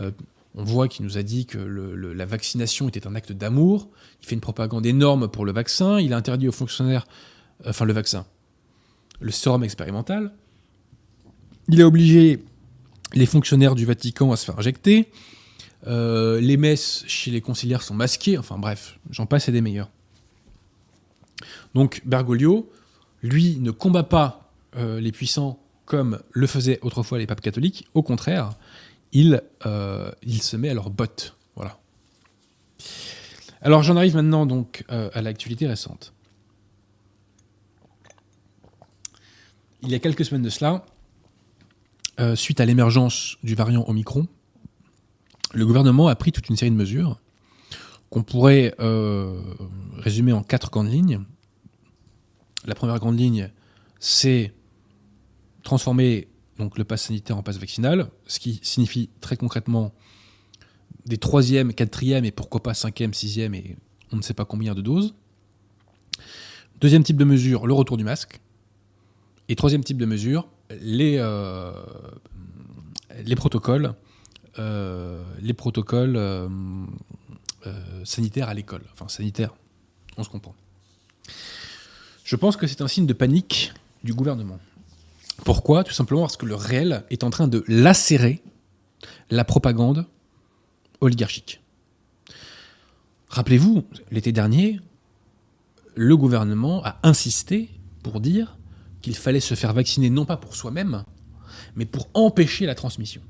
Euh, 0.00 0.10
on 0.54 0.64
voit 0.64 0.88
qu'il 0.88 1.04
nous 1.06 1.16
a 1.16 1.22
dit 1.22 1.46
que 1.46 1.58
la 1.58 2.26
vaccination 2.26 2.88
était 2.88 3.06
un 3.06 3.14
acte 3.14 3.32
d'amour. 3.32 3.88
Il 4.20 4.26
fait 4.26 4.34
une 4.34 4.40
propagande 4.40 4.84
énorme 4.84 5.28
pour 5.28 5.44
le 5.44 5.52
vaccin. 5.52 5.98
Il 5.98 6.12
a 6.12 6.16
interdit 6.16 6.48
aux 6.48 6.52
fonctionnaires, 6.52 7.06
euh, 7.64 7.70
enfin 7.70 7.84
le 7.84 7.92
vaccin, 7.92 8.26
le 9.20 9.30
sérum 9.30 9.64
expérimental. 9.64 10.32
Il 11.68 11.80
a 11.80 11.86
obligé 11.86 12.44
les 13.14 13.26
fonctionnaires 13.26 13.74
du 13.74 13.86
Vatican 13.86 14.30
à 14.32 14.36
se 14.36 14.44
faire 14.44 14.58
injecter. 14.58 15.10
Euh, 15.86 16.40
les 16.40 16.56
messes 16.56 17.04
chez 17.06 17.30
les 17.30 17.40
conciliaires 17.40 17.82
sont 17.82 17.94
masquées, 17.94 18.38
enfin 18.38 18.58
bref, 18.58 18.98
j'en 19.10 19.26
passe 19.26 19.48
et 19.48 19.52
des 19.52 19.60
meilleurs. 19.60 19.90
Donc 21.74 22.02
Bergoglio, 22.04 22.70
lui, 23.22 23.56
ne 23.58 23.70
combat 23.70 24.02
pas 24.02 24.52
euh, 24.76 25.00
les 25.00 25.12
puissants 25.12 25.58
comme 25.86 26.20
le 26.30 26.46
faisaient 26.46 26.78
autrefois 26.82 27.18
les 27.18 27.26
papes 27.26 27.40
catholiques, 27.40 27.86
au 27.94 28.02
contraire, 28.02 28.50
il, 29.12 29.42
euh, 29.66 30.10
il 30.22 30.42
se 30.42 30.56
met 30.56 30.68
à 30.68 30.74
leur 30.74 30.90
botte. 30.90 31.36
Voilà. 31.54 31.78
Alors 33.60 33.82
j'en 33.82 33.96
arrive 33.96 34.14
maintenant 34.14 34.46
donc 34.46 34.84
à 34.88 35.22
l'actualité 35.22 35.66
récente. 35.66 36.12
Il 39.82 39.90
y 39.90 39.94
a 39.94 39.98
quelques 39.98 40.24
semaines 40.24 40.42
de 40.42 40.50
cela, 40.50 40.84
suite 42.34 42.60
à 42.60 42.64
l'émergence 42.64 43.36
du 43.42 43.54
variant 43.54 43.84
Omicron, 43.88 44.26
le 45.54 45.66
gouvernement 45.66 46.08
a 46.08 46.14
pris 46.14 46.32
toute 46.32 46.48
une 46.48 46.56
série 46.56 46.70
de 46.70 46.76
mesures 46.76 47.20
qu'on 48.10 48.22
pourrait 48.22 48.74
euh, 48.80 49.40
résumer 49.96 50.32
en 50.32 50.42
quatre 50.42 50.70
grandes 50.70 50.90
lignes. 50.90 51.20
La 52.66 52.74
première 52.74 52.98
grande 52.98 53.18
ligne, 53.18 53.50
c'est 54.00 54.52
transformer 55.62 56.28
donc, 56.62 56.78
le 56.78 56.84
pass 56.84 57.02
sanitaire 57.02 57.36
en 57.36 57.42
passe 57.42 57.58
vaccinal, 57.58 58.08
ce 58.26 58.38
qui 58.38 58.60
signifie 58.62 59.10
très 59.20 59.36
concrètement 59.36 59.92
des 61.06 61.18
troisième, 61.18 61.72
quatrième 61.72 62.24
et 62.24 62.30
pourquoi 62.30 62.62
pas 62.62 62.74
cinquième, 62.74 63.12
sixième 63.12 63.54
et 63.54 63.76
on 64.12 64.16
ne 64.16 64.22
sait 64.22 64.34
pas 64.34 64.44
combien 64.44 64.74
de 64.74 64.82
doses. 64.82 65.14
Deuxième 66.80 67.02
type 67.02 67.16
de 67.16 67.24
mesure, 67.24 67.66
le 67.66 67.74
retour 67.74 67.96
du 67.96 68.04
masque. 68.04 68.40
Et 69.48 69.56
troisième 69.56 69.82
type 69.82 69.98
de 69.98 70.06
mesure, 70.06 70.48
les, 70.80 71.16
les 73.24 73.34
protocoles 73.34 73.94
euh, 74.58 75.22
les 75.40 75.54
protocoles 75.54 76.16
euh, 76.16 76.46
euh, 77.66 78.04
sanitaires 78.04 78.50
à 78.50 78.54
l'école. 78.54 78.82
Enfin, 78.92 79.08
sanitaires, 79.08 79.54
on 80.18 80.24
se 80.24 80.28
comprend. 80.28 80.54
Je 82.22 82.36
pense 82.36 82.58
que 82.58 82.66
c'est 82.66 82.82
un 82.82 82.88
signe 82.88 83.06
de 83.06 83.14
panique 83.14 83.72
du 84.04 84.12
gouvernement. 84.12 84.58
Pourquoi 85.44 85.82
Tout 85.84 85.92
simplement 85.92 86.22
parce 86.22 86.36
que 86.36 86.46
le 86.46 86.54
réel 86.54 87.04
est 87.10 87.24
en 87.24 87.30
train 87.30 87.48
de 87.48 87.64
lacérer 87.66 88.42
la 89.30 89.44
propagande 89.44 90.06
oligarchique. 91.00 91.60
Rappelez-vous, 93.28 93.84
l'été 94.10 94.30
dernier, 94.30 94.78
le 95.94 96.16
gouvernement 96.16 96.84
a 96.84 96.98
insisté 97.02 97.70
pour 98.02 98.20
dire 98.20 98.58
qu'il 99.00 99.16
fallait 99.16 99.40
se 99.40 99.54
faire 99.54 99.72
vacciner 99.72 100.10
non 100.10 100.24
pas 100.24 100.36
pour 100.36 100.54
soi-même, 100.54 101.04
mais 101.74 101.86
pour 101.86 102.08
empêcher 102.14 102.66
la 102.66 102.74
transmission. 102.74 103.22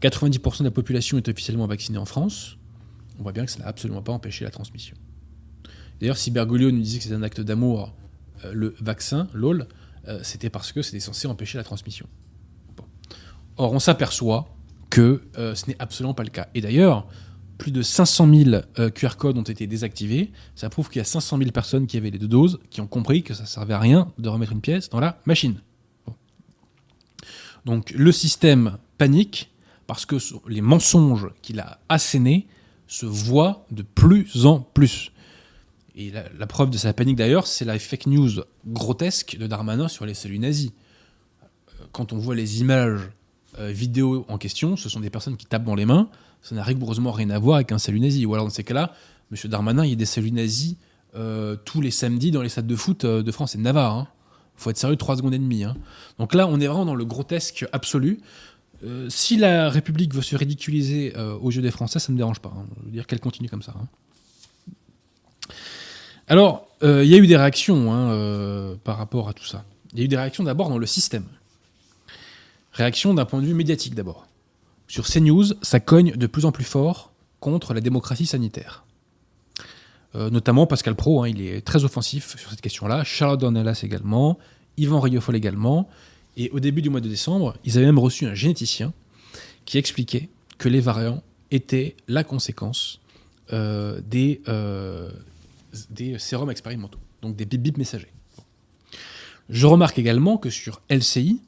90% 0.00 0.60
de 0.60 0.64
la 0.64 0.70
population 0.70 1.18
est 1.18 1.28
officiellement 1.28 1.66
vaccinée 1.66 1.98
en 1.98 2.06
France. 2.06 2.56
On 3.18 3.22
voit 3.22 3.32
bien 3.32 3.44
que 3.44 3.50
ça 3.50 3.58
n'a 3.58 3.66
absolument 3.66 4.02
pas 4.02 4.12
empêché 4.12 4.44
la 4.44 4.50
transmission. 4.50 4.96
D'ailleurs, 6.00 6.16
si 6.16 6.30
Bergoglio 6.30 6.70
nous 6.70 6.80
disait 6.80 6.98
que 6.98 7.04
c'est 7.04 7.12
un 7.12 7.22
acte 7.22 7.40
d'amour, 7.40 7.94
euh, 8.44 8.52
le 8.52 8.74
vaccin, 8.80 9.28
l'OL, 9.34 9.68
euh, 10.08 10.20
c'était 10.22 10.50
parce 10.50 10.72
que 10.72 10.82
c'était 10.82 11.00
censé 11.00 11.26
empêcher 11.26 11.58
la 11.58 11.64
transmission. 11.64 12.06
Or, 13.56 13.72
on 13.72 13.78
s'aperçoit 13.78 14.48
que 14.90 15.22
euh, 15.38 15.54
ce 15.54 15.66
n'est 15.68 15.76
absolument 15.78 16.14
pas 16.14 16.24
le 16.24 16.30
cas. 16.30 16.48
Et 16.54 16.60
d'ailleurs, 16.60 17.06
plus 17.58 17.70
de 17.70 17.82
500 17.82 18.28
000 18.34 18.90
QR 18.94 19.16
codes 19.16 19.38
ont 19.38 19.42
été 19.42 19.66
désactivés. 19.66 20.32
Ça 20.56 20.68
prouve 20.68 20.88
qu'il 20.88 20.98
y 20.98 21.02
a 21.02 21.04
500 21.04 21.38
000 21.38 21.50
personnes 21.52 21.86
qui 21.86 21.96
avaient 21.96 22.10
les 22.10 22.18
deux 22.18 22.28
doses, 22.28 22.58
qui 22.70 22.80
ont 22.80 22.88
compris 22.88 23.22
que 23.22 23.34
ça 23.34 23.42
ne 23.42 23.48
servait 23.48 23.74
à 23.74 23.78
rien 23.78 24.10
de 24.18 24.28
remettre 24.28 24.52
une 24.52 24.60
pièce 24.60 24.88
dans 24.88 24.98
la 24.98 25.20
machine. 25.26 25.60
Donc 27.64 27.90
le 27.92 28.10
système 28.10 28.78
panique, 28.98 29.52
parce 29.86 30.06
que 30.06 30.16
les 30.48 30.60
mensonges 30.60 31.28
qu'il 31.42 31.60
a 31.60 31.78
assénés 31.88 32.48
se 32.86 33.06
voient 33.06 33.64
de 33.70 33.82
plus 33.82 34.46
en 34.46 34.60
plus. 34.60 35.11
Et 35.94 36.10
la, 36.10 36.46
preuve 36.46 36.70
de 36.70 36.78
sa 36.78 36.92
panique 36.92 37.16
d'ailleurs, 37.16 37.46
c'est 37.46 37.64
la 37.64 37.78
fake 37.78 38.06
news 38.06 38.30
grotesque 38.66 39.36
de 39.38 39.46
Darmanin 39.46 39.88
sur 39.88 40.06
les 40.06 40.14
cellules 40.14 40.40
nazies. 40.40 40.72
Quand 41.92 42.12
on 42.12 42.18
voit 42.18 42.34
les 42.34 42.60
images 42.60 43.10
euh, 43.58 43.70
vidéo 43.70 44.24
en 44.28 44.38
question, 44.38 44.76
ce 44.76 44.88
sont 44.88 45.00
des 45.00 45.10
personnes 45.10 45.36
qui 45.36 45.44
tapent 45.44 45.64
dans 45.64 45.74
les 45.74 45.84
mains, 45.84 46.08
ça 46.40 46.54
n'a 46.54 46.62
rigoureusement 46.62 47.12
rien 47.12 47.28
à 47.30 47.38
voir 47.38 47.56
avec 47.56 47.72
un 47.72 47.78
salut 47.78 48.00
nazi. 48.00 48.24
Ou 48.24 48.32
alors 48.32 48.46
dans 48.46 48.52
ces 48.52 48.64
cas-là, 48.64 48.94
M. 49.30 49.50
Darmanin, 49.50 49.84
il 49.84 49.90
y 49.90 49.92
a 49.92 49.96
des 49.96 50.06
saluts 50.06 50.32
nazis 50.32 50.76
euh, 51.14 51.56
tous 51.56 51.82
les 51.82 51.90
samedis 51.90 52.30
dans 52.30 52.40
les 52.40 52.48
stades 52.48 52.66
de 52.66 52.76
foot 52.76 53.04
euh, 53.04 53.22
de 53.22 53.30
France 53.32 53.54
et 53.54 53.58
de 53.58 53.62
Navarre. 53.62 53.96
Il 53.96 54.00
hein. 54.00 54.08
faut 54.56 54.70
être 54.70 54.78
sérieux 54.78 54.96
3 54.96 55.18
secondes 55.18 55.34
et 55.34 55.38
demie. 55.38 55.64
Hein. 55.64 55.76
Donc 56.18 56.32
là, 56.32 56.46
on 56.46 56.58
est 56.58 56.66
vraiment 56.66 56.86
dans 56.86 56.94
le 56.94 57.04
grotesque 57.04 57.66
absolu. 57.72 58.20
Euh, 58.84 59.08
si 59.08 59.36
la 59.36 59.68
République 59.68 60.14
veut 60.14 60.22
se 60.22 60.34
ridiculiser 60.34 61.12
euh, 61.16 61.36
aux 61.38 61.50
yeux 61.50 61.62
des 61.62 61.70
Français, 61.70 61.98
ça 61.98 62.10
ne 62.10 62.14
me 62.14 62.18
dérange 62.18 62.40
pas. 62.40 62.52
Hein. 62.56 62.64
Je 62.80 62.86
veux 62.86 62.90
dire 62.90 63.06
qu'elle 63.06 63.20
continue 63.20 63.48
comme 63.48 63.62
ça. 63.62 63.74
Alors, 66.28 66.68
euh, 66.82 67.04
il 67.04 67.10
y 67.10 67.14
a 67.14 67.18
eu 67.18 67.26
des 67.26 67.36
réactions 67.36 67.92
hein, 67.92 68.76
par 68.84 68.98
rapport 68.98 69.28
à 69.28 69.32
tout 69.32 69.44
ça. 69.44 69.64
Il 69.92 69.98
y 69.98 70.02
a 70.02 70.04
eu 70.04 70.08
des 70.08 70.16
réactions 70.16 70.44
d'abord 70.44 70.68
dans 70.68 70.78
le 70.78 70.86
système. 70.86 71.26
Réaction 72.72 73.14
d'un 73.14 73.24
point 73.24 73.40
de 73.40 73.46
vue 73.46 73.54
médiatique 73.54 73.94
d'abord. 73.94 74.26
Sur 74.88 75.06
CNews, 75.06 75.44
ça 75.62 75.80
cogne 75.80 76.12
de 76.12 76.26
plus 76.26 76.44
en 76.44 76.52
plus 76.52 76.64
fort 76.64 77.12
contre 77.40 77.74
la 77.74 77.80
démocratie 77.80 78.26
sanitaire. 78.26 78.84
notamment 80.14 80.66
Pascal 80.66 80.94
Pro, 80.94 81.22
hein, 81.22 81.28
il 81.28 81.40
est 81.40 81.62
très 81.62 81.84
offensif 81.84 82.36
sur 82.36 82.50
cette 82.50 82.60
question-là, 82.60 83.04
Charlotte 83.04 83.40
Dornelas 83.40 83.80
également, 83.82 84.38
Yvan 84.76 85.00
Riofol 85.00 85.36
également. 85.36 85.88
Et 86.36 86.50
au 86.50 86.60
début 86.60 86.82
du 86.82 86.90
mois 86.90 87.00
de 87.00 87.08
décembre, 87.08 87.54
ils 87.64 87.76
avaient 87.76 87.86
même 87.86 87.98
reçu 87.98 88.26
un 88.26 88.34
généticien 88.34 88.92
qui 89.64 89.78
expliquait 89.78 90.28
que 90.58 90.68
les 90.68 90.80
variants 90.80 91.22
étaient 91.50 91.96
la 92.08 92.24
conséquence 92.24 93.00
des, 93.50 94.40
des 95.90 96.18
sérums 96.18 96.50
expérimentaux, 96.50 97.00
donc 97.22 97.36
des 97.36 97.44
bip-bip 97.44 97.78
messagers. 97.78 98.12
Je 99.48 99.66
remarque 99.66 99.98
également 99.98 100.38
que 100.38 100.50
sur 100.50 100.80
LCI, 100.88 101.40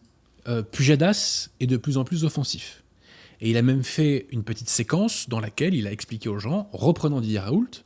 euh, 0.48 0.62
Pujadas 0.62 1.50
est 1.60 1.66
de 1.66 1.76
plus 1.76 1.96
en 1.96 2.04
plus 2.04 2.24
offensif. 2.24 2.82
Et 3.40 3.50
il 3.50 3.56
a 3.56 3.62
même 3.62 3.82
fait 3.82 4.26
une 4.30 4.44
petite 4.44 4.68
séquence 4.68 5.28
dans 5.28 5.40
laquelle 5.40 5.74
il 5.74 5.86
a 5.86 5.92
expliqué 5.92 6.28
aux 6.28 6.38
gens, 6.38 6.68
reprenant 6.72 7.20
Didier 7.20 7.40
Raoult, 7.40 7.84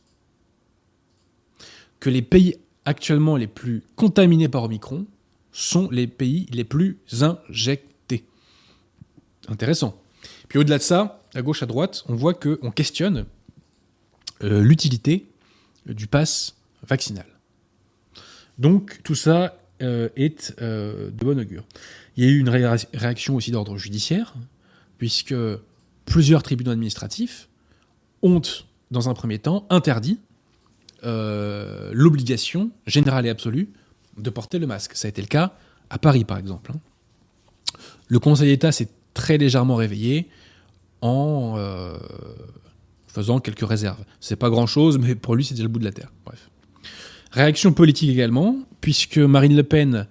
que 2.00 2.10
les 2.10 2.22
pays 2.22 2.56
actuellement 2.84 3.36
les 3.36 3.46
plus 3.46 3.82
contaminés 3.96 4.48
par 4.48 4.64
Omicron 4.64 5.06
sont 5.52 5.90
les 5.90 6.06
pays 6.06 6.46
les 6.52 6.64
plus 6.64 6.98
injectés. 7.20 8.24
Intéressant. 9.48 10.00
Puis 10.48 10.58
au-delà 10.58 10.78
de 10.78 10.82
ça, 10.82 11.22
à 11.34 11.42
gauche, 11.42 11.62
à 11.62 11.66
droite, 11.66 12.04
on 12.08 12.14
voit 12.14 12.34
qu'on 12.34 12.70
questionne 12.70 13.26
euh, 14.42 14.62
l'utilité 14.62 15.26
du 15.88 16.06
pass 16.06 16.56
vaccinal. 16.86 17.26
Donc 18.58 19.00
tout 19.02 19.14
ça 19.14 19.56
euh, 19.82 20.08
est 20.16 20.54
euh, 20.60 21.10
de 21.10 21.24
bon 21.24 21.38
augure. 21.38 21.64
Il 22.16 22.24
y 22.24 22.26
a 22.26 22.30
eu 22.30 22.38
une 22.38 22.48
réaction 22.48 23.36
aussi 23.36 23.52
d'ordre 23.52 23.76
judiciaire, 23.78 24.34
puisque 24.98 25.34
plusieurs 26.04 26.42
tribunaux 26.42 26.72
administratifs 26.72 27.48
ont, 28.22 28.42
dans 28.90 29.08
un 29.08 29.14
premier 29.14 29.38
temps, 29.38 29.66
interdit 29.70 30.18
euh, 31.04 31.90
l'obligation 31.94 32.70
générale 32.88 33.26
et 33.26 33.28
absolue 33.28 33.68
de 34.16 34.30
porter 34.30 34.58
le 34.58 34.66
masque. 34.66 34.96
Ça 34.96 35.06
a 35.06 35.10
été 35.10 35.22
le 35.22 35.28
cas 35.28 35.54
à 35.90 35.98
Paris, 35.98 36.24
par 36.24 36.38
exemple. 36.38 36.72
Hein. 36.74 36.80
Le 38.08 38.18
Conseil 38.18 38.48
d'État 38.48 38.72
s'est 38.72 38.88
très 39.14 39.38
légèrement 39.38 39.76
réveillé 39.76 40.28
en 41.02 41.56
faisant 43.08 43.40
quelques 43.40 43.66
réserves. 43.66 44.04
C'est 44.20 44.36
pas 44.36 44.50
grand-chose, 44.50 44.98
mais 44.98 45.16
pour 45.16 45.34
lui, 45.34 45.44
c'est 45.44 45.54
déjà 45.54 45.64
le 45.64 45.68
bout 45.68 45.80
de 45.80 45.84
la 45.84 45.92
terre. 45.92 46.12
Bref. 46.24 46.48
Réaction 47.32 47.72
politique 47.72 48.10
également, 48.10 48.56
puisque 48.80 49.18
Marine 49.18 49.56
Le 49.56 49.64
Pen 49.64 50.06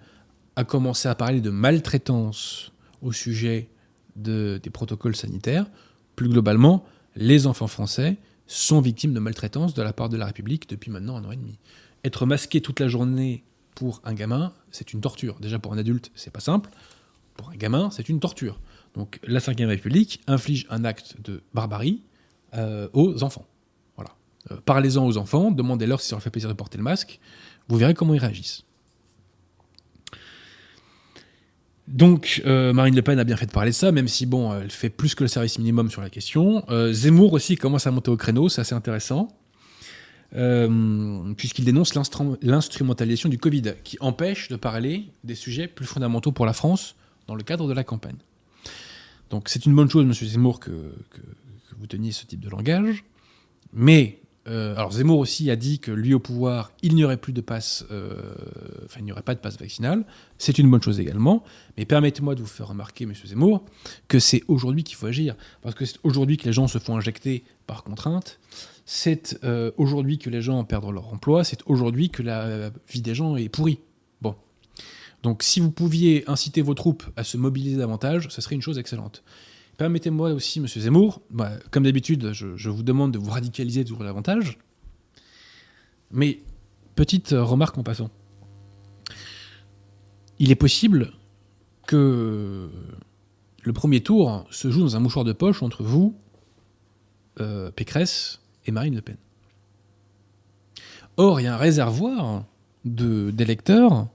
a 0.56 0.64
commencé 0.64 1.08
à 1.08 1.16
parler 1.16 1.40
de 1.40 1.50
maltraitance 1.50 2.72
au 3.02 3.12
sujet 3.12 3.70
des 4.16 4.60
protocoles 4.74 5.16
sanitaires. 5.16 5.68
Plus 6.16 6.28
globalement, 6.28 6.84
les 7.16 7.48
enfants 7.48 7.68
français 7.68 8.18
sont 8.48 8.82
victimes 8.82 9.14
de 9.14 9.20
maltraitance 9.20 9.74
de 9.74 9.82
la 9.82 9.94
part 9.94 10.10
de 10.10 10.18
la 10.18 10.26
République 10.26 10.70
depuis 10.70 10.90
maintenant 10.90 11.18
un 11.18 11.26
an 11.26 11.32
et 11.32 11.36
demi. 11.36 11.60
Être 12.04 12.26
masqué 12.26 12.62
toute 12.62 12.80
la 12.80 12.88
journée 12.88 13.44
pour 13.76 14.02
un 14.04 14.14
gamin, 14.14 14.54
c'est 14.72 14.94
une 14.94 15.02
torture. 15.02 15.40
Déjà 15.40 15.60
pour 15.60 15.74
un 15.74 15.78
adulte, 15.78 16.12
c'est 16.16 16.32
pas 16.32 16.40
simple. 16.40 16.70
Pour 17.36 17.50
un 17.52 17.56
gamin, 17.56 17.90
c'est 17.92 18.10
une 18.10 18.20
torture. 18.20 18.60
Donc 18.96 19.20
la 19.24 19.40
Ve 19.40 19.68
République 19.68 20.22
inflige 20.26 20.66
un 20.70 20.84
acte 20.84 21.16
de 21.24 21.44
barbarie 21.54 22.02
euh, 22.56 22.88
aux 22.94 23.24
enfants. 23.24 23.46
Euh, 24.50 24.56
parlez-en 24.64 25.06
aux 25.06 25.18
enfants, 25.18 25.52
demandez-leur 25.52 26.00
si 26.00 26.08
ça 26.08 26.16
leur 26.16 26.24
fait 26.24 26.30
plaisir 26.30 26.48
de 26.48 26.54
porter 26.54 26.78
le 26.78 26.84
masque, 26.84 27.20
vous 27.68 27.76
verrez 27.76 27.94
comment 27.94 28.14
ils 28.14 28.20
réagissent. 28.20 28.64
Donc 31.90 32.42
euh, 32.46 32.72
Marine 32.72 32.96
Le 32.96 33.02
Pen 33.02 33.20
a 33.20 33.26
bien 33.26 33.36
fait 33.36 33.46
de 33.46 33.52
parler 33.52 33.72
de 33.72 33.76
ça, 33.76 33.92
même 33.92 34.08
si 34.08 34.26
bon, 34.26 34.58
elle 34.58 34.72
fait 34.72 34.90
plus 34.90 35.16
que 35.16 35.24
le 35.26 35.28
service 35.28 35.58
minimum 35.58 35.92
sur 35.92 36.02
la 36.02 36.10
question. 36.10 36.64
Zemmour 36.92 37.34
aussi 37.34 37.58
commence 37.58 37.88
à 37.88 37.92
monter 37.92 38.10
au 38.10 38.16
créneau, 38.16 38.48
c'est 38.48 38.62
assez 38.62 38.76
intéressant, 38.76 39.28
puisqu'il 40.32 41.66
dénonce 41.66 41.94
l'instrumentalisation 41.94 43.28
du 43.28 43.38
Covid, 43.38 43.74
qui 43.84 43.98
empêche 44.00 44.48
de 44.48 44.56
parler 44.56 45.10
des 45.26 45.36
sujets 45.36 45.68
plus 45.68 45.86
fondamentaux 45.86 46.32
pour 46.32 46.46
la 46.46 46.54
France 46.54 46.96
dans 47.28 47.36
le 47.36 47.44
cadre 47.44 47.68
de 47.68 47.74
la 47.74 47.84
campagne. 47.84 48.18
Donc 49.30 49.50
c'est 49.50 49.66
une 49.66 49.76
bonne 49.76 49.90
chose, 49.90 50.06
Monsieur 50.06 50.26
Zemmour, 50.26 50.62
que 50.62 50.72
vous 51.78 51.88
teniez 51.88 52.12
ce 52.12 52.26
type 52.26 52.40
de 52.40 52.50
langage, 52.50 53.04
mais 53.74 54.22
euh, 54.48 54.76
alors 54.76 54.94
Zemmour 54.94 55.20
aussi 55.20 55.52
a 55.52 55.56
dit 55.56 55.80
que 55.80 55.92
lui 55.92 56.14
au 56.14 56.20
pouvoir, 56.20 56.72
il 56.82 56.96
n'y 56.96 57.04
aurait 57.04 57.18
plus 57.18 57.34
de 57.34 57.42
passe, 57.42 57.86
euh, 57.92 58.34
enfin 58.86 59.00
il 59.00 59.06
n'y 59.06 59.12
aurait 59.12 59.22
pas 59.22 59.36
de 59.36 59.40
passe 59.40 59.58
vaccinal. 59.60 60.06
C'est 60.38 60.58
une 60.58 60.70
bonne 60.72 60.82
chose 60.82 61.00
également. 61.00 61.44
Mais 61.78 61.86
permettez-moi 61.86 62.34
de 62.36 62.42
vous 62.42 62.48
faire 62.48 62.70
remarquer, 62.70 63.06
Monsieur 63.06 63.28
Zemmour, 63.28 63.66
que 64.08 64.20
c'est 64.20 64.44
aujourd'hui 64.48 64.84
qu'il 64.84 64.96
faut 64.96 65.08
agir, 65.08 65.36
parce 65.62 65.76
que 65.76 65.86
c'est 65.86 66.00
aujourd'hui 66.04 66.38
que 66.38 66.46
les 66.46 66.54
gens 66.54 66.68
se 66.68 66.78
font 66.78 66.96
injecter 66.96 67.44
par 67.66 67.84
contrainte. 67.84 68.40
C'est 68.86 69.38
euh, 69.44 69.72
aujourd'hui 69.76 70.18
que 70.18 70.30
les 70.30 70.42
gens 70.42 70.64
perdent 70.64 70.90
leur 70.92 71.14
emploi. 71.14 71.44
C'est 71.44 71.60
aujourd'hui 71.66 72.10
que 72.10 72.24
la 72.24 72.72
vie 72.90 73.02
des 73.02 73.16
gens 73.16 73.36
est 73.36 73.50
pourrie. 73.50 73.80
Bon. 74.22 74.36
Donc 75.24 75.44
si 75.44 75.60
vous 75.60 75.72
pouviez 75.72 76.24
inciter 76.30 76.62
vos 76.62 76.74
troupes 76.74 77.04
à 77.18 77.26
se 77.26 77.36
mobiliser 77.36 77.78
davantage, 77.78 78.28
ce 78.30 78.40
serait 78.40 78.56
une 78.56 78.62
chose 78.62 78.78
excellente. 78.78 79.24
Permettez-moi 79.78 80.32
aussi, 80.32 80.60
monsieur 80.60 80.82
Zemmour, 80.82 81.22
bah, 81.30 81.52
comme 81.70 81.84
d'habitude, 81.84 82.32
je, 82.34 82.70
vous 82.70 82.82
demande 82.82 83.12
de 83.12 83.20
vous 83.20 83.30
radicaliser 83.30 83.86
toujours 83.86 84.04
davantage. 84.04 84.58
Mais, 86.10 86.40
petite 86.96 87.30
remarque 87.30 87.78
en 87.78 87.84
passant. 87.84 88.10
Il 90.40 90.52
est 90.52 90.56
possible 90.56 91.14
que 91.86 92.70
le 93.64 93.74
premier 93.74 94.02
tour 94.02 94.48
se 94.50 94.72
joue 94.72 94.82
dans 94.82 94.96
un 94.96 95.00
mouchoir 95.00 95.26
de 95.26 95.34
poche 95.34 95.62
entre 95.62 95.84
vous, 95.84 96.16
euh, 97.40 97.70
Pécresse 97.70 98.42
et 98.66 98.72
Marine 98.72 98.96
Le 98.96 99.02
Pen. 99.02 99.18
Or, 101.18 101.40
il 101.40 101.44
y 101.44 101.48
a 101.48 101.54
un 101.54 101.58
réservoir 101.58 102.46
d'électeurs 102.84 104.08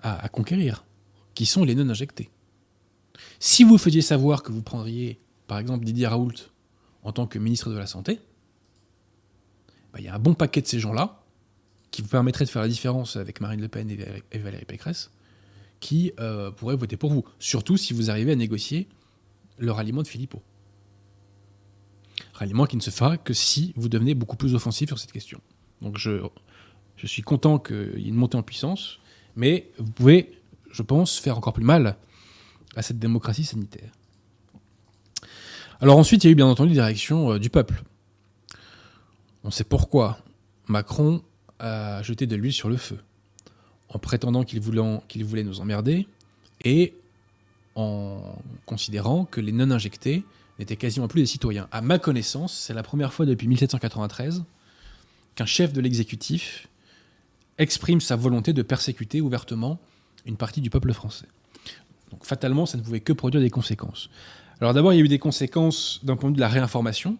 à 0.00 0.28
conquérir, 0.28 0.84
qui 1.34 1.44
sont 1.44 1.64
les 1.64 1.74
non-injectés. 1.74 2.30
Si 3.40 3.64
vous 3.64 3.78
faisiez 3.78 4.02
savoir 4.02 4.42
que 4.42 4.52
vous 4.52 4.62
prendriez, 4.62 5.18
par 5.46 5.58
exemple, 5.58 5.84
Didier 5.84 6.06
Raoult 6.06 6.50
en 7.02 7.12
tant 7.12 7.26
que 7.26 7.38
ministre 7.38 7.70
de 7.70 7.78
la 7.78 7.86
Santé, 7.86 8.20
bah, 9.92 9.98
il 10.00 10.04
y 10.04 10.08
a 10.08 10.14
un 10.14 10.18
bon 10.18 10.34
paquet 10.34 10.60
de 10.60 10.66
ces 10.66 10.78
gens-là 10.78 11.22
qui 11.90 12.02
vous 12.02 12.08
permettraient 12.08 12.44
de 12.44 12.50
faire 12.50 12.62
la 12.62 12.68
différence 12.68 13.16
avec 13.16 13.40
Marine 13.40 13.60
Le 13.60 13.68
Pen 13.68 13.90
et 13.90 14.38
Valérie 14.38 14.64
Pécresse, 14.64 15.10
qui 15.80 16.12
euh, 16.20 16.50
pourraient 16.50 16.76
voter 16.76 16.96
pour 16.96 17.12
vous. 17.12 17.24
Surtout 17.38 17.76
si 17.76 17.94
vous 17.94 18.10
arrivez 18.10 18.32
à 18.32 18.36
négocier 18.36 18.88
le 19.58 19.72
ralliement 19.72 20.02
de 20.02 20.08
Philippot. 20.08 20.42
Ralliement 22.34 22.66
qui 22.66 22.76
ne 22.76 22.82
se 22.82 22.90
fera 22.90 23.16
que 23.16 23.32
si 23.32 23.72
vous 23.76 23.88
devenez 23.88 24.14
beaucoup 24.14 24.36
plus 24.36 24.54
offensif 24.54 24.88
sur 24.88 24.98
cette 24.98 25.12
question. 25.12 25.40
Donc 25.80 25.98
je, 25.98 26.22
je 26.96 27.06
suis 27.06 27.22
content 27.22 27.58
qu'il 27.58 27.98
y 27.98 28.04
ait 28.04 28.08
une 28.08 28.14
montée 28.14 28.36
en 28.36 28.42
puissance, 28.42 28.98
mais 29.34 29.70
vous 29.78 29.90
pouvez, 29.90 30.40
je 30.70 30.82
pense, 30.82 31.18
faire 31.18 31.38
encore 31.38 31.52
plus 31.52 31.64
mal 31.64 31.96
à 32.78 32.82
cette 32.82 33.00
démocratie 33.00 33.44
sanitaire. 33.44 33.90
Alors 35.80 35.98
ensuite, 35.98 36.22
il 36.22 36.28
y 36.28 36.30
a 36.30 36.32
eu 36.32 36.36
bien 36.36 36.46
entendu 36.46 36.74
des 36.74 36.80
réactions 36.80 37.32
euh, 37.32 37.38
du 37.40 37.50
peuple. 37.50 37.82
On 39.42 39.50
sait 39.50 39.64
pourquoi 39.64 40.18
Macron 40.68 41.22
a 41.58 42.02
jeté 42.04 42.26
de 42.26 42.36
l'huile 42.36 42.52
sur 42.52 42.68
le 42.68 42.76
feu, 42.76 42.98
en 43.88 43.98
prétendant 43.98 44.44
qu'il 44.44 44.60
voulait, 44.60 44.82
qu'il 45.08 45.24
voulait 45.24 45.42
nous 45.42 45.60
emmerder 45.60 46.06
et 46.64 46.94
en 47.74 48.36
considérant 48.64 49.24
que 49.24 49.40
les 49.40 49.52
non-injectés 49.52 50.24
n'étaient 50.60 50.76
quasiment 50.76 51.08
plus 51.08 51.22
des 51.22 51.26
citoyens. 51.26 51.68
À 51.72 51.80
ma 51.80 51.98
connaissance, 51.98 52.56
c'est 52.56 52.74
la 52.74 52.84
première 52.84 53.12
fois 53.12 53.26
depuis 53.26 53.48
1793 53.48 54.44
qu'un 55.34 55.46
chef 55.46 55.72
de 55.72 55.80
l'exécutif 55.80 56.68
exprime 57.58 58.00
sa 58.00 58.14
volonté 58.14 58.52
de 58.52 58.62
persécuter 58.62 59.20
ouvertement 59.20 59.80
une 60.26 60.36
partie 60.36 60.60
du 60.60 60.70
peuple 60.70 60.92
français. 60.92 61.26
Donc 62.10 62.24
fatalement, 62.24 62.66
ça 62.66 62.78
ne 62.78 62.82
pouvait 62.82 63.00
que 63.00 63.12
produire 63.12 63.42
des 63.42 63.50
conséquences. 63.50 64.10
Alors 64.60 64.74
d'abord, 64.74 64.92
il 64.92 64.96
y 64.96 65.00
a 65.00 65.04
eu 65.04 65.08
des 65.08 65.18
conséquences 65.18 66.00
d'un 66.02 66.16
point 66.16 66.30
de 66.30 66.34
vue 66.34 66.38
de 66.38 66.40
la 66.40 66.48
réinformation. 66.48 67.16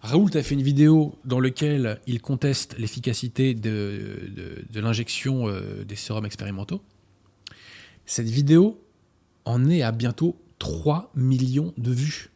Raoult 0.00 0.30
a 0.34 0.42
fait 0.42 0.54
une 0.54 0.62
vidéo 0.62 1.18
dans 1.24 1.40
laquelle 1.40 2.00
il 2.06 2.20
conteste 2.20 2.76
l'efficacité 2.78 3.54
de, 3.54 4.64
l'injection 4.74 5.48
euh, 5.48 5.84
des 5.84 5.96
sérums 5.96 6.26
expérimentaux. 6.26 6.82
Cette 8.06 8.28
vidéo 8.28 8.80
en 9.44 9.68
est 9.68 9.82
à 9.82 9.92
bientôt 9.92 10.36
3 10.60 11.10
millions 11.14 11.72
de 11.78 11.90
vues. 11.90 12.30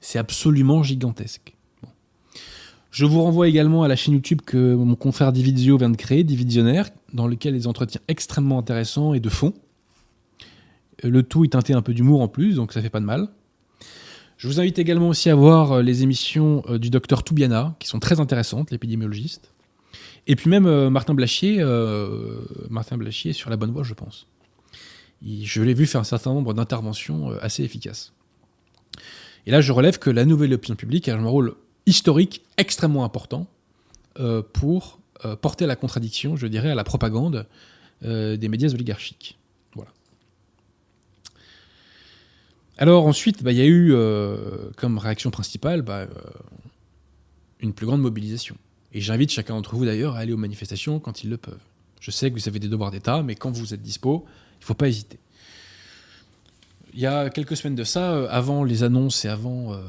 C'est 0.00 0.18
absolument 0.18 0.82
gigantesque. 0.82 1.56
Je 2.90 3.04
vous 3.04 3.22
renvoie 3.22 3.48
également 3.48 3.82
à 3.82 3.88
la 3.88 3.96
chaîne 3.96 4.14
YouTube 4.14 4.40
que 4.44 4.74
mon 4.74 4.94
confrère 4.94 5.32
Dividio 5.32 5.76
vient 5.76 5.90
de 5.90 5.96
créer, 5.96 6.24
Divisionnaire, 6.24 6.88
dans 7.12 7.26
lequel 7.26 7.54
les 7.54 7.66
entretiens 7.66 8.00
extrêmement 8.08 8.58
intéressants 8.58 9.14
et 9.14 9.20
de 9.20 9.28
fond 9.28 9.52
le 11.02 11.22
tout 11.22 11.44
est 11.44 11.48
teinté 11.48 11.72
un 11.72 11.82
peu 11.82 11.94
d'humour 11.94 12.20
en 12.20 12.28
plus, 12.28 12.56
donc 12.56 12.72
ça 12.72 12.82
fait 12.82 12.90
pas 12.90 13.00
de 13.00 13.04
mal. 13.04 13.28
Je 14.38 14.48
vous 14.48 14.60
invite 14.60 14.78
également 14.78 15.08
aussi 15.08 15.30
à 15.30 15.34
voir 15.34 15.72
euh, 15.72 15.82
les 15.82 16.02
émissions 16.02 16.62
euh, 16.68 16.78
du 16.78 16.90
docteur 16.90 17.22
Toubiana, 17.22 17.74
qui 17.78 17.88
sont 17.88 18.00
très 18.00 18.20
intéressantes, 18.20 18.70
l'épidémiologiste. 18.70 19.52
Et 20.26 20.36
puis 20.36 20.50
même 20.50 20.66
euh, 20.66 20.90
Martin 20.90 21.14
Blachier, 21.14 21.64
Martin 22.68 22.98
Blachier 22.98 23.32
sur 23.32 23.48
la 23.48 23.56
bonne 23.56 23.70
voie, 23.70 23.84
je 23.84 23.94
pense. 23.94 24.26
je 25.22 25.62
l'ai 25.62 25.72
vu 25.72 25.86
faire 25.86 26.00
un 26.00 26.04
certain 26.04 26.34
nombre 26.34 26.52
d'interventions 26.52 27.30
assez 27.40 27.62
efficaces. 27.62 28.12
Et 29.46 29.52
là, 29.52 29.60
je 29.60 29.72
relève 29.72 29.98
que 29.98 30.10
la 30.10 30.24
nouvelle 30.24 30.52
opinion 30.52 30.74
publique 30.74 31.08
a 31.08 31.16
un 31.16 31.24
rôle 31.24 31.54
historique 31.86 32.42
extrêmement 32.56 33.04
important 33.04 33.46
pour 34.52 34.98
porter 35.40 35.66
la 35.66 35.76
contradiction, 35.76 36.34
je 36.34 36.48
dirais, 36.48 36.70
à 36.72 36.74
la 36.74 36.82
propagande 36.82 37.46
des 38.02 38.48
médias 38.48 38.70
oligarchiques. 38.70 39.38
Voilà. 39.76 39.92
Alors 42.78 43.06
ensuite, 43.06 43.42
bah, 43.42 43.52
il 43.52 43.58
y 43.58 43.62
a 43.62 43.66
eu 43.66 43.94
comme 44.76 44.98
réaction 44.98 45.30
principale 45.30 45.82
bah, 45.82 46.06
une 47.60 47.72
plus 47.72 47.86
grande 47.86 48.02
mobilisation. 48.02 48.56
Et 48.92 49.00
j'invite 49.00 49.30
chacun 49.30 49.54
d'entre 49.54 49.76
vous 49.76 49.84
d'ailleurs 49.84 50.16
à 50.16 50.20
aller 50.20 50.32
aux 50.32 50.38
manifestations 50.38 51.00
quand 51.00 51.22
ils 51.22 51.30
le 51.30 51.36
peuvent. 51.36 51.60
Je 52.00 52.10
sais 52.10 52.30
que 52.30 52.38
vous 52.38 52.48
avez 52.48 52.58
des 52.58 52.68
devoirs 52.68 52.90
d'État, 52.90 53.22
mais 53.22 53.34
quand 53.34 53.50
vous 53.50 53.74
êtes 53.74 53.82
dispo, 53.82 54.24
il 54.58 54.60
ne 54.60 54.64
faut 54.64 54.74
pas 54.74 54.88
hésiter. 54.88 55.18
Il 56.94 57.00
y 57.00 57.06
a 57.06 57.28
quelques 57.28 57.56
semaines 57.56 57.74
de 57.74 57.84
ça, 57.84 58.12
euh, 58.12 58.28
avant 58.30 58.64
les 58.64 58.82
annonces 58.82 59.24
et 59.26 59.28
avant, 59.28 59.74
euh, 59.74 59.82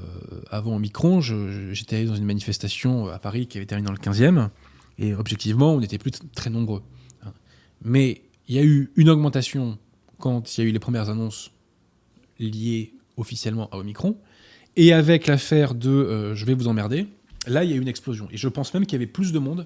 avant 0.50 0.76
Omicron, 0.76 1.22
j'étais 1.22 1.98
allé 1.98 2.06
dans 2.06 2.16
une 2.16 2.26
manifestation 2.26 3.08
à 3.08 3.18
Paris 3.18 3.48
qui 3.48 3.58
avait 3.58 3.66
terminé 3.66 3.86
dans 3.86 3.94
le 3.94 4.00
15e, 4.00 4.50
et 5.00 5.14
objectivement, 5.14 5.74
on 5.74 5.80
n'était 5.80 6.00
plus 6.00 6.12
très 6.36 6.50
nombreux. 6.50 6.82
Hein. 7.24 7.32
Mais 7.82 8.24
il 8.50 8.56
y 8.56 8.60
a 8.60 8.64
eu 8.64 8.92
une 8.98 9.10
augmentation 9.10 9.78
quand 10.18 10.58
il 10.58 10.62
y 10.62 10.68
a 10.68 10.70
eu 10.70 10.74
les 10.74 10.80
premières 10.80 11.10
annonces 11.10 11.52
liées 12.40 12.94
officiellement 13.18 13.70
à 13.72 13.78
Omicron, 13.78 14.16
et 14.78 14.94
avec 14.94 15.26
l'affaire 15.28 15.74
de 15.74 15.90
euh, 15.90 16.36
je 16.36 16.46
vais 16.46 16.54
vous 16.54 16.68
emmerder, 16.68 17.08
là, 17.48 17.64
il 17.64 17.72
y 17.72 17.74
a 17.74 17.76
eu 17.76 17.82
une 17.82 17.88
explosion. 17.88 18.28
Et 18.32 18.38
je 18.38 18.48
pense 18.48 18.74
même 18.74 18.86
qu'il 18.86 18.94
y 18.94 19.02
avait 19.02 19.12
plus 19.12 19.32
de 19.32 19.40
monde 19.40 19.66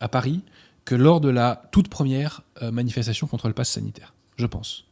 à 0.00 0.08
Paris 0.08 0.40
que 0.86 0.94
lors 0.94 1.20
de 1.20 1.28
la 1.28 1.68
toute 1.70 1.88
première 1.88 2.42
euh, 2.62 2.70
manifestation 2.70 3.26
contre 3.26 3.46
le 3.46 3.54
pass 3.54 3.68
sanitaire. 3.68 4.14
Je 4.36 4.46
pense. 4.46 4.86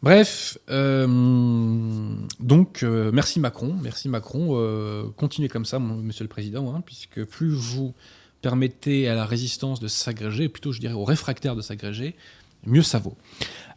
Bref, 0.00 0.58
euh, 0.70 2.14
donc 2.38 2.84
merci 2.84 3.40
Macron, 3.40 3.76
merci 3.82 4.08
Macron. 4.08 5.10
continuez 5.16 5.48
comme 5.48 5.64
ça, 5.64 5.80
Monsieur 5.80 6.22
le 6.22 6.28
Président, 6.28 6.72
hein, 6.72 6.82
puisque 6.86 7.24
plus 7.24 7.48
vous 7.48 7.94
permettez 8.40 9.08
à 9.08 9.16
la 9.16 9.26
résistance 9.26 9.80
de 9.80 9.88
s'agréger, 9.88 10.48
plutôt 10.48 10.70
je 10.70 10.78
dirais 10.78 10.94
aux 10.94 11.04
réfractaires 11.04 11.56
de 11.56 11.62
s'agréger, 11.62 12.14
mieux 12.66 12.82
ça 12.82 12.98
vaut. 12.98 13.16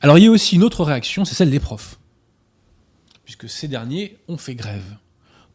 Alors 0.01 0.17
il 0.17 0.23
y 0.23 0.27
a 0.27 0.31
aussi 0.31 0.55
une 0.55 0.63
autre 0.63 0.83
réaction, 0.83 1.25
c'est 1.25 1.35
celle 1.35 1.51
des 1.51 1.59
profs, 1.59 1.99
puisque 3.23 3.49
ces 3.49 3.67
derniers 3.67 4.17
ont 4.27 4.37
fait 4.37 4.55
grève. 4.55 4.97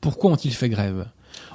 Pourquoi 0.00 0.30
ont-ils 0.30 0.54
fait 0.54 0.68
grève? 0.68 1.08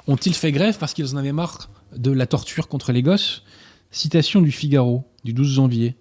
Ont-ils 0.06 0.34
fait 0.34 0.52
grève 0.52 0.78
parce 0.78 0.94
qu'ils 0.94 1.14
en 1.14 1.16
avaient 1.16 1.32
marre 1.32 1.70
de 1.96 2.10
la 2.10 2.26
torture 2.26 2.68
contre 2.68 2.92
les 2.92 3.02
gosses? 3.02 3.44
Citation 3.90 4.40
du 4.40 4.52
Figaro 4.52 5.04
du 5.24 5.32
12 5.32 5.48
janvier. 5.48 5.96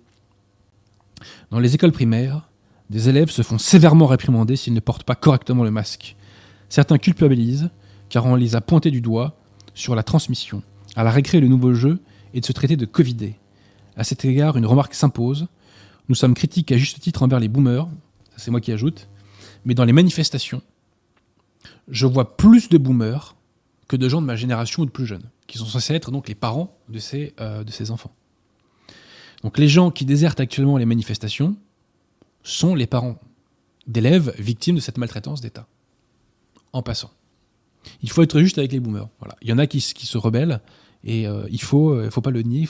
Dans 1.52 1.60
les 1.60 1.76
écoles 1.76 1.92
primaires, 1.92 2.48
des 2.90 3.10
élèves 3.10 3.30
se 3.30 3.42
font 3.42 3.58
sévèrement 3.58 4.08
réprimander 4.08 4.56
s'ils 4.56 4.74
ne 4.74 4.80
portent 4.80 5.04
pas 5.04 5.16
correctement 5.16 5.64
le 5.64 5.72
masque. 5.72 6.16
Certains 6.70 6.98
culpabilisent, 6.98 7.70
car 8.10 8.26
on 8.26 8.36
les 8.36 8.56
a 8.56 8.62
pointés 8.62 8.92
du 8.92 9.02
doigt 9.02 9.38
sur 9.74 9.96
la 9.96 10.04
transmission. 10.04 10.64
À 10.96 11.04
la 11.04 11.12
récré, 11.12 11.40
le 11.40 11.48
nouveau 11.48 11.74
jeu 11.74 12.00
est 12.34 12.42
de 12.42 12.46
se 12.46 12.52
traiter 12.52 12.76
de 12.76 12.86
Covidé. 12.86 13.36
À 13.96 14.04
cet 14.04 14.26
égard, 14.26 14.58
une 14.58 14.66
remarque 14.66 14.94
s'impose. 14.94 15.48
Nous 16.12 16.16
sommes 16.16 16.34
critiques 16.34 16.74
à 16.74 16.78
juste 16.78 17.00
titre 17.00 17.24
envers 17.24 17.40
les 17.40 17.48
boomers, 17.48 17.88
c'est 18.36 18.52
moi 18.52 18.60
qui 18.60 18.74
ajoute, 18.74 19.08
mais 19.64 19.76
dans 19.76 19.86
les 19.86 19.94
manifestations, 19.94 20.62
je 21.88 22.06
vois 22.06 22.36
plus 22.36 22.68
de 22.68 22.78
boomers 22.78 23.38
que 23.88 23.96
de 23.96 24.10
gens 24.10 24.22
de 24.22 24.26
ma 24.26 24.36
génération 24.36 24.84
ou 24.84 24.86
de 24.86 24.92
plus 24.92 25.06
jeunes, 25.06 25.30
qui 25.48 25.58
sont 25.58 25.66
censés 25.66 25.94
être 25.94 26.12
donc 26.12 26.28
les 26.28 26.36
parents 26.36 26.78
de 26.90 27.00
ces, 27.00 27.34
euh, 27.40 27.64
de 27.64 27.72
ces 27.72 27.92
enfants. 27.92 28.14
Donc 29.42 29.58
les 29.58 29.70
gens 29.70 29.90
qui 29.90 30.04
désertent 30.04 30.42
actuellement 30.42 30.76
les 30.76 30.86
manifestations 30.86 31.56
sont 32.44 32.76
les 32.76 32.88
parents 32.88 33.18
d'élèves 33.88 34.36
victimes 34.38 34.76
de 34.76 34.82
cette 34.82 34.98
maltraitance 34.98 35.40
d'État. 35.40 35.66
En 36.74 36.84
passant. 36.84 37.12
Il 38.02 38.12
faut 38.12 38.22
être 38.22 38.38
juste 38.42 38.58
avec 38.58 38.74
les 38.74 38.82
boomers. 38.82 39.08
Voilà. 39.20 39.38
Il 39.42 39.48
y 39.48 39.54
en 39.54 39.58
a 39.58 39.66
qui, 39.66 39.80
se 39.80 40.18
rebellent 40.18 40.60
et 41.06 41.26
euh, 41.26 41.48
il 41.50 41.62
faut, 41.62 41.92
euh, 41.92 42.10
faut 42.10 42.20
pas 42.20 42.32
le 42.32 42.42
nier 42.42 42.68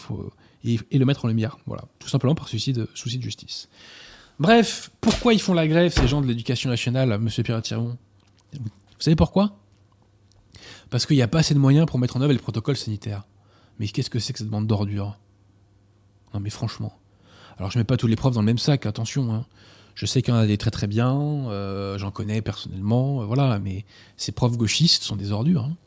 et, 0.64 0.98
le 0.98 1.06
mettre 1.06 1.26
en 1.26 1.28
lumière. 1.28 1.58
Voilà. 1.66 1.86
Tout 2.00 2.10
simplement 2.10 2.36
par 2.36 2.48
souci 2.48 2.74
de, 2.74 2.88
souci 2.94 3.18
de 3.18 3.24
justice. 3.24 3.70
Bref, 4.40 4.92
pourquoi 5.02 5.34
ils 5.34 5.42
font 5.42 5.54
la 5.54 5.68
grève, 5.68 5.92
ces 5.92 6.08
gens 6.08 6.22
de 6.22 6.28
l'éducation 6.28 6.70
nationale, 6.70 7.18
monsieur 7.20 7.44
Pierre-Thiron 7.44 7.98
vous 9.02 9.06
savez 9.06 9.16
pourquoi? 9.16 9.58
Parce 10.92 11.08
qu'il 11.08 11.16
n'y 11.16 11.24
a 11.24 11.28
pas 11.28 11.40
assez 11.40 11.56
de 11.56 11.60
moyens 11.60 11.88
pour 11.88 11.98
mettre 11.98 12.18
en 12.18 12.22
œuvre 12.22 12.34
les 12.34 12.40
protocoles 12.40 12.78
sanitaires. 12.78 13.24
Mais 13.80 13.88
qu'est-ce 13.88 14.12
que 14.12 14.20
c'est 14.20 14.32
que 14.32 14.38
cette 14.38 14.50
bande 14.50 14.68
d'ordures? 14.68 15.18
Non 16.34 16.40
mais 16.40 16.52
franchement. 16.52 16.94
Alors 17.58 17.72
je 17.72 17.80
mets 17.80 17.84
pas 17.84 17.98
tous 17.98 18.06
les 18.06 18.16
profs 18.16 18.36
dans 18.36 18.42
le 18.42 18.46
même 18.46 18.60
sac, 18.60 18.86
attention. 18.86 19.34
Hein. 19.34 19.48
Je 19.96 20.06
sais 20.06 20.22
qu'il 20.22 20.34
y 20.34 20.38
en 20.38 20.40
a 20.40 20.46
des 20.46 20.60
très 20.60 20.70
très 20.70 20.86
bien, 20.86 21.16
euh, 21.16 21.98
j'en 21.98 22.12
connais 22.12 22.44
personnellement, 22.44 23.22
euh, 23.22 23.26
voilà, 23.26 23.58
mais 23.58 23.86
ces 24.18 24.32
profs 24.32 24.56
gauchistes 24.56 25.02
sont 25.02 25.16
des 25.16 25.32
ordures. 25.32 25.66
Hein. 25.66 25.78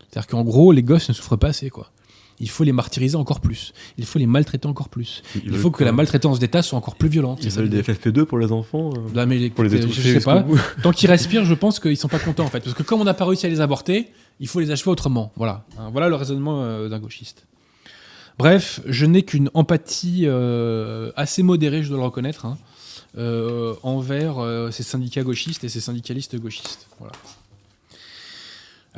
C'est-à-dire 0.00 0.26
qu'en 0.26 0.44
gros, 0.44 0.72
les 0.72 0.82
gosses 0.82 1.08
ne 1.08 1.14
souffrent 1.14 1.36
pas 1.36 1.48
assez, 1.48 1.70
quoi 1.70 1.90
il 2.38 2.50
faut 2.50 2.64
les 2.64 2.72
martyriser 2.72 3.16
encore 3.16 3.40
plus. 3.40 3.72
Il 3.98 4.04
faut 4.04 4.18
les 4.18 4.26
maltraiter 4.26 4.66
encore 4.66 4.88
plus. 4.88 5.22
il 5.34 5.56
faut 5.56 5.70
que 5.70 5.84
la 5.84 5.92
maltraitance 5.92 6.38
d'État 6.38 6.62
soit 6.62 6.78
encore 6.78 6.96
plus 6.96 7.08
violente. 7.08 7.40
Ils 7.42 7.50
veulent 7.50 7.70
des 7.70 7.82
FFP2 7.82 8.24
pour 8.24 8.38
les 8.38 8.52
enfants 8.52 8.90
euh, 8.94 9.26
mais 9.26 9.50
Pour 9.50 9.64
les 9.64 9.90
Je 9.90 10.00
sais 10.00 10.20
pas. 10.20 10.44
Tant 10.82 10.92
qu'ils 10.92 11.10
respirent, 11.10 11.44
je 11.44 11.54
pense 11.54 11.80
qu'ils 11.80 11.96
sont 11.96 12.08
pas 12.08 12.18
contents 12.18 12.44
en 12.44 12.50
fait. 12.50 12.60
Parce 12.60 12.74
que 12.74 12.82
comme 12.82 13.00
on 13.00 13.04
n'a 13.04 13.14
pas 13.14 13.24
réussi 13.24 13.46
à 13.46 13.48
les 13.48 13.60
avorter, 13.60 14.08
il 14.40 14.48
faut 14.48 14.60
les 14.60 14.70
achever 14.70 14.90
autrement. 14.90 15.32
Voilà. 15.36 15.64
Hein, 15.78 15.90
voilà 15.92 16.08
le 16.08 16.14
raisonnement 16.14 16.62
euh, 16.62 16.88
d'un 16.88 16.98
gauchiste. 16.98 17.46
Bref, 18.38 18.80
je 18.84 19.06
n'ai 19.06 19.22
qu'une 19.22 19.50
empathie 19.54 20.24
euh, 20.26 21.10
assez 21.16 21.42
modérée, 21.42 21.82
je 21.82 21.88
dois 21.88 21.96
le 21.96 22.04
reconnaître, 22.04 22.44
hein, 22.44 22.58
envers 23.82 24.36
ces 24.70 24.82
syndicats 24.82 25.22
gauchistes 25.22 25.64
et 25.64 25.70
ces 25.70 25.80
syndicalistes 25.80 26.38
gauchistes. 26.38 26.86
Voilà. 26.98 27.14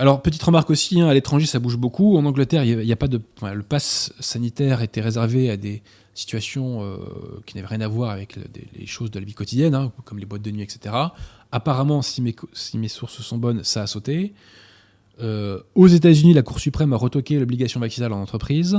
Alors, 0.01 0.23
petite 0.23 0.43
remarque 0.45 0.71
aussi, 0.71 1.01
hein, 1.01 1.09
à 1.09 1.15
l'étranger, 1.15 1.47
ça 1.47 1.59
bouge 1.59 1.77
beaucoup. 1.77 2.17
En 2.17 2.25
Angleterre, 2.25 2.63
il 2.63 2.79
n'y 2.79 2.93
a, 2.93 2.97
pas 2.97 3.09
de. 3.09 3.21
le 3.43 3.63
pass 3.65 4.13
sanitaire 4.21 4.81
était 4.81 5.01
réservé 5.01 5.51
à 5.51 5.57
des 5.57 5.83
situations 6.15 6.85
euh, 6.85 6.99
qui 7.47 7.57
n'avaient 7.57 7.67
rien 7.67 7.81
à 7.81 7.89
voir 7.89 8.11
avec 8.11 8.39
les 8.77 8.87
choses 8.87 9.11
de 9.11 9.19
la 9.19 9.25
vie 9.25 9.35
quotidienne, 9.35 9.75
hein, 9.75 9.93
comme 10.05 10.21
les 10.21 10.25
boîtes 10.25 10.43
de 10.43 10.53
nuit, 10.53 10.63
etc. 10.63 10.95
Apparemment, 11.51 12.01
si 12.03 12.23
mes, 12.23 12.89
sources 12.89 13.21
sont 13.23 13.39
bonnes, 13.39 13.65
ça 13.65 13.83
a 13.83 13.87
sauté. 13.89 14.35
Euh, 15.21 15.61
aux 15.75 15.89
États-Unis, 15.89 16.33
la 16.33 16.43
Cour 16.43 16.61
suprême 16.61 16.93
a 16.93 16.97
retoqué 16.97 17.41
l'obligation 17.41 17.81
vaccinale 17.81 18.13
en 18.13 18.23
entreprise. 18.23 18.79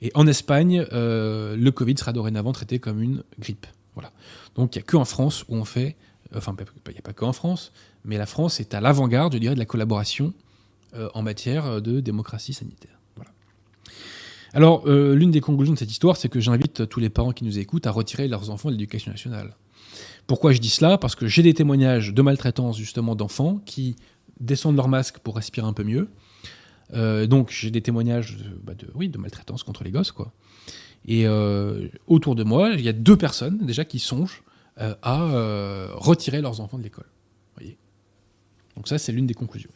Et 0.00 0.12
en 0.14 0.28
Espagne, 0.28 0.86
euh, 0.92 1.56
le 1.56 1.72
Covid 1.72 1.96
sera 1.98 2.12
dorénavant 2.12 2.52
traité 2.52 2.78
comme 2.78 3.02
une 3.02 3.24
grippe. 3.40 3.66
Voilà. 3.94 4.12
Donc, 4.54 4.76
il 4.76 4.78
n'y 4.78 4.82
a 4.82 4.86
qu'en 4.86 5.04
France 5.04 5.44
où 5.48 5.56
on 5.56 5.64
fait. 5.64 5.96
Enfin, 6.36 6.54
il 6.86 6.92
n'y 6.92 6.98
a 6.98 7.02
pas 7.02 7.12
qu'en 7.12 7.32
France, 7.32 7.72
mais 8.04 8.16
la 8.16 8.26
France 8.26 8.60
est 8.60 8.74
à 8.74 8.80
l'avant-garde, 8.80 9.32
je 9.32 9.38
dirais, 9.38 9.54
de 9.54 9.58
la 9.58 9.66
collaboration 9.66 10.32
en 11.14 11.22
matière 11.22 11.80
de 11.80 12.00
démocratie 12.00 12.52
sanitaire. 12.52 12.98
Alors, 14.54 14.86
euh, 14.86 15.14
l'une 15.14 15.30
des 15.30 15.40
conclusions 15.40 15.72
de 15.72 15.78
cette 15.78 15.90
histoire, 15.90 16.16
c'est 16.16 16.28
que 16.28 16.40
j'invite 16.40 16.88
tous 16.88 17.00
les 17.00 17.08
parents 17.08 17.32
qui 17.32 17.44
nous 17.44 17.58
écoutent 17.58 17.86
à 17.86 17.90
retirer 17.90 18.28
leurs 18.28 18.50
enfants 18.50 18.68
de 18.68 18.74
l'éducation 18.74 19.10
nationale. 19.10 19.56
Pourquoi 20.26 20.52
je 20.52 20.58
dis 20.58 20.68
cela? 20.68 20.98
Parce 20.98 21.14
que 21.14 21.26
j'ai 21.26 21.42
des 21.42 21.54
témoignages 21.54 22.12
de 22.12 22.22
maltraitance 22.22 22.76
justement 22.76 23.14
d'enfants 23.14 23.62
qui 23.64 23.96
descendent 24.40 24.76
leur 24.76 24.88
masque 24.88 25.18
pour 25.20 25.36
respirer 25.36 25.66
un 25.66 25.72
peu 25.72 25.84
mieux. 25.84 26.08
Euh, 26.92 27.26
donc 27.26 27.50
j'ai 27.50 27.70
des 27.70 27.80
témoignages 27.80 28.36
de, 28.36 28.44
bah, 28.62 28.74
de, 28.74 28.88
oui, 28.94 29.08
de 29.08 29.16
maltraitance 29.16 29.62
contre 29.62 29.84
les 29.84 29.90
gosses. 29.90 30.12
quoi. 30.12 30.32
Et 31.06 31.26
autour 32.06 32.36
de 32.36 32.44
moi, 32.44 32.70
il 32.74 32.82
y 32.82 32.88
a 32.88 32.92
deux 32.92 33.16
personnes 33.16 33.58
déjà 33.66 33.84
qui 33.84 33.98
songent 33.98 34.44
à 34.76 35.90
retirer 35.94 36.40
leurs 36.40 36.60
enfants 36.60 36.78
de 36.78 36.84
l'école. 36.84 37.08
Donc 38.76 38.86
ça, 38.86 38.98
c'est 38.98 39.10
l'une 39.10 39.26
des 39.26 39.34
conclusions. 39.34 39.70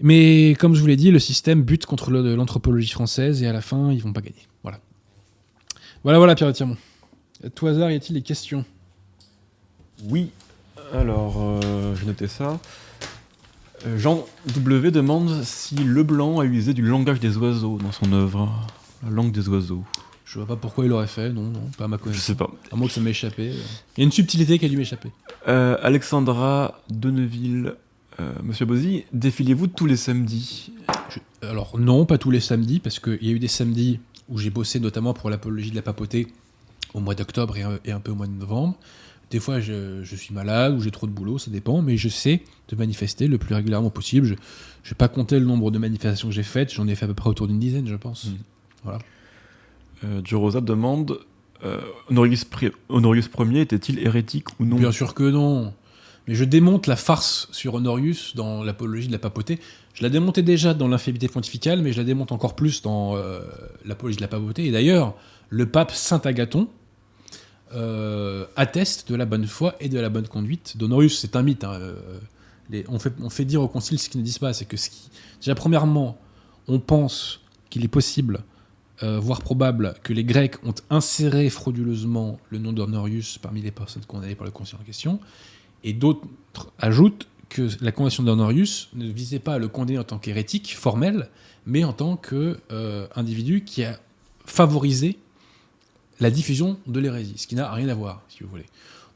Mais 0.00 0.54
comme 0.58 0.74
je 0.74 0.80
vous 0.80 0.86
l'ai 0.86 0.96
dit, 0.96 1.10
le 1.10 1.18
système 1.18 1.62
bute 1.62 1.86
contre 1.86 2.10
l'anthropologie 2.10 2.90
française 2.90 3.42
et 3.42 3.46
à 3.46 3.52
la 3.52 3.60
fin, 3.60 3.92
ils 3.92 4.02
vont 4.02 4.12
pas 4.12 4.20
gagner. 4.20 4.46
Voilà. 4.62 4.80
Voilà, 6.02 6.18
voilà, 6.18 6.34
Pierre 6.34 6.52
Tirmont. 6.52 6.76
À 7.44 7.50
tout 7.50 7.66
hasard, 7.66 7.90
y 7.90 7.94
a-t-il 7.94 8.14
des 8.14 8.22
questions? 8.22 8.64
Oui. 10.04 10.30
Alors, 10.92 11.36
euh, 11.38 11.94
j'ai 11.96 12.06
noté 12.06 12.28
ça. 12.28 12.60
Euh, 13.86 13.98
Jean 13.98 14.24
W 14.54 14.90
demande 14.90 15.42
si 15.42 15.74
Leblanc 15.76 16.40
a 16.40 16.44
usé 16.44 16.74
du 16.74 16.82
langage 16.82 17.20
des 17.20 17.36
oiseaux 17.36 17.78
dans 17.78 17.92
son 17.92 18.12
œuvre. 18.12 18.48
La 19.02 19.10
langue 19.10 19.32
des 19.32 19.48
oiseaux. 19.48 19.84
Je 20.24 20.38
vois 20.38 20.46
pas 20.46 20.56
pourquoi 20.56 20.84
il 20.84 20.88
l'aurait 20.88 21.06
fait, 21.06 21.30
non, 21.30 21.42
non, 21.42 21.70
pas 21.78 21.84
à 21.84 21.88
ma 21.88 21.98
connaissance. 21.98 22.22
Je 22.22 22.26
sais 22.26 22.34
pas. 22.34 22.50
À 22.72 22.76
moins 22.76 22.88
que 22.88 22.92
ça 22.92 23.00
m'échappait. 23.00 23.52
Il 23.96 23.98
y 23.98 24.00
a 24.00 24.04
une 24.04 24.12
subtilité 24.12 24.58
qui 24.58 24.64
a 24.64 24.68
dû 24.68 24.76
m'échapper. 24.76 25.10
Euh, 25.46 25.76
Alexandra 25.82 26.80
Deneville 26.90 27.74
euh, 28.20 28.32
Monsieur 28.42 28.66
Bozzi, 28.66 29.04
défilez-vous 29.12 29.66
tous 29.66 29.86
les 29.86 29.96
samedis 29.96 30.72
Alors 31.42 31.78
non, 31.78 32.06
pas 32.06 32.18
tous 32.18 32.30
les 32.30 32.40
samedis, 32.40 32.80
parce 32.80 32.98
qu'il 32.98 33.22
y 33.22 33.28
a 33.28 33.32
eu 33.32 33.38
des 33.38 33.48
samedis 33.48 34.00
où 34.28 34.38
j'ai 34.38 34.50
bossé 34.50 34.80
notamment 34.80 35.14
pour 35.14 35.30
l'apologie 35.30 35.70
de 35.70 35.76
la 35.76 35.82
papauté 35.82 36.26
au 36.94 37.00
mois 37.00 37.14
d'octobre 37.14 37.56
et, 37.56 37.92
un 37.92 38.00
peu 38.00 38.12
au 38.12 38.14
mois 38.14 38.26
de 38.26 38.32
novembre. 38.32 38.76
Des 39.30 39.40
fois, 39.40 39.60
je, 39.60 40.02
suis 40.04 40.32
malade 40.32 40.74
ou 40.74 40.80
j'ai 40.80 40.90
trop 40.90 41.06
de 41.06 41.12
boulot, 41.12 41.38
ça 41.38 41.50
dépend, 41.50 41.82
mais 41.82 41.96
je 41.96 42.08
sais 42.08 42.42
de 42.68 42.76
manifester 42.76 43.26
le 43.26 43.38
plus 43.38 43.54
régulièrement 43.54 43.90
possible. 43.90 44.26
Je 44.26 44.32
ne 44.32 44.36
vais 44.88 44.94
pas 44.96 45.08
compter 45.08 45.38
le 45.38 45.44
nombre 45.44 45.70
de 45.70 45.78
manifestations 45.78 46.28
que 46.28 46.34
j'ai 46.34 46.42
faites, 46.44 46.72
j'en 46.72 46.86
ai 46.86 46.94
fait 46.94 47.04
à 47.04 47.08
peu 47.08 47.14
près 47.14 47.28
autour 47.28 47.48
d'une 47.48 47.58
dizaine, 47.58 47.86
je 47.86 47.96
pense. 47.96 48.26
Mm. 48.26 48.36
Voilà. 48.84 48.98
Euh, 50.04 50.22
Rosa 50.32 50.60
demande 50.60 51.18
euh, 51.64 51.80
Honorius, 52.10 52.46
Honorius 52.88 53.30
Ier 53.38 53.60
était-il 53.60 53.98
hérétique 53.98 54.48
ou 54.60 54.64
non? 54.64 54.76
Bien 54.76 54.92
sûr 54.92 55.14
que 55.14 55.24
non. 55.24 55.72
Mais 56.26 56.34
je 56.34 56.44
démonte 56.44 56.86
la 56.86 56.96
farce 56.96 57.48
sur 57.52 57.74
Honorius 57.74 58.34
dans 58.34 58.64
l'apologie 58.64 59.06
de 59.06 59.12
la 59.12 59.18
papauté. 59.18 59.60
Je 59.94 60.02
la 60.02 60.08
démontais 60.08 60.42
déjà 60.42 60.74
dans 60.74 60.88
l'infaillibilité 60.88 61.32
pontificale, 61.32 61.82
mais 61.82 61.92
je 61.92 61.98
la 61.98 62.04
démonte 62.04 62.32
encore 62.32 62.56
plus 62.56 62.82
dans 62.82 63.16
euh, 63.16 63.40
l'apologie 63.84 64.16
de 64.16 64.22
la 64.22 64.28
papauté. 64.28 64.66
Et 64.66 64.72
d'ailleurs, 64.72 65.14
le 65.50 65.66
pape 65.66 65.92
Saint 65.92 66.20
Agathon 66.24 66.68
euh, 67.74 68.46
atteste 68.56 69.08
de 69.08 69.14
la 69.14 69.24
bonne 69.24 69.46
foi 69.46 69.76
et 69.78 69.88
de 69.88 69.98
la 70.00 70.08
bonne 70.08 70.26
conduite 70.26 70.76
d'Honorius. 70.76 71.20
C'est 71.20 71.36
un 71.36 71.42
mythe. 71.42 71.62
hein, 71.64 71.74
euh, 71.74 72.82
on, 72.88 72.98
fait, 73.30 73.44
dire 73.44 73.62
au 73.62 73.68
concile 73.68 73.98
ce 73.98 74.08
qu'ils 74.08 74.20
ne 74.20 74.24
disent 74.26 74.38
pas. 74.38 74.52
C'est 74.52 74.64
que 74.64 74.76
déjà, 75.40 75.54
premièrement, 75.54 76.18
on 76.66 76.80
pense 76.80 77.40
qu'il 77.70 77.84
est 77.84 77.88
possible, 77.88 78.42
voire 79.00 79.40
probable, 79.40 79.94
que 80.02 80.12
les 80.12 80.24
Grecs 80.24 80.56
ont 80.64 80.74
inséré 80.90 81.48
frauduleusement 81.48 82.40
le 82.50 82.58
nom 82.58 82.72
d'Honorius 82.72 83.38
parmi 83.38 83.62
les 83.62 83.70
personnes 83.70 84.04
condamnées 84.04 84.34
par 84.34 84.46
le 84.46 84.50
concile 84.50 84.78
en 84.80 84.84
question. 84.84 85.20
Et 85.84 85.92
d'autres 85.92 86.26
ajoutent 86.78 87.28
que 87.48 87.68
la 87.80 87.92
condamnation 87.92 88.22
d'Honorius 88.22 88.88
ne 88.94 89.10
visait 89.10 89.38
pas 89.38 89.54
à 89.54 89.58
le 89.58 89.68
condamner 89.68 89.98
en 89.98 90.04
tant 90.04 90.18
qu'hérétique 90.18 90.76
formel, 90.76 91.28
mais 91.64 91.84
en 91.84 91.92
tant 91.92 92.16
qu'individu 92.16 93.64
qui 93.64 93.84
a 93.84 93.98
favorisé 94.44 95.18
la 96.20 96.30
diffusion 96.30 96.78
de 96.86 97.00
l'hérésie, 97.00 97.34
ce 97.36 97.46
qui 97.46 97.54
n'a 97.54 97.70
rien 97.72 97.88
à 97.88 97.94
voir, 97.94 98.22
si 98.28 98.42
vous 98.42 98.48
voulez. 98.48 98.66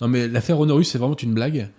Non, 0.01 0.09
mais 0.09 0.29
l'affaire 0.29 0.59
Honorius, 0.61 0.91
c'est 0.91 0.99
vraiment 0.99 1.17
une 1.17 1.35
blague, 1.35 1.71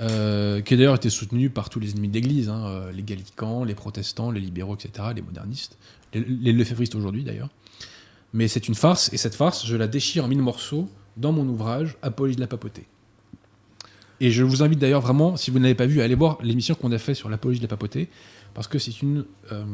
euh, 0.00 0.60
qui 0.60 0.74
a 0.74 0.76
d'ailleurs 0.76 0.96
été 0.96 1.08
soutenue 1.08 1.50
par 1.50 1.70
tous 1.70 1.80
les 1.80 1.92
ennemis 1.92 2.08
de 2.08 2.14
l'Église, 2.14 2.48
hein, 2.48 2.66
euh, 2.66 2.92
les 2.92 3.02
gallicans, 3.02 3.64
les 3.64 3.74
protestants, 3.74 4.30
les 4.30 4.40
libéraux, 4.40 4.74
etc., 4.74 5.08
les 5.14 5.22
modernistes, 5.22 5.78
les, 6.12 6.20
les 6.20 6.52
lefévristes 6.52 6.94
aujourd'hui 6.94 7.24
d'ailleurs. 7.24 7.48
Mais 8.32 8.48
c'est 8.48 8.68
une 8.68 8.74
farce, 8.74 9.12
et 9.12 9.16
cette 9.16 9.34
farce, 9.34 9.64
je 9.64 9.76
la 9.76 9.86
déchire 9.86 10.24
en 10.24 10.28
mille 10.28 10.42
morceaux 10.42 10.88
dans 11.16 11.32
mon 11.32 11.46
ouvrage 11.48 11.96
Apologie 12.02 12.36
de 12.36 12.40
la 12.40 12.46
papauté. 12.46 12.86
Et 14.20 14.30
je 14.30 14.42
vous 14.42 14.62
invite 14.62 14.78
d'ailleurs 14.78 15.00
vraiment, 15.02 15.36
si 15.36 15.50
vous 15.50 15.58
n'avez 15.58 15.74
pas 15.74 15.86
vu, 15.86 16.00
à 16.00 16.04
aller 16.04 16.14
voir 16.14 16.38
l'émission 16.42 16.74
qu'on 16.74 16.92
a 16.92 16.98
fait 16.98 17.14
sur 17.14 17.28
l'apologie 17.28 17.58
de 17.60 17.64
la 17.64 17.68
papauté, 17.68 18.08
parce 18.54 18.66
que 18.66 18.78
c'est 18.78 19.02
une 19.02 19.24
euh, 19.52 19.64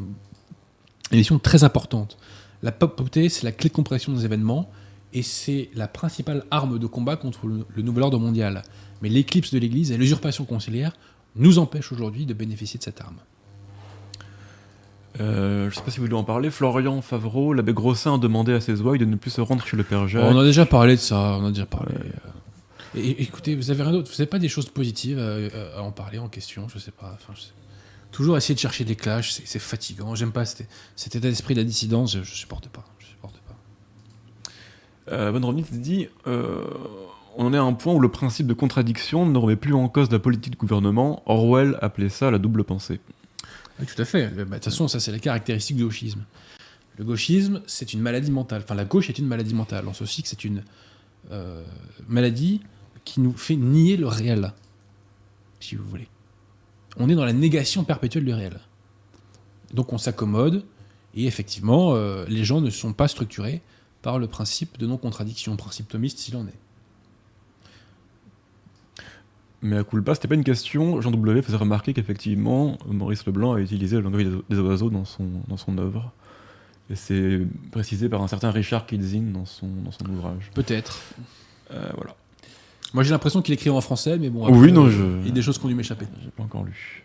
émission 1.12 1.38
très 1.38 1.62
importante. 1.64 2.16
La 2.62 2.72
papauté, 2.72 3.28
c'est 3.28 3.44
la 3.44 3.52
clé 3.52 3.68
de 3.70 3.74
compréhension 3.74 4.12
des 4.12 4.24
événements, 4.24 4.68
et 5.12 5.22
c'est 5.22 5.70
la 5.74 5.86
principale 5.88 6.44
arme 6.50 6.78
de 6.78 6.86
combat 6.86 7.16
contre 7.16 7.46
le, 7.46 7.64
le 7.74 7.82
nouvel 7.82 8.02
ordre 8.04 8.18
mondial. 8.18 8.62
Mais 9.02 9.08
l'éclipse 9.08 9.52
de 9.52 9.58
l'Église 9.58 9.92
et 9.92 9.96
l'usurpation 9.96 10.44
conciliaire 10.44 10.92
nous 11.36 11.58
empêchent 11.58 11.92
aujourd'hui 11.92 12.26
de 12.26 12.34
bénéficier 12.34 12.78
de 12.78 12.84
cette 12.84 13.00
arme. 13.00 13.16
Euh, 15.20 15.68
je 15.70 15.74
sais 15.76 15.82
pas 15.82 15.90
si 15.90 15.98
vous 15.98 16.04
voulez 16.04 16.16
en 16.16 16.24
parler. 16.24 16.50
Florian 16.50 17.00
Favreau, 17.02 17.52
l'abbé 17.52 17.72
Grossin 17.74 18.14
a 18.14 18.18
demandé 18.18 18.52
à 18.54 18.60
ses 18.60 18.80
ouailles 18.80 18.98
de 18.98 19.04
ne 19.04 19.16
plus 19.16 19.30
se 19.30 19.40
rendre 19.40 19.64
chez 19.66 19.76
le 19.76 19.84
père 19.84 20.08
Jacques. 20.08 20.24
on 20.24 20.38
a 20.38 20.44
déjà 20.44 20.64
parlé 20.66 20.96
de 20.96 21.00
ça, 21.00 21.36
on 21.38 21.46
a 21.46 21.50
déjà 21.50 21.66
parlé. 21.66 21.94
euh. 21.94 22.28
Et, 22.94 23.22
écoutez, 23.22 23.54
vous 23.54 23.70
avez 23.70 23.82
rien 23.82 23.92
d'autre 23.92 24.08
Vous 24.10 24.14
n'avez 24.18 24.26
pas 24.26 24.38
des 24.38 24.48
choses 24.48 24.68
positives 24.68 25.18
à, 25.18 25.78
à 25.78 25.82
en 25.82 25.92
parler 25.92 26.18
en 26.18 26.28
question 26.28 26.68
Je 26.68 26.78
sais 26.78 26.90
pas. 26.90 27.12
Enfin, 27.14 27.32
je 27.36 27.40
sais- 27.42 27.52
Toujours 28.10 28.36
essayer 28.36 28.54
de 28.54 28.60
chercher 28.60 28.84
des 28.84 28.94
clashs, 28.96 29.40
c'est 29.44 29.58
fatigant. 29.58 30.14
J'aime 30.14 30.32
pas 30.32 30.44
cet, 30.44 30.68
cet 30.96 31.16
état 31.16 31.28
d'esprit 31.28 31.54
de 31.54 31.60
la 31.60 31.64
dissidence, 31.64 32.12
je, 32.12 32.22
je 32.22 32.34
supporte 32.34 32.68
pas. 32.68 32.84
Je 32.98 33.06
supporte 33.06 33.36
pas. 33.38 33.56
Euh, 35.12 35.30
Romnitz 35.32 35.72
dit 35.72 36.08
euh, 36.26 36.62
On 37.36 37.46
en 37.46 37.54
est 37.54 37.56
à 37.56 37.62
un 37.62 37.72
point 37.72 37.94
où 37.94 38.00
le 38.00 38.10
principe 38.10 38.46
de 38.46 38.52
contradiction 38.52 39.24
ne 39.24 39.38
remet 39.38 39.56
plus 39.56 39.72
en 39.72 39.88
cause 39.88 40.10
la 40.10 40.18
politique 40.18 40.52
du 40.52 40.58
gouvernement. 40.58 41.22
Orwell 41.24 41.78
appelait 41.80 42.10
ça 42.10 42.30
la 42.30 42.36
double 42.38 42.64
pensée. 42.64 43.00
Oui, 43.80 43.86
tout 43.86 44.00
à 44.00 44.04
fait. 44.04 44.28
Bah, 44.28 44.44
De 44.44 44.54
toute 44.56 44.64
façon, 44.64 44.88
ça, 44.88 45.00
c'est 45.00 45.10
la 45.12 45.18
caractéristique 45.18 45.76
du 45.78 45.84
gauchisme. 45.84 46.22
Le 46.98 47.04
gauchisme, 47.04 47.62
c'est 47.66 47.94
une 47.94 48.00
maladie 48.00 48.30
mentale. 48.30 48.60
Enfin, 48.62 48.74
la 48.74 48.84
gauche 48.84 49.08
est 49.08 49.18
une 49.18 49.26
maladie 49.26 49.54
mentale. 49.54 49.88
On 49.88 49.94
sait 49.94 50.02
aussi 50.02 50.22
que 50.22 50.28
c'est 50.28 50.44
une 50.44 50.62
euh, 51.30 51.64
maladie 52.08 52.60
qui 53.04 53.20
nous 53.20 53.32
fait 53.32 53.56
nier 53.56 53.96
le 53.96 54.06
réel, 54.06 54.52
si 55.60 55.74
vous 55.76 55.84
voulez. 55.84 56.08
On 56.98 57.08
est 57.08 57.14
dans 57.14 57.24
la 57.24 57.32
négation 57.32 57.84
perpétuelle 57.84 58.24
du 58.24 58.32
réel. 58.32 58.60
Donc 59.72 59.92
on 59.92 59.98
s'accommode, 59.98 60.64
et 61.14 61.26
effectivement, 61.26 61.94
euh, 61.94 62.24
les 62.28 62.44
gens 62.44 62.60
ne 62.60 62.70
sont 62.70 62.92
pas 62.92 63.08
structurés 63.08 63.62
par 64.02 64.18
le 64.18 64.26
principe 64.26 64.78
de 64.78 64.86
non-contradiction, 64.86 65.56
principe 65.56 65.88
thomiste 65.88 66.18
s'il 66.18 66.36
en 66.36 66.46
est. 66.46 66.58
Mais 69.64 69.76
à 69.76 69.84
culpa, 69.84 70.14
c'était 70.14 70.26
pas 70.28 70.34
une 70.34 70.42
question. 70.44 71.00
Jean 71.00 71.12
W 71.12 71.40
faisait 71.40 71.56
remarquer 71.56 71.94
qu'effectivement, 71.94 72.76
Maurice 72.86 73.24
Leblanc 73.26 73.52
a 73.54 73.60
utilisé 73.60 73.96
le 73.96 74.02
langage 74.02 74.26
des- 74.50 74.58
oiseaux 74.58 74.90
dans 74.90 75.04
son, 75.04 75.28
dans 75.46 75.56
son 75.56 75.78
œuvre. 75.78 76.12
Et 76.90 76.96
c'est 76.96 77.40
précisé 77.70 78.08
par 78.08 78.22
un 78.22 78.28
certain 78.28 78.50
Richard 78.50 78.86
Kitzin 78.86 79.30
dans 79.32 79.46
son, 79.46 79.68
dans 79.68 79.92
son 79.92 80.04
ouvrage. 80.06 80.50
Peut-être. 80.52 81.00
Euh, 81.70 81.88
voilà. 81.94 82.16
Moi 82.94 83.02
j'ai 83.02 83.10
l'impression 83.10 83.40
qu'il 83.42 83.54
écrit 83.54 83.70
en 83.70 83.80
français, 83.80 84.18
mais 84.18 84.28
bon, 84.30 84.48
Oui, 84.52 84.70
non, 84.72 84.86
euh, 84.86 84.90
je- 84.90 85.20
il 85.22 85.28
y 85.28 85.30
a 85.30 85.34
des 85.34 85.42
choses 85.42 85.58
qui 85.58 85.64
ont 85.64 85.68
dû 85.68 85.74
m'échapper. 85.74 86.06
J'ai 86.22 86.30
pas 86.30 86.42
encore 86.42 86.64
lu. 86.64 87.04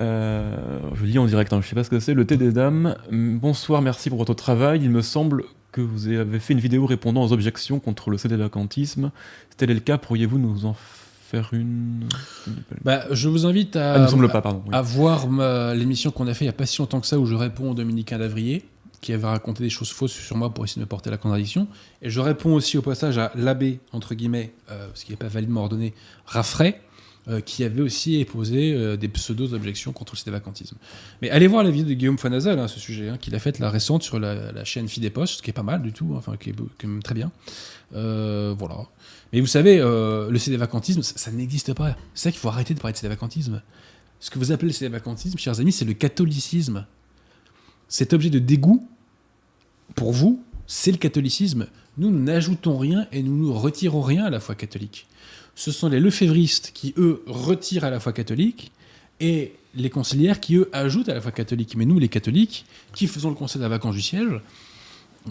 Euh, 0.00 0.78
je 0.94 1.04
lis 1.04 1.18
en 1.18 1.26
direct, 1.26 1.52
hein, 1.52 1.60
je 1.62 1.68
sais 1.68 1.74
pas 1.74 1.84
ce 1.84 1.90
que 1.90 2.00
c'est. 2.00 2.14
Le 2.14 2.26
thé 2.26 2.36
des 2.36 2.52
dames. 2.52 2.96
Bonsoir, 3.10 3.82
merci 3.82 4.08
pour 4.10 4.18
votre 4.18 4.34
travail. 4.34 4.80
Il 4.82 4.90
me 4.90 5.02
semble 5.02 5.44
que 5.72 5.80
vous 5.80 6.08
avez 6.08 6.38
fait 6.40 6.52
une 6.54 6.60
vidéo 6.60 6.86
répondant 6.86 7.22
aux 7.24 7.32
objections 7.32 7.78
contre 7.78 8.10
le 8.10 8.18
CD-vacantisme. 8.18 9.10
Si 9.50 9.56
tel 9.56 9.70
est 9.70 9.74
le 9.74 9.80
cas, 9.80 9.96
pourriez-vous 9.98 10.38
nous 10.38 10.66
en 10.66 10.74
faire 11.30 11.50
une? 11.52 12.04
Bah, 12.84 13.04
je 13.10 13.28
vous 13.28 13.46
invite 13.46 13.76
à, 13.76 13.94
Ah, 13.94 13.98
il 13.98 14.02
me 14.02 14.08
semble 14.08 14.28
pas, 14.28 14.42
pardon. 14.42 14.62
oui. 14.66 14.74
à 14.74 14.82
voir 14.82 15.26
l'émission 15.74 16.10
qu'on 16.10 16.26
a 16.26 16.34
fait 16.34 16.44
il 16.44 16.48
n'y 16.48 16.54
a 16.54 16.54
pas 16.54 16.66
si 16.66 16.78
longtemps 16.78 17.00
que 17.00 17.06
ça 17.06 17.18
où 17.18 17.26
je 17.26 17.34
réponds 17.34 17.70
aux 17.70 17.74
Dominicains 17.74 18.18
d'Avrier 18.18 18.64
qui 19.00 19.12
avait 19.12 19.26
raconté 19.26 19.62
des 19.62 19.70
choses 19.70 19.90
fausses 19.90 20.12
sur 20.12 20.36
moi 20.36 20.52
pour 20.52 20.64
essayer 20.64 20.80
de 20.80 20.84
me 20.84 20.88
porter 20.88 21.10
la 21.10 21.16
contradiction. 21.16 21.68
Et 22.02 22.10
je 22.10 22.20
réponds 22.20 22.54
aussi 22.54 22.78
au 22.78 22.82
passage 22.82 23.18
à 23.18 23.32
l'abbé, 23.34 23.80
entre 23.92 24.14
guillemets, 24.14 24.52
euh, 24.70 24.88
parce 24.88 25.04
qu'il 25.04 25.12
n'est 25.12 25.18
pas 25.18 25.28
validement 25.28 25.62
ordonné, 25.62 25.94
Raffray, 26.24 26.80
euh, 27.28 27.40
qui 27.40 27.64
avait 27.64 27.82
aussi 27.82 28.24
posé 28.24 28.72
euh, 28.72 28.96
des 28.96 29.08
pseudo-objections 29.08 29.92
contre 29.92 30.14
le 30.24 30.30
vacantisme. 30.30 30.76
Mais 31.20 31.28
allez 31.30 31.48
voir 31.48 31.64
la 31.64 31.70
vidéo 31.70 31.88
de 31.88 31.94
Guillaume 31.94 32.18
Fonazel 32.18 32.56
à 32.60 32.68
ce 32.68 32.78
sujet, 32.78 33.08
hein, 33.08 33.18
qu'il 33.18 33.34
a 33.34 33.40
faite 33.40 33.58
la 33.58 33.68
récente 33.68 34.04
sur 34.04 34.20
la, 34.20 34.64
chaîne 34.64 34.86
Fidépos, 34.86 35.24
qui 35.42 35.50
est 35.50 35.52
pas 35.52 35.64
mal 35.64 35.82
du 35.82 35.92
tout, 35.92 36.14
enfin 36.16 36.36
qui 36.36 36.50
est, 36.50 37.02
très 37.02 37.14
bien. 37.16 37.32
Euh, 37.96 38.54
voilà. 38.56 38.86
Mais 39.32 39.40
vous 39.40 39.48
savez, 39.48 39.80
euh, 39.80 40.30
le 40.30 40.38
CD-vacantisme, 40.38 41.02
ça, 41.02 41.14
ça 41.16 41.32
n'existe 41.32 41.74
pas. 41.74 41.96
C'est 42.14 42.28
ça 42.28 42.30
qu'il 42.30 42.38
faut 42.38 42.48
arrêter 42.48 42.74
de 42.74 42.78
parler 42.78 42.92
de 42.92 42.98
CD-vacantisme. 42.98 43.60
Ce 44.20 44.30
que 44.30 44.38
vous 44.38 44.52
appelez 44.52 44.68
le 44.68 44.74
CD-vacantisme, 44.74 45.36
chers 45.36 45.58
amis, 45.58 45.72
c'est 45.72 45.84
le 45.84 45.94
catholicisme. 45.94 46.86
Cet 47.88 48.12
objet 48.12 48.30
de 48.30 48.38
dégoût, 48.38 48.86
pour 49.94 50.12
vous, 50.12 50.42
c'est 50.66 50.90
le 50.90 50.98
catholicisme. 50.98 51.66
Nous, 51.98 52.10
n'ajoutons 52.10 52.76
rien 52.76 53.06
et 53.12 53.22
nous 53.22 53.48
ne 53.48 53.52
retirons 53.52 54.02
rien 54.02 54.24
à 54.24 54.30
la 54.30 54.40
foi 54.40 54.54
catholique. 54.54 55.06
Ce 55.54 55.72
sont 55.72 55.88
les 55.88 56.00
lefévristes 56.00 56.72
qui, 56.74 56.92
eux, 56.98 57.22
retirent 57.26 57.84
à 57.84 57.90
la 57.90 58.00
foi 58.00 58.12
catholique 58.12 58.72
et 59.20 59.54
les 59.74 59.90
conciliaires 59.90 60.40
qui, 60.40 60.56
eux, 60.56 60.68
ajoutent 60.72 61.08
à 61.08 61.14
la 61.14 61.20
foi 61.20 61.32
catholique. 61.32 61.76
Mais 61.76 61.86
nous, 61.86 61.98
les 61.98 62.08
catholiques, 62.08 62.66
qui 62.94 63.06
faisons 63.06 63.30
le 63.30 63.36
conseil 63.36 63.60
de 63.60 63.64
la 63.64 63.70
vacance 63.70 63.94
du 63.94 64.02
siège, 64.02 64.40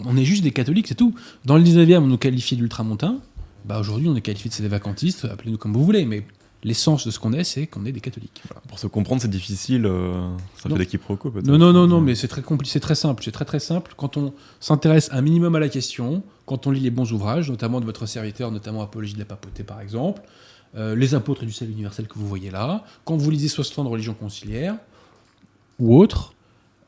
on 0.04 0.16
est 0.16 0.24
juste 0.24 0.42
des 0.42 0.50
catholiques, 0.50 0.88
c'est 0.88 0.96
tout. 0.96 1.14
Dans 1.44 1.56
le 1.56 1.62
19e, 1.62 1.98
on 1.98 2.06
nous 2.06 2.18
qualifiait 2.18 2.56
d'ultramontains. 2.56 3.20
Bah, 3.64 3.78
Aujourd'hui, 3.78 4.08
on 4.08 4.16
est 4.16 4.20
qualifié 4.20 4.50
de 4.62 4.68
vacantistes, 4.68 5.24
appelez-nous 5.24 5.58
comme 5.58 5.72
vous 5.72 5.84
voulez, 5.84 6.04
mais 6.04 6.24
l'essence 6.66 7.06
de 7.06 7.10
ce 7.10 7.18
qu'on 7.18 7.32
est, 7.32 7.44
c'est 7.44 7.66
qu'on 7.66 7.86
est 7.86 7.92
des 7.92 8.00
catholiques. 8.00 8.42
Voilà. 8.48 8.60
Pour 8.68 8.78
se 8.78 8.86
comprendre, 8.88 9.22
c'est 9.22 9.30
difficile. 9.30 9.86
euh, 9.86 10.28
ça 10.58 10.68
Non. 10.68 10.74
fait 10.76 10.80
des 10.82 10.86
quiproquos 10.86 11.30
peut-être. 11.30 11.46
Non, 11.46 11.56
non, 11.56 11.72
non, 11.72 11.86
non, 11.86 12.00
mais 12.02 12.14
c'est 12.14 12.28
très 12.28 12.42
compli- 12.42 12.66
c'est 12.66 12.80
très 12.80 12.94
simple. 12.96 13.22
C'est 13.24 13.30
très 13.32 13.44
très 13.44 13.60
simple. 13.60 13.94
Quand 13.96 14.16
on 14.18 14.34
s'intéresse 14.60 15.08
un 15.12 15.22
minimum 15.22 15.54
à 15.56 15.60
la 15.60 15.68
question, 15.70 16.22
quand 16.44 16.66
on 16.66 16.70
lit 16.72 16.80
les 16.80 16.90
bons 16.90 17.10
ouvrages, 17.12 17.48
notamment 17.50 17.80
de 17.80 17.86
votre 17.86 18.04
serviteur, 18.06 18.50
notamment 18.50 18.82
Apologie 18.82 19.14
de 19.14 19.18
la 19.20 19.24
papauté 19.24 19.62
par 19.62 19.80
exemple, 19.80 20.22
euh, 20.76 20.94
les 20.96 21.14
apôtres 21.14 21.44
du 21.46 21.52
salut 21.52 21.72
universel 21.72 22.06
que 22.08 22.18
vous 22.18 22.26
voyez 22.28 22.50
là, 22.50 22.84
quand 23.04 23.16
vous 23.16 23.30
lisez 23.30 23.48
60 23.48 23.78
ans 23.78 23.84
de 23.84 23.88
religion 23.88 24.12
conciliaire 24.14 24.76
ou 25.78 25.96
autre, 25.96 26.34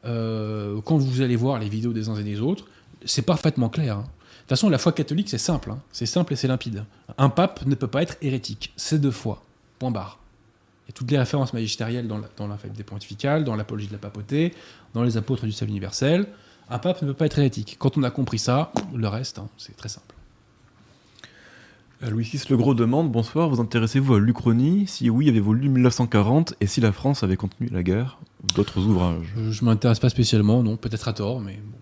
euh, 0.04 0.80
quand 0.84 0.98
vous 0.98 1.20
allez 1.20 1.36
voir 1.36 1.58
les 1.58 1.68
vidéos 1.68 1.92
des 1.92 2.08
uns 2.08 2.16
et 2.16 2.24
des 2.24 2.40
autres, 2.40 2.66
c'est 3.04 3.22
parfaitement 3.22 3.68
clair. 3.68 3.96
hein. 3.98 4.00
De 4.02 4.40
toute 4.42 4.48
façon, 4.58 4.68
la 4.70 4.78
foi 4.78 4.92
catholique, 4.92 5.28
c'est 5.28 5.38
simple. 5.38 5.70
hein. 5.70 5.78
C'est 5.92 6.06
simple 6.06 6.32
et 6.32 6.36
c'est 6.36 6.48
limpide. 6.48 6.84
Un 7.18 7.28
pape 7.28 7.66
ne 7.66 7.74
peut 7.74 7.86
pas 7.86 8.02
être 8.02 8.16
hérétique. 8.22 8.72
C'est 8.76 8.98
deux 9.00 9.10
fois. 9.10 9.44
Point 9.78 9.90
barre. 9.90 10.18
Il 10.86 10.90
y 10.90 10.92
a 10.92 10.94
toutes 10.94 11.10
les 11.10 11.18
références 11.18 11.52
magistérielles 11.52 12.08
dans 12.08 12.18
la, 12.18 12.28
dans 12.36 12.46
la 12.46 12.56
faculté 12.56 12.82
pontificale, 12.82 13.44
dans 13.44 13.56
l'apologie 13.56 13.88
de 13.88 13.92
la 13.92 13.98
papauté, 13.98 14.54
dans 14.94 15.02
les 15.02 15.16
apôtres 15.16 15.44
du 15.44 15.52
salut 15.52 15.70
universel. 15.70 16.26
Un 16.70 16.78
pape 16.78 17.02
ne 17.02 17.08
peut 17.08 17.14
pas 17.14 17.26
être 17.26 17.38
hérétique. 17.38 17.76
Quand 17.78 17.96
on 17.96 18.02
a 18.02 18.10
compris 18.10 18.38
ça, 18.38 18.72
le 18.94 19.08
reste, 19.08 19.38
hein, 19.38 19.48
c'est 19.56 19.76
très 19.76 19.88
simple. 19.88 20.14
Euh, 22.02 22.10
Louis 22.10 22.24
VI 22.24 22.40
Le 22.50 22.56
Gros 22.56 22.74
demande 22.74 23.10
Bonsoir, 23.10 23.48
vous 23.48 23.60
intéressez-vous 23.60 24.14
à 24.14 24.20
l'Uchronie? 24.20 24.86
Si 24.86 25.10
oui, 25.10 25.28
avez-vous 25.28 25.52
lu 25.52 25.68
1940 25.68 26.54
Et 26.60 26.66
si 26.66 26.80
la 26.80 26.92
France 26.92 27.22
avait 27.22 27.36
continué 27.36 27.70
la 27.70 27.82
guerre? 27.82 28.18
D'autres 28.54 28.80
ouvrages 28.82 29.26
Je, 29.36 29.50
je 29.50 29.64
m'intéresse 29.64 29.98
pas 29.98 30.08
spécialement, 30.08 30.62
non, 30.62 30.76
peut-être 30.76 31.08
à 31.08 31.12
tort, 31.12 31.40
mais 31.40 31.58
bon. 31.64 31.78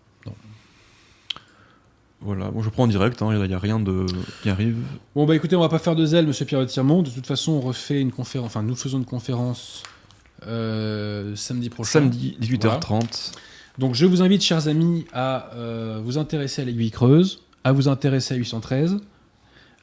Voilà, 2.21 2.51
bon, 2.51 2.63
je 2.63 2.71
prends 2.71 2.85
en 2.85 2.89
direct, 2.89 3.21
hein, 3.21 3.29
il 3.33 3.47
n'y 3.47 3.55
a 3.55 3.59
rien 3.59 3.79
de... 3.79 4.07
qui 4.43 4.49
arrive. 4.49 4.77
Bon, 5.15 5.27
bah 5.27 5.37
écoutez, 5.37 5.55
on 5.55 5.61
va 5.61 5.69
pas 5.69 5.79
faire 5.79 5.95
de 5.95 6.07
zèle, 6.07 6.27
monsieur 6.27 6.45
Pierre 6.45 6.61
de 6.61 6.67
Tirmont. 6.67 7.03
De 7.03 7.11
toute 7.11 7.27
façon, 7.27 7.53
on 7.53 7.61
refait 7.61 8.01
une 8.01 8.11
conférence, 8.11 8.47
enfin, 8.47 8.63
nous 8.63 8.75
faisons 8.75 8.99
une 8.99 9.05
conférence 9.05 9.83
euh, 10.47 11.35
samedi 11.35 11.71
prochain. 11.71 12.01
Samedi, 12.01 12.37
18h30. 12.41 13.33
Donc 13.79 13.95
je 13.95 14.07
vous 14.07 14.23
invite, 14.23 14.43
chers 14.43 14.69
amis, 14.69 15.07
à 15.13 15.51
euh, 15.55 16.01
vous 16.03 16.19
intéresser 16.19 16.63
à 16.63 16.65
l'aiguille 16.65 16.91
creuse, 16.91 17.43
à 17.65 17.73
vous 17.73 17.89
intéresser 17.89 18.35
à 18.35 18.37
813, 18.37 18.99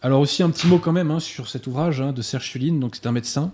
Alors 0.02 0.20
aussi 0.20 0.42
un 0.42 0.50
petit 0.50 0.68
mot 0.68 0.80
quand 0.80 0.92
même 0.92 1.12
hein, 1.12 1.20
sur 1.20 1.48
cet 1.48 1.68
ouvrage 1.68 2.02
hein, 2.02 2.14
de 2.14 2.22
Serge 2.22 2.50
Suline. 2.50 2.80
Donc 2.80 2.96
c'est 2.96 3.08
un 3.08 3.12
médecin 3.12 3.52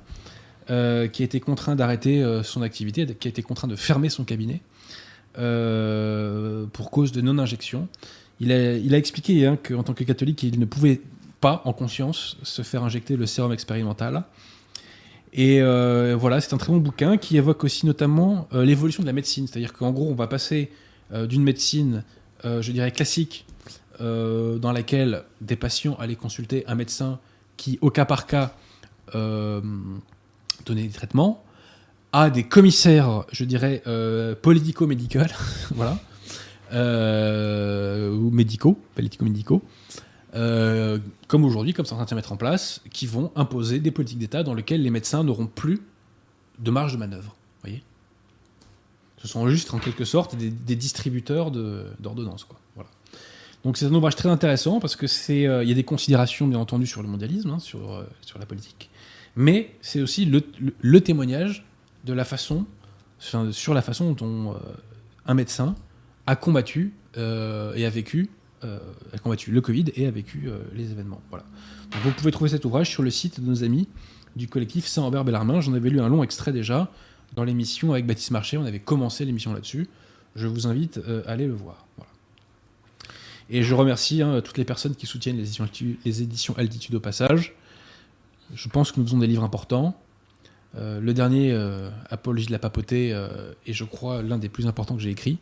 euh, 0.70 1.08
qui 1.08 1.24
a 1.24 1.26
été 1.26 1.40
contraint 1.40 1.76
d'arrêter 1.76 2.24
son 2.44 2.62
activité, 2.62 3.06
qui 3.06 3.28
a 3.28 3.30
été 3.30 3.42
contraint 3.42 3.68
de 3.68 3.76
fermer 3.76 4.10
son 4.10 4.24
cabinet 4.24 4.62
pour 5.34 6.92
cause 6.92 7.12
de 7.12 7.22
non-injection. 7.22 7.88
Il 8.40 8.54
a, 8.54 8.98
expliqué 8.98 9.46
hein, 9.46 9.58
qu'en 9.62 9.84
tant 9.84 9.94
que 9.94 10.04
catholique, 10.04 10.44
il 10.44 10.60
ne 10.60 10.66
pouvait 10.66 11.02
pas, 11.42 11.62
en 11.66 11.74
conscience, 11.74 12.38
se 12.44 12.62
faire 12.62 12.84
injecter 12.84 13.18
le 13.18 13.26
sérum 13.26 13.52
expérimental. 13.52 14.24
Et 15.34 15.62
euh, 15.62 16.16
voilà, 16.18 16.42
c'est 16.42 16.54
un 16.54 16.58
très 16.58 16.72
bon 16.72 16.80
bouquin 16.80 17.18
qui 17.18 17.38
évoque 17.38 17.64
aussi 17.64 17.86
notamment 17.86 18.48
euh, 18.54 18.64
l'évolution 18.66 19.04
de 19.04 19.08
la 19.08 19.14
médecine. 19.14 19.46
C'est-à-dire 19.48 19.74
qu'en 19.74 19.92
gros, 19.92 20.10
on 20.10 20.16
va 20.16 20.28
passer 20.28 20.72
euh, 21.12 21.28
d'une 21.28 21.44
médecine, 21.44 22.04
je 22.44 22.72
dirais, 22.72 22.92
classique, 22.92 23.46
dans 24.00 24.72
laquelle 24.72 25.24
des 25.42 25.58
patients 25.58 25.98
allaient 26.00 26.16
consulter 26.16 26.66
un 26.68 26.76
médecin 26.76 27.20
qui, 27.58 27.78
au 27.82 27.90
cas 27.90 28.06
par 28.06 28.28
cas, 28.28 28.54
donnait 29.14 30.84
des 30.84 30.90
traitements, 30.90 31.44
à 32.14 32.30
des 32.30 32.44
commissaires, 32.44 33.26
je 33.34 33.44
dirais, 33.44 33.84
politico-médicaux, 34.42 35.20
voilà, 35.76 36.00
euh, 36.72 38.12
ou 38.12 38.30
médicaux, 38.32 38.80
politico-médicaux, 38.96 39.62
euh, 40.36 41.00
comme 41.28 41.44
aujourd'hui, 41.44 41.74
comme 41.74 41.86
c'est 41.86 41.94
en 41.94 41.98
train 41.98 42.06
de 42.06 42.16
mettre 42.16 42.32
en 42.32 42.38
place, 42.38 42.82
qui 42.92 43.08
vont 43.08 43.32
imposer 43.36 43.80
des 43.80 43.92
politiques 43.92 44.20
d'État 44.20 44.44
dans 44.44 44.54
lesquelles 44.54 44.82
les 44.84 44.90
médecins 44.92 45.24
n'auront 45.24 45.48
plus 45.48 45.82
de 46.60 46.72
marge 46.72 46.94
de 46.94 46.98
manœuvre. 46.98 47.36
voyez 47.64 47.84
Ce 49.18 49.28
sont 49.28 49.48
juste, 49.50 49.74
en 49.74 49.80
quelque 49.80 50.06
sorte, 50.06 50.36
des, 50.36 50.50
des 50.52 50.76
distributeurs 50.76 51.52
de- 51.52 51.86
d'ordonnances. 52.00 52.44
quoi. 52.44 52.60
Voilà. 52.76 52.90
Donc 53.64 53.78
c'est 53.78 53.86
un 53.88 53.94
ouvrage 53.94 54.16
très 54.16 54.30
intéressant 54.30 54.80
parce 54.80 54.96
que 54.96 55.06
euh, 55.32 55.64
y 55.64 55.72
a 55.72 55.76
des 55.76 55.84
considérations, 55.84 56.48
bien 56.48 56.60
entendu, 56.60 56.86
sur 56.88 57.02
le 57.02 57.08
mondialisme, 57.08 57.50
hein, 57.50 57.60
sur, 57.60 58.06
sur 58.22 58.40
la 58.40 58.46
politique, 58.46 58.90
mais 59.36 59.76
c'est 59.82 60.02
aussi 60.02 60.26
le, 60.26 60.44
le- 60.60 60.74
le 60.80 61.02
témoignage 61.02 61.66
de 62.06 62.14
la 62.14 62.24
façon, 62.24 62.66
sur 63.20 63.74
la 63.74 63.82
façon 63.82 64.14
dont 64.14 64.56
un 65.26 65.34
médecin 65.34 65.76
a 66.30 66.36
combattu 66.36 66.94
euh, 67.18 67.74
et 67.74 67.86
a 67.86 67.90
vécu 67.90 68.30
euh, 68.66 68.78
a 69.14 69.18
combattu 69.18 69.52
le 69.52 69.62
Covid 69.62 69.86
et 69.96 70.06
a 70.06 70.12
vécu 70.12 70.44
euh, 70.48 70.60
les 70.76 70.92
événements. 70.92 71.22
Voilà. 71.30 71.46
Vous 72.04 72.12
pouvez 72.12 72.32
trouver 72.32 72.50
cet 72.50 72.66
ouvrage 72.66 72.90
sur 72.90 73.04
le 73.04 73.10
site 73.10 73.40
de 73.40 73.46
nos 73.46 73.64
amis 73.64 73.88
du 74.36 74.50
collectif 74.50 74.86
Saint-Robert 74.86 75.24
Bellarmin. 75.24 75.62
J'en 75.62 75.74
avais 75.74 75.90
lu 75.90 76.02
un 76.02 76.10
long 76.10 76.24
extrait 76.24 76.52
déjà 76.52 76.92
dans 77.36 77.46
l'émission 77.46 77.94
avec 77.94 78.06
Baptiste 78.06 78.32
Marché. 78.32 78.58
On 78.58 78.66
avait 78.66 78.80
commencé 78.80 79.24
l'émission 79.24 79.54
là-dessus. 79.54 79.88
Je 80.36 80.46
vous 80.46 80.68
invite 80.68 80.98
euh, 80.98 81.24
à 81.26 81.32
aller 81.32 81.48
le 81.48 81.54
voir. 81.54 81.86
Et 83.50 83.64
je 83.64 83.74
remercie 83.74 84.22
hein, 84.22 84.42
toutes 84.42 84.58
les 84.58 84.66
personnes 84.66 84.94
qui 84.94 85.06
soutiennent 85.06 85.38
les 85.38 85.44
éditions, 85.44 85.68
les 86.06 86.22
éditions 86.22 86.56
Altitude 86.58 86.96
au 86.96 87.00
passage. 87.00 87.56
Je 88.54 88.68
pense 88.68 88.92
que 88.92 89.00
nous 89.00 89.06
faisons 89.06 89.20
des 89.20 89.28
livres 89.28 89.44
importants. 89.44 90.00
Le 90.76 91.14
dernier, 91.14 91.52
Apologie 92.12 92.46
de 92.46 92.52
la 92.52 92.60
papauté, 92.60 93.10
est, 93.66 93.74
je 93.74 93.84
crois, 93.86 94.22
l'un 94.22 94.38
des 94.38 94.50
plus 94.50 94.68
importants 94.68 94.96
que 94.96 95.02
j'ai 95.02 95.10
écrit. 95.10 95.40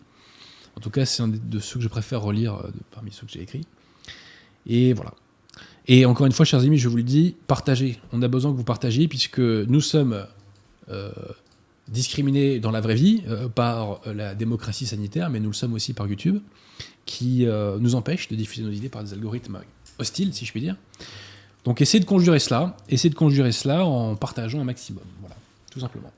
En 0.78 0.80
tout 0.80 0.92
cas, 0.92 1.06
c'est 1.08 1.24
un 1.24 1.28
de 1.28 1.60
ceux 1.60 1.78
que 1.78 1.84
je 1.84 1.88
préfère 1.88 2.22
relire 2.22 2.54
euh, 2.54 2.70
parmi 2.92 3.12
ceux 3.12 3.26
que 3.26 3.32
j'ai 3.32 3.42
écrits. 3.42 3.66
Et 4.68 4.94
voilà. 4.94 5.16
Et 5.88 6.06
encore 6.06 6.28
une 6.28 6.32
fois, 6.32 6.46
chers 6.46 6.62
amis, 6.64 6.78
je 6.78 6.88
vous 6.88 6.98
le 6.98 7.04
dis, 7.04 7.36
partagez. 7.48 8.00
On 8.14 8.22
a 8.22 8.28
besoin 8.28 8.52
que 8.52 8.58
vous 8.58 8.64
partagiez, 8.64 9.08
puisque 9.08 9.40
nous 9.40 9.82
sommes 9.82 10.28
euh, 10.90 11.12
discriminés 11.88 12.60
dans 12.60 12.70
la 12.70 12.80
vraie 12.80 12.94
vie 12.94 13.24
euh, 13.28 13.50
par 13.50 14.02
la 14.06 14.36
démocratie 14.36 14.86
sanitaire, 14.86 15.32
mais 15.32 15.40
nous 15.40 15.50
le 15.50 15.56
sommes 15.56 15.74
aussi 15.74 15.94
par 15.94 16.06
YouTube, 16.06 16.40
qui 17.06 17.48
nous 17.80 17.96
empêche 17.96 18.28
de 18.28 18.36
diffuser 18.36 18.64
nos 18.64 18.72
idées 18.72 18.90
par 18.90 19.02
des 19.02 19.14
algorithmes 19.14 19.62
hostiles, 19.98 20.34
si 20.34 20.46
je 20.46 20.52
puis 20.52 20.60
dire. 20.60 20.76
Donc 21.64 21.82
essayez 21.82 22.02
de 22.02 22.06
conjurer 22.06 22.40
cela, 22.40 22.76
essayez 22.90 23.10
de 23.10 23.16
conjurer 23.16 23.54
cela 23.54 23.86
en 23.86 24.16
partageant 24.16 24.60
un 24.60 24.66
maximum. 24.66 25.06
Voilà, 25.22 25.38
tout 25.72 25.80
simplement. 25.80 26.12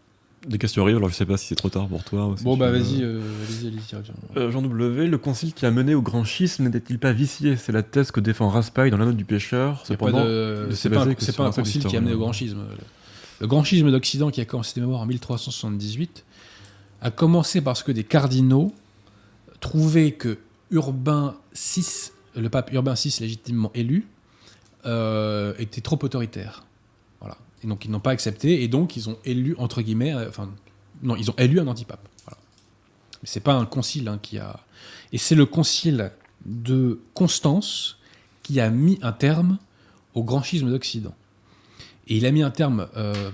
Des 0.47 0.57
questions 0.57 0.83
arrivent, 0.83 0.97
alors 0.97 1.09
je 1.09 1.15
sais 1.15 1.25
pas 1.25 1.35
si 1.37 1.47
c'est 1.47 1.55
trop 1.55 1.69
tard 1.69 1.87
pour 1.87 2.03
toi. 2.03 2.27
ou 2.27 2.37
si 2.37 2.43
Bon, 2.45 2.55
bah 2.55 2.71
vas-y, 2.71 3.03
euh, 3.03 3.19
allez-y, 3.45 3.67
allez-y. 3.67 3.95
reviens. 3.95 4.13
Euh, 4.37 4.51
Jean 4.51 4.61
W, 4.61 5.07
le 5.07 5.17
concile 5.17 5.53
qui 5.53 5.65
a 5.65 5.71
mené 5.71 5.95
au 5.95 6.01
grand 6.01 6.23
schisme 6.23 6.63
n'était-il 6.63 6.97
pas 6.97 7.11
vicié? 7.11 7.57
C'est 7.57 7.73
la 7.73 7.83
thèse 7.83 8.11
que 8.11 8.21
défend 8.21 8.47
Raspail 8.49 8.89
dans 8.89 8.97
la 8.97 9.05
note 9.05 9.17
du 9.17 9.25
pêcheur. 9.25 9.79
Pas 9.79 9.85
Cependant, 9.85 10.23
de- 10.23 10.69
C'est 10.73 10.89
pas, 10.89 11.05
c'est 11.17 11.31
sur 11.33 11.43
pas 11.43 11.49
un 11.49 11.51
concile 11.51 11.83
qui 11.85 11.95
a 11.95 11.99
amené 11.99 12.13
au 12.13 12.19
grand 12.19 12.31
schisme. 12.33 12.59
Le 13.41 13.47
grand 13.47 13.63
schisme 13.65 13.91
d'Occident, 13.91 14.31
qui 14.31 14.39
a 14.41 14.45
commencé 14.45 14.79
de 14.79 14.85
mémoire 14.85 15.01
en 15.01 15.05
1378, 15.05 16.23
a 17.01 17.11
commencé 17.11 17.61
parce 17.61 17.83
que 17.83 17.91
des 17.91 18.03
cardinaux 18.03 18.73
trouvaient 19.59 20.11
que 20.11 20.37
Urbain 20.71 21.35
VI, 21.53 22.11
le 22.35 22.49
pape 22.49 22.71
Urbain 22.73 22.93
VI 22.93 23.15
légitimement 23.21 23.71
élu, 23.75 24.07
euh, 24.85 25.53
était 25.59 25.81
trop 25.81 25.99
autoritaire. 26.01 26.63
Et 27.63 27.67
donc 27.67 27.85
ils 27.85 27.91
n'ont 27.91 27.99
pas 27.99 28.11
accepté, 28.11 28.63
et 28.63 28.67
donc 28.67 28.95
ils 28.95 29.09
ont 29.09 29.17
élu, 29.25 29.55
entre 29.57 29.81
guillemets, 29.81 30.13
euh, 30.13 30.29
enfin, 30.29 30.49
non, 31.01 31.15
ils 31.15 31.29
ont 31.29 31.35
élu 31.37 31.59
un 31.59 31.67
antipape. 31.67 32.07
Voilà. 32.25 32.37
Mais 33.21 33.27
c'est 33.27 33.39
pas 33.39 33.53
un 33.53 33.65
concile 33.65 34.07
hein, 34.07 34.19
qui 34.21 34.37
a. 34.37 34.59
Et 35.11 35.17
c'est 35.17 35.35
le 35.35 35.45
concile 35.45 36.11
de 36.45 37.01
Constance 37.13 37.97
qui 38.43 38.59
a 38.59 38.69
mis 38.69 38.97
un 39.01 39.11
terme 39.11 39.57
au 40.13 40.23
grand 40.23 40.41
schisme 40.41 40.69
d'Occident. 40.69 41.13
Et 42.07 42.17
il 42.17 42.25
a 42.25 42.31
mis 42.31 42.41
un 42.41 42.49
terme 42.49 42.87
euh, 42.95 43.31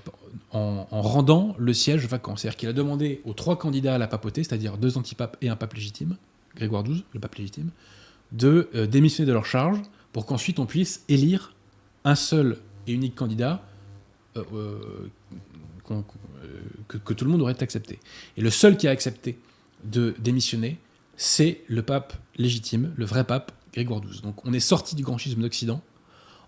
en, 0.52 0.88
en 0.90 1.02
rendant 1.02 1.56
le 1.58 1.74
siège 1.74 2.06
vacant. 2.08 2.36
C'est-à-dire 2.36 2.58
qu'il 2.58 2.70
a 2.70 2.74
demandé 2.74 3.22
aux 3.26 3.34
trois 3.34 3.58
candidats 3.58 3.96
à 3.96 3.98
la 3.98 4.08
papauté, 4.08 4.44
c'est-à-dire 4.44 4.78
deux 4.78 4.98
antipapes 4.98 5.38
et 5.42 5.50
un 5.50 5.56
pape 5.56 5.74
légitime, 5.74 6.18
Grégoire 6.56 6.84
XII, 6.84 7.04
le 7.14 7.20
pape 7.20 7.36
légitime, 7.36 7.70
de 8.32 8.70
euh, 8.76 8.88
démissionner 8.88 9.28
de 9.28 9.34
leur 9.34 9.46
charge 9.46 9.80
pour 10.12 10.26
qu'ensuite 10.26 10.60
on 10.60 10.66
puisse 10.66 11.04
élire 11.10 11.54
un 12.04 12.16
seul 12.16 12.58
et 12.88 12.94
unique 12.94 13.16
candidat 13.16 13.62
euh, 14.38 14.44
euh, 14.54 15.10
euh, 15.92 16.02
que, 16.88 17.14
tout 17.14 17.26
le 17.26 17.32
monde 17.32 17.42
aurait 17.42 17.62
accepté. 17.62 18.00
Et 18.38 18.42
le 18.42 18.50
seul 18.50 18.76
qui 18.76 18.88
a 18.88 18.92
accepté 18.92 19.38
de 19.84 20.16
démissionner, 20.20 20.78
c'est 21.16 21.62
le 21.68 21.84
pape 21.84 22.14
légitime, 22.38 22.92
le 22.96 23.06
vrai 23.06 23.24
pape 23.24 23.52
Grégoire 23.74 24.02
XII. 24.02 24.22
Donc 24.22 24.44
on 24.46 24.54
est 24.54 24.60
sorti 24.60 24.96
du 24.96 25.04
grand 25.04 25.18
schisme 25.18 25.42
d'Occident 25.42 25.82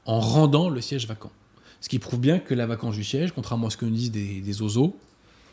en 0.06 0.20
rendant 0.20 0.70
le 0.70 0.82
siège 0.82 1.08
vacant. 1.08 1.32
Ce 1.82 1.90
qui 1.90 2.00
prouve 2.00 2.20
bien 2.20 2.40
que 2.40 2.54
la 2.54 2.66
vacance 2.66 2.96
du 2.96 3.04
siège, 3.04 3.32
contrairement 3.32 3.68
à 3.68 3.70
ce 3.70 3.78
que 3.78 3.86
nous 3.86 3.92
disent 3.92 4.12
des, 4.12 4.42
des 4.42 4.62
oiseaux, 4.62 4.98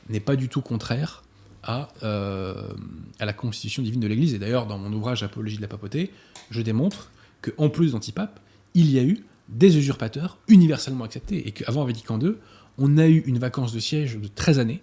n'est 0.08 0.20
pas 0.20 0.36
du 0.36 0.48
tout 0.48 0.62
contraire 0.62 1.22
à, 1.62 1.88
à 2.02 3.24
la 3.24 3.32
constitution 3.32 3.82
divine 3.82 4.00
de 4.00 4.06
l'Église. 4.06 4.34
Et 4.34 4.38
d'ailleurs, 4.38 4.66
dans 4.66 4.78
mon 4.78 4.92
ouvrage 4.92 5.22
Apologie 5.22 5.56
de 5.56 5.62
la 5.62 5.68
papauté, 5.68 6.10
je 6.50 6.62
démontre 6.62 7.10
qu'en 7.42 7.68
plus 7.68 7.92
d'antipapes, 7.92 8.40
il 8.74 8.90
y 8.90 8.98
a 8.98 9.02
eu 9.02 9.24
des 9.48 9.76
usurpateurs 9.76 10.38
universellement 10.48 11.04
acceptés. 11.04 11.46
Et 11.46 11.52
qu'avant 11.52 11.84
Vatican 11.84 12.18
II, 12.18 12.34
on 12.78 12.98
a 12.98 13.06
eu 13.06 13.22
une 13.26 13.38
vacance 13.38 13.72
de 13.72 13.78
siège 13.78 14.18
de 14.18 14.28
13 14.28 14.58
années, 14.58 14.82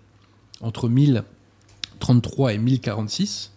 entre 0.62 0.88
1033 0.90 2.54
et 2.54 2.58
1046. 2.58 3.54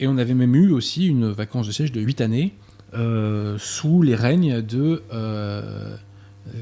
Et 0.00 0.08
on 0.08 0.18
avait 0.18 0.34
même 0.34 0.54
eu 0.54 0.72
aussi 0.72 1.06
une 1.06 1.30
vacance 1.30 1.66
de 1.66 1.72
siège 1.72 1.92
de 1.92 2.00
8 2.00 2.20
années 2.20 2.54
euh, 2.94 3.56
sous 3.58 4.02
les 4.02 4.14
règnes 4.14 4.60
de 4.60 5.02
euh, 5.12 5.96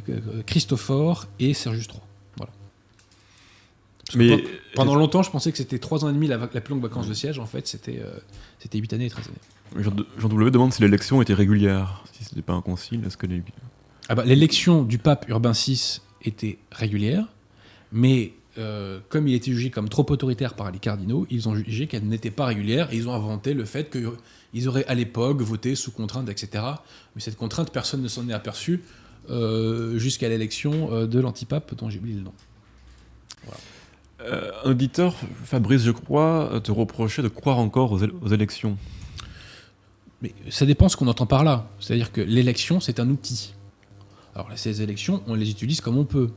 euh, 0.08 0.42
Christophore 0.46 1.26
et 1.38 1.54
Sergius 1.54 1.86
III. 1.88 2.00
Voilà. 4.14 4.36
Que 4.36 4.36
Mais 4.36 4.42
pe- 4.42 4.48
pendant 4.74 4.94
longtemps, 4.94 5.22
je 5.22 5.30
pensais 5.30 5.50
que 5.52 5.58
c'était 5.58 5.78
3 5.78 6.04
ans 6.04 6.10
et 6.10 6.12
demi 6.12 6.26
la, 6.26 6.38
plus 6.38 6.72
longue 6.74 6.82
vacance 6.82 7.08
de 7.08 7.14
siège. 7.14 7.38
En 7.38 7.46
fait, 7.46 7.66
c'était 7.66 8.00
euh, 8.04 8.10
c'était 8.58 8.78
8 8.78 8.92
années 8.92 9.06
et 9.06 9.10
13 9.10 9.26
années. 9.28 9.82
Jean, 9.84 9.92
Jean 10.18 10.28
W 10.28 10.50
demande 10.50 10.72
si 10.72 10.82
l'élection 10.82 11.22
était 11.22 11.34
régulière. 11.34 12.04
Si 12.12 12.24
c'était 12.24 12.42
pas 12.42 12.52
un 12.54 12.62
concile, 12.62 13.02
est-ce 13.06 13.16
que 13.16 13.26
les... 13.26 13.42
Ah 14.08 14.14
bah, 14.14 14.24
L'élection 14.24 14.82
du 14.82 14.98
pape 14.98 15.28
Urbain 15.28 15.52
VI 15.52 16.00
était 16.22 16.58
régulière, 16.72 17.26
mais 17.92 18.32
euh, 18.58 18.98
comme 19.08 19.28
il 19.28 19.34
était 19.34 19.52
jugé 19.52 19.70
comme 19.70 19.88
trop 19.88 20.04
autoritaire 20.10 20.54
par 20.54 20.70
les 20.72 20.78
cardinaux, 20.80 21.26
ils 21.30 21.48
ont 21.48 21.54
jugé 21.54 21.86
qu'elle 21.86 22.06
n'était 22.06 22.32
pas 22.32 22.46
régulière 22.46 22.92
et 22.92 22.96
ils 22.96 23.08
ont 23.08 23.14
inventé 23.14 23.54
le 23.54 23.64
fait 23.64 23.88
qu'ils 23.90 24.68
auraient 24.68 24.84
à 24.86 24.94
l'époque 24.94 25.40
voté 25.40 25.76
sous 25.76 25.92
contrainte, 25.92 26.28
etc. 26.28 26.64
Mais 27.14 27.20
cette 27.20 27.36
contrainte, 27.36 27.72
personne 27.72 28.02
ne 28.02 28.08
s'en 28.08 28.28
est 28.28 28.32
aperçu 28.32 28.82
euh, 29.30 29.96
jusqu'à 29.98 30.28
l'élection 30.28 30.92
euh, 30.92 31.06
de 31.06 31.20
l'antipape 31.20 31.74
dont 31.76 31.88
j'ai 31.88 31.98
oublié 32.00 32.16
le 32.16 32.22
nom. 32.22 32.32
Euh, 34.22 34.50
un 34.64 34.70
auditeur, 34.70 35.14
Fabrice, 35.44 35.82
je 35.82 35.90
crois, 35.90 36.60
te 36.62 36.70
reprochait 36.72 37.22
de 37.22 37.28
croire 37.28 37.58
encore 37.58 37.92
aux, 37.92 38.00
éle- 38.00 38.12
aux 38.22 38.28
élections. 38.28 38.76
Mais 40.22 40.34
ça 40.50 40.66
dépend 40.66 40.88
ce 40.88 40.96
qu'on 40.96 41.08
entend 41.08 41.26
par 41.26 41.44
là. 41.44 41.66
C'est-à-dire 41.80 42.12
que 42.12 42.20
l'élection, 42.20 42.80
c'est 42.80 43.00
un 43.00 43.08
outil. 43.08 43.54
Alors, 44.34 44.48
ces 44.56 44.82
élections, 44.82 45.22
on 45.26 45.34
les 45.34 45.50
utilise 45.50 45.80
comme 45.80 45.96
on 45.96 46.04
peut. 46.04 46.30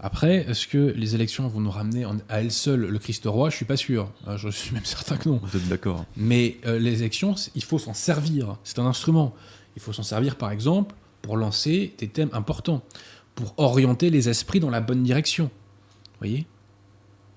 Après, 0.00 0.44
est-ce 0.48 0.66
que 0.66 0.92
les 0.96 1.14
élections 1.14 1.46
vont 1.48 1.60
nous 1.60 1.70
ramener 1.70 2.04
en- 2.04 2.16
à 2.28 2.40
elles 2.40 2.50
seules 2.52 2.80
le 2.86 2.98
Christ 2.98 3.22
roi? 3.26 3.48
Je 3.50 3.56
suis 3.56 3.64
pas 3.64 3.76
sûr. 3.76 4.10
Euh, 4.28 4.36
Je 4.36 4.48
suis 4.50 4.72
même 4.74 4.84
certain 4.84 5.16
que 5.16 5.28
non. 5.28 5.40
Vous 5.42 5.56
êtes 5.56 5.68
d'accord 5.68 6.04
Mais 6.16 6.58
euh, 6.66 6.78
les 6.78 7.00
élections, 7.00 7.34
il 7.54 7.64
faut 7.64 7.78
s'en 7.78 7.94
servir. 7.94 8.56
C'est 8.64 8.78
un 8.78 8.86
instrument. 8.86 9.34
Il 9.76 9.80
faut 9.82 9.92
s'en 9.94 10.02
servir, 10.02 10.36
par 10.36 10.50
exemple, 10.50 10.94
pour 11.22 11.36
lancer 11.36 11.94
des 11.98 12.08
thèmes 12.08 12.30
importants, 12.32 12.82
pour 13.34 13.54
orienter 13.56 14.10
les 14.10 14.28
esprits 14.28 14.60
dans 14.60 14.70
la 14.70 14.80
bonne 14.80 15.02
direction. 15.02 15.44
Vous 15.44 16.18
voyez? 16.18 16.46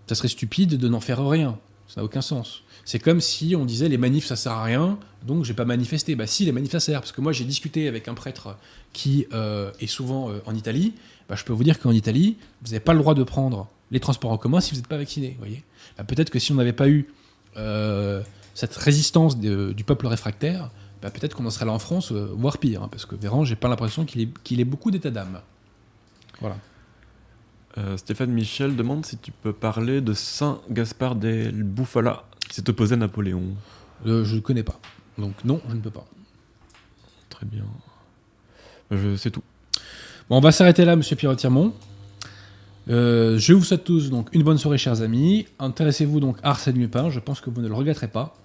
Ça 0.07 0.15
serait 0.15 0.27
stupide 0.27 0.77
de 0.77 0.87
n'en 0.87 0.99
faire 0.99 1.25
rien. 1.27 1.57
Ça 1.87 2.01
n'a 2.01 2.05
aucun 2.05 2.21
sens. 2.21 2.63
C'est 2.83 2.99
comme 2.99 3.21
si 3.21 3.55
on 3.55 3.65
disait 3.65 3.89
les 3.89 3.97
manifs 3.97 4.25
ça 4.25 4.35
sert 4.35 4.51
à 4.51 4.63
rien, 4.63 4.99
donc 5.25 5.43
j'ai 5.43 5.53
pas 5.53 5.65
manifesté. 5.65 6.15
Bah 6.15 6.27
si, 6.27 6.45
les 6.45 6.51
manifs 6.51 6.71
ça 6.71 6.79
sert, 6.79 6.99
parce 7.01 7.11
que 7.11 7.21
moi 7.21 7.31
j'ai 7.31 7.43
discuté 7.43 7.87
avec 7.87 8.07
un 8.07 8.13
prêtre 8.13 8.57
qui 8.93 9.27
euh, 9.33 9.71
est 9.79 9.87
souvent 9.87 10.29
euh, 10.29 10.39
en 10.45 10.55
Italie. 10.55 10.93
Bah, 11.27 11.35
je 11.35 11.43
peux 11.43 11.53
vous 11.53 11.63
dire 11.63 11.79
qu'en 11.79 11.91
Italie, 11.91 12.37
vous 12.61 12.69
n'avez 12.69 12.79
pas 12.79 12.93
le 12.93 12.99
droit 12.99 13.15
de 13.15 13.23
prendre 13.23 13.67
les 13.91 13.99
transports 13.99 14.31
en 14.31 14.37
commun 14.37 14.61
si 14.61 14.71
vous 14.71 14.77
n'êtes 14.77 14.87
pas 14.87 14.97
vacciné. 14.97 15.35
Voyez. 15.39 15.63
Bah, 15.97 16.03
peut-être 16.03 16.29
que 16.29 16.37
si 16.37 16.51
on 16.51 16.55
n'avait 16.55 16.73
pas 16.73 16.87
eu 16.87 17.07
euh, 17.57 18.21
cette 18.53 18.75
résistance 18.75 19.37
du 19.37 19.83
peuple 19.83 20.05
réfractaire, 20.05 20.69
bah, 21.01 21.09
peut-être 21.09 21.35
qu'on 21.35 21.45
en 21.45 21.49
serait 21.49 21.65
là 21.65 21.71
en 21.71 21.79
France, 21.79 22.11
voire 22.11 22.59
pire, 22.59 22.83
hein, 22.83 22.87
parce 22.89 23.07
que 23.07 23.15
Véran, 23.15 23.45
j'ai 23.45 23.55
pas 23.55 23.67
l'impression 23.67 24.05
qu'il 24.05 24.21
ait, 24.21 24.29
qu'il 24.43 24.59
ait 24.59 24.65
beaucoup 24.65 24.91
d'état 24.91 25.09
d'âme. 25.09 25.41
Voilà. 26.39 26.57
Euh, 27.78 27.97
Stéphane 27.97 28.32
Michel 28.32 28.76
demande 28.76 29.05
si 29.05 29.17
tu 29.17 29.32
peux 29.32 29.51
parler 29.51 29.99
de 30.01 30.13
Saint 30.13 30.61
Gaspard 30.69 31.15
del 31.15 31.63
Bufala 31.63 32.23
qui 32.47 32.55
s'est 32.55 32.69
opposé 32.69 32.93
à 32.93 32.97
Napoléon. 32.97 33.43
Euh, 34.05 34.23
je 34.23 34.36
ne 34.36 34.39
connais 34.39 34.63
pas. 34.63 34.80
Donc 35.17 35.34
non, 35.43 35.61
je 35.67 35.76
ne 35.76 35.82
peux 35.82 35.89
pas. 35.89 36.05
Très 37.30 37.45
bien. 37.45 37.65
Je 38.91 39.15
sais 39.15 39.32
tout. 39.32 39.43
Bon, 40.30 40.38
on 40.38 40.41
va 40.41 40.51
s'arrêter 40.51 40.86
là, 40.86 40.95
monsieur 40.95 41.15
Pierre 41.15 41.36
Tirmont. 41.36 41.73
Euh, 42.88 43.38
je 43.38 43.53
vous 43.53 43.63
souhaite 43.63 43.84
tous 43.84 44.09
donc 44.09 44.30
une 44.34 44.43
bonne 44.43 44.57
soirée, 44.57 44.78
chers 44.78 45.01
amis. 45.01 45.47
Intéressez-vous 45.59 46.19
donc 46.19 46.38
à 46.43 46.51
Arsène 46.51 46.78
Lupin, 46.78 47.09
je 47.09 47.19
pense 47.19 47.41
que 47.41 47.49
vous 47.49 47.61
ne 47.61 47.67
le 47.67 47.73
regretterez 47.73 48.07
pas. 48.07 48.36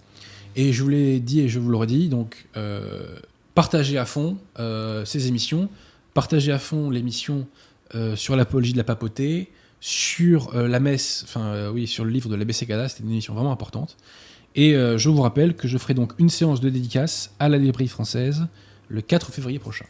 Et 0.56 0.72
je 0.72 0.82
vous 0.82 0.88
l'ai 0.88 1.20
dit 1.20 1.40
et 1.40 1.48
je 1.48 1.60
vous 1.60 1.70
le 1.70 1.76
redis, 1.76 2.08
donc 2.08 2.48
euh, 2.56 3.18
partagez 3.54 3.98
à 3.98 4.04
fond 4.04 4.36
euh, 4.58 5.04
ces 5.04 5.28
émissions, 5.28 5.68
partagez 6.14 6.50
à 6.50 6.58
fond 6.58 6.90
l'émission 6.90 7.40
euh, 7.40 7.69
sur 8.14 8.36
l'apologie 8.36 8.72
de 8.72 8.78
la 8.78 8.84
papauté, 8.84 9.50
sur 9.80 10.54
euh, 10.54 10.68
la 10.68 10.78
messe, 10.78 11.24
enfin 11.24 11.46
euh, 11.46 11.70
oui, 11.70 11.86
sur 11.86 12.04
le 12.04 12.10
livre 12.10 12.28
de 12.28 12.36
l'abbé 12.36 12.52
Segada, 12.52 12.88
c'était 12.88 13.02
une 13.02 13.10
émission 13.10 13.34
vraiment 13.34 13.52
importante. 13.52 13.96
Et 14.54 14.74
euh, 14.74 14.98
je 14.98 15.08
vous 15.08 15.22
rappelle 15.22 15.54
que 15.54 15.68
je 15.68 15.78
ferai 15.78 15.94
donc 15.94 16.12
une 16.18 16.28
séance 16.28 16.60
de 16.60 16.68
dédicace 16.68 17.34
à 17.38 17.48
la 17.48 17.56
librairie 17.56 17.88
française 17.88 18.46
le 18.88 19.00
4 19.00 19.32
février 19.32 19.58
prochain. 19.58 19.86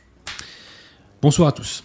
Bonsoir 1.22 1.48
à 1.48 1.52
tous. 1.52 1.82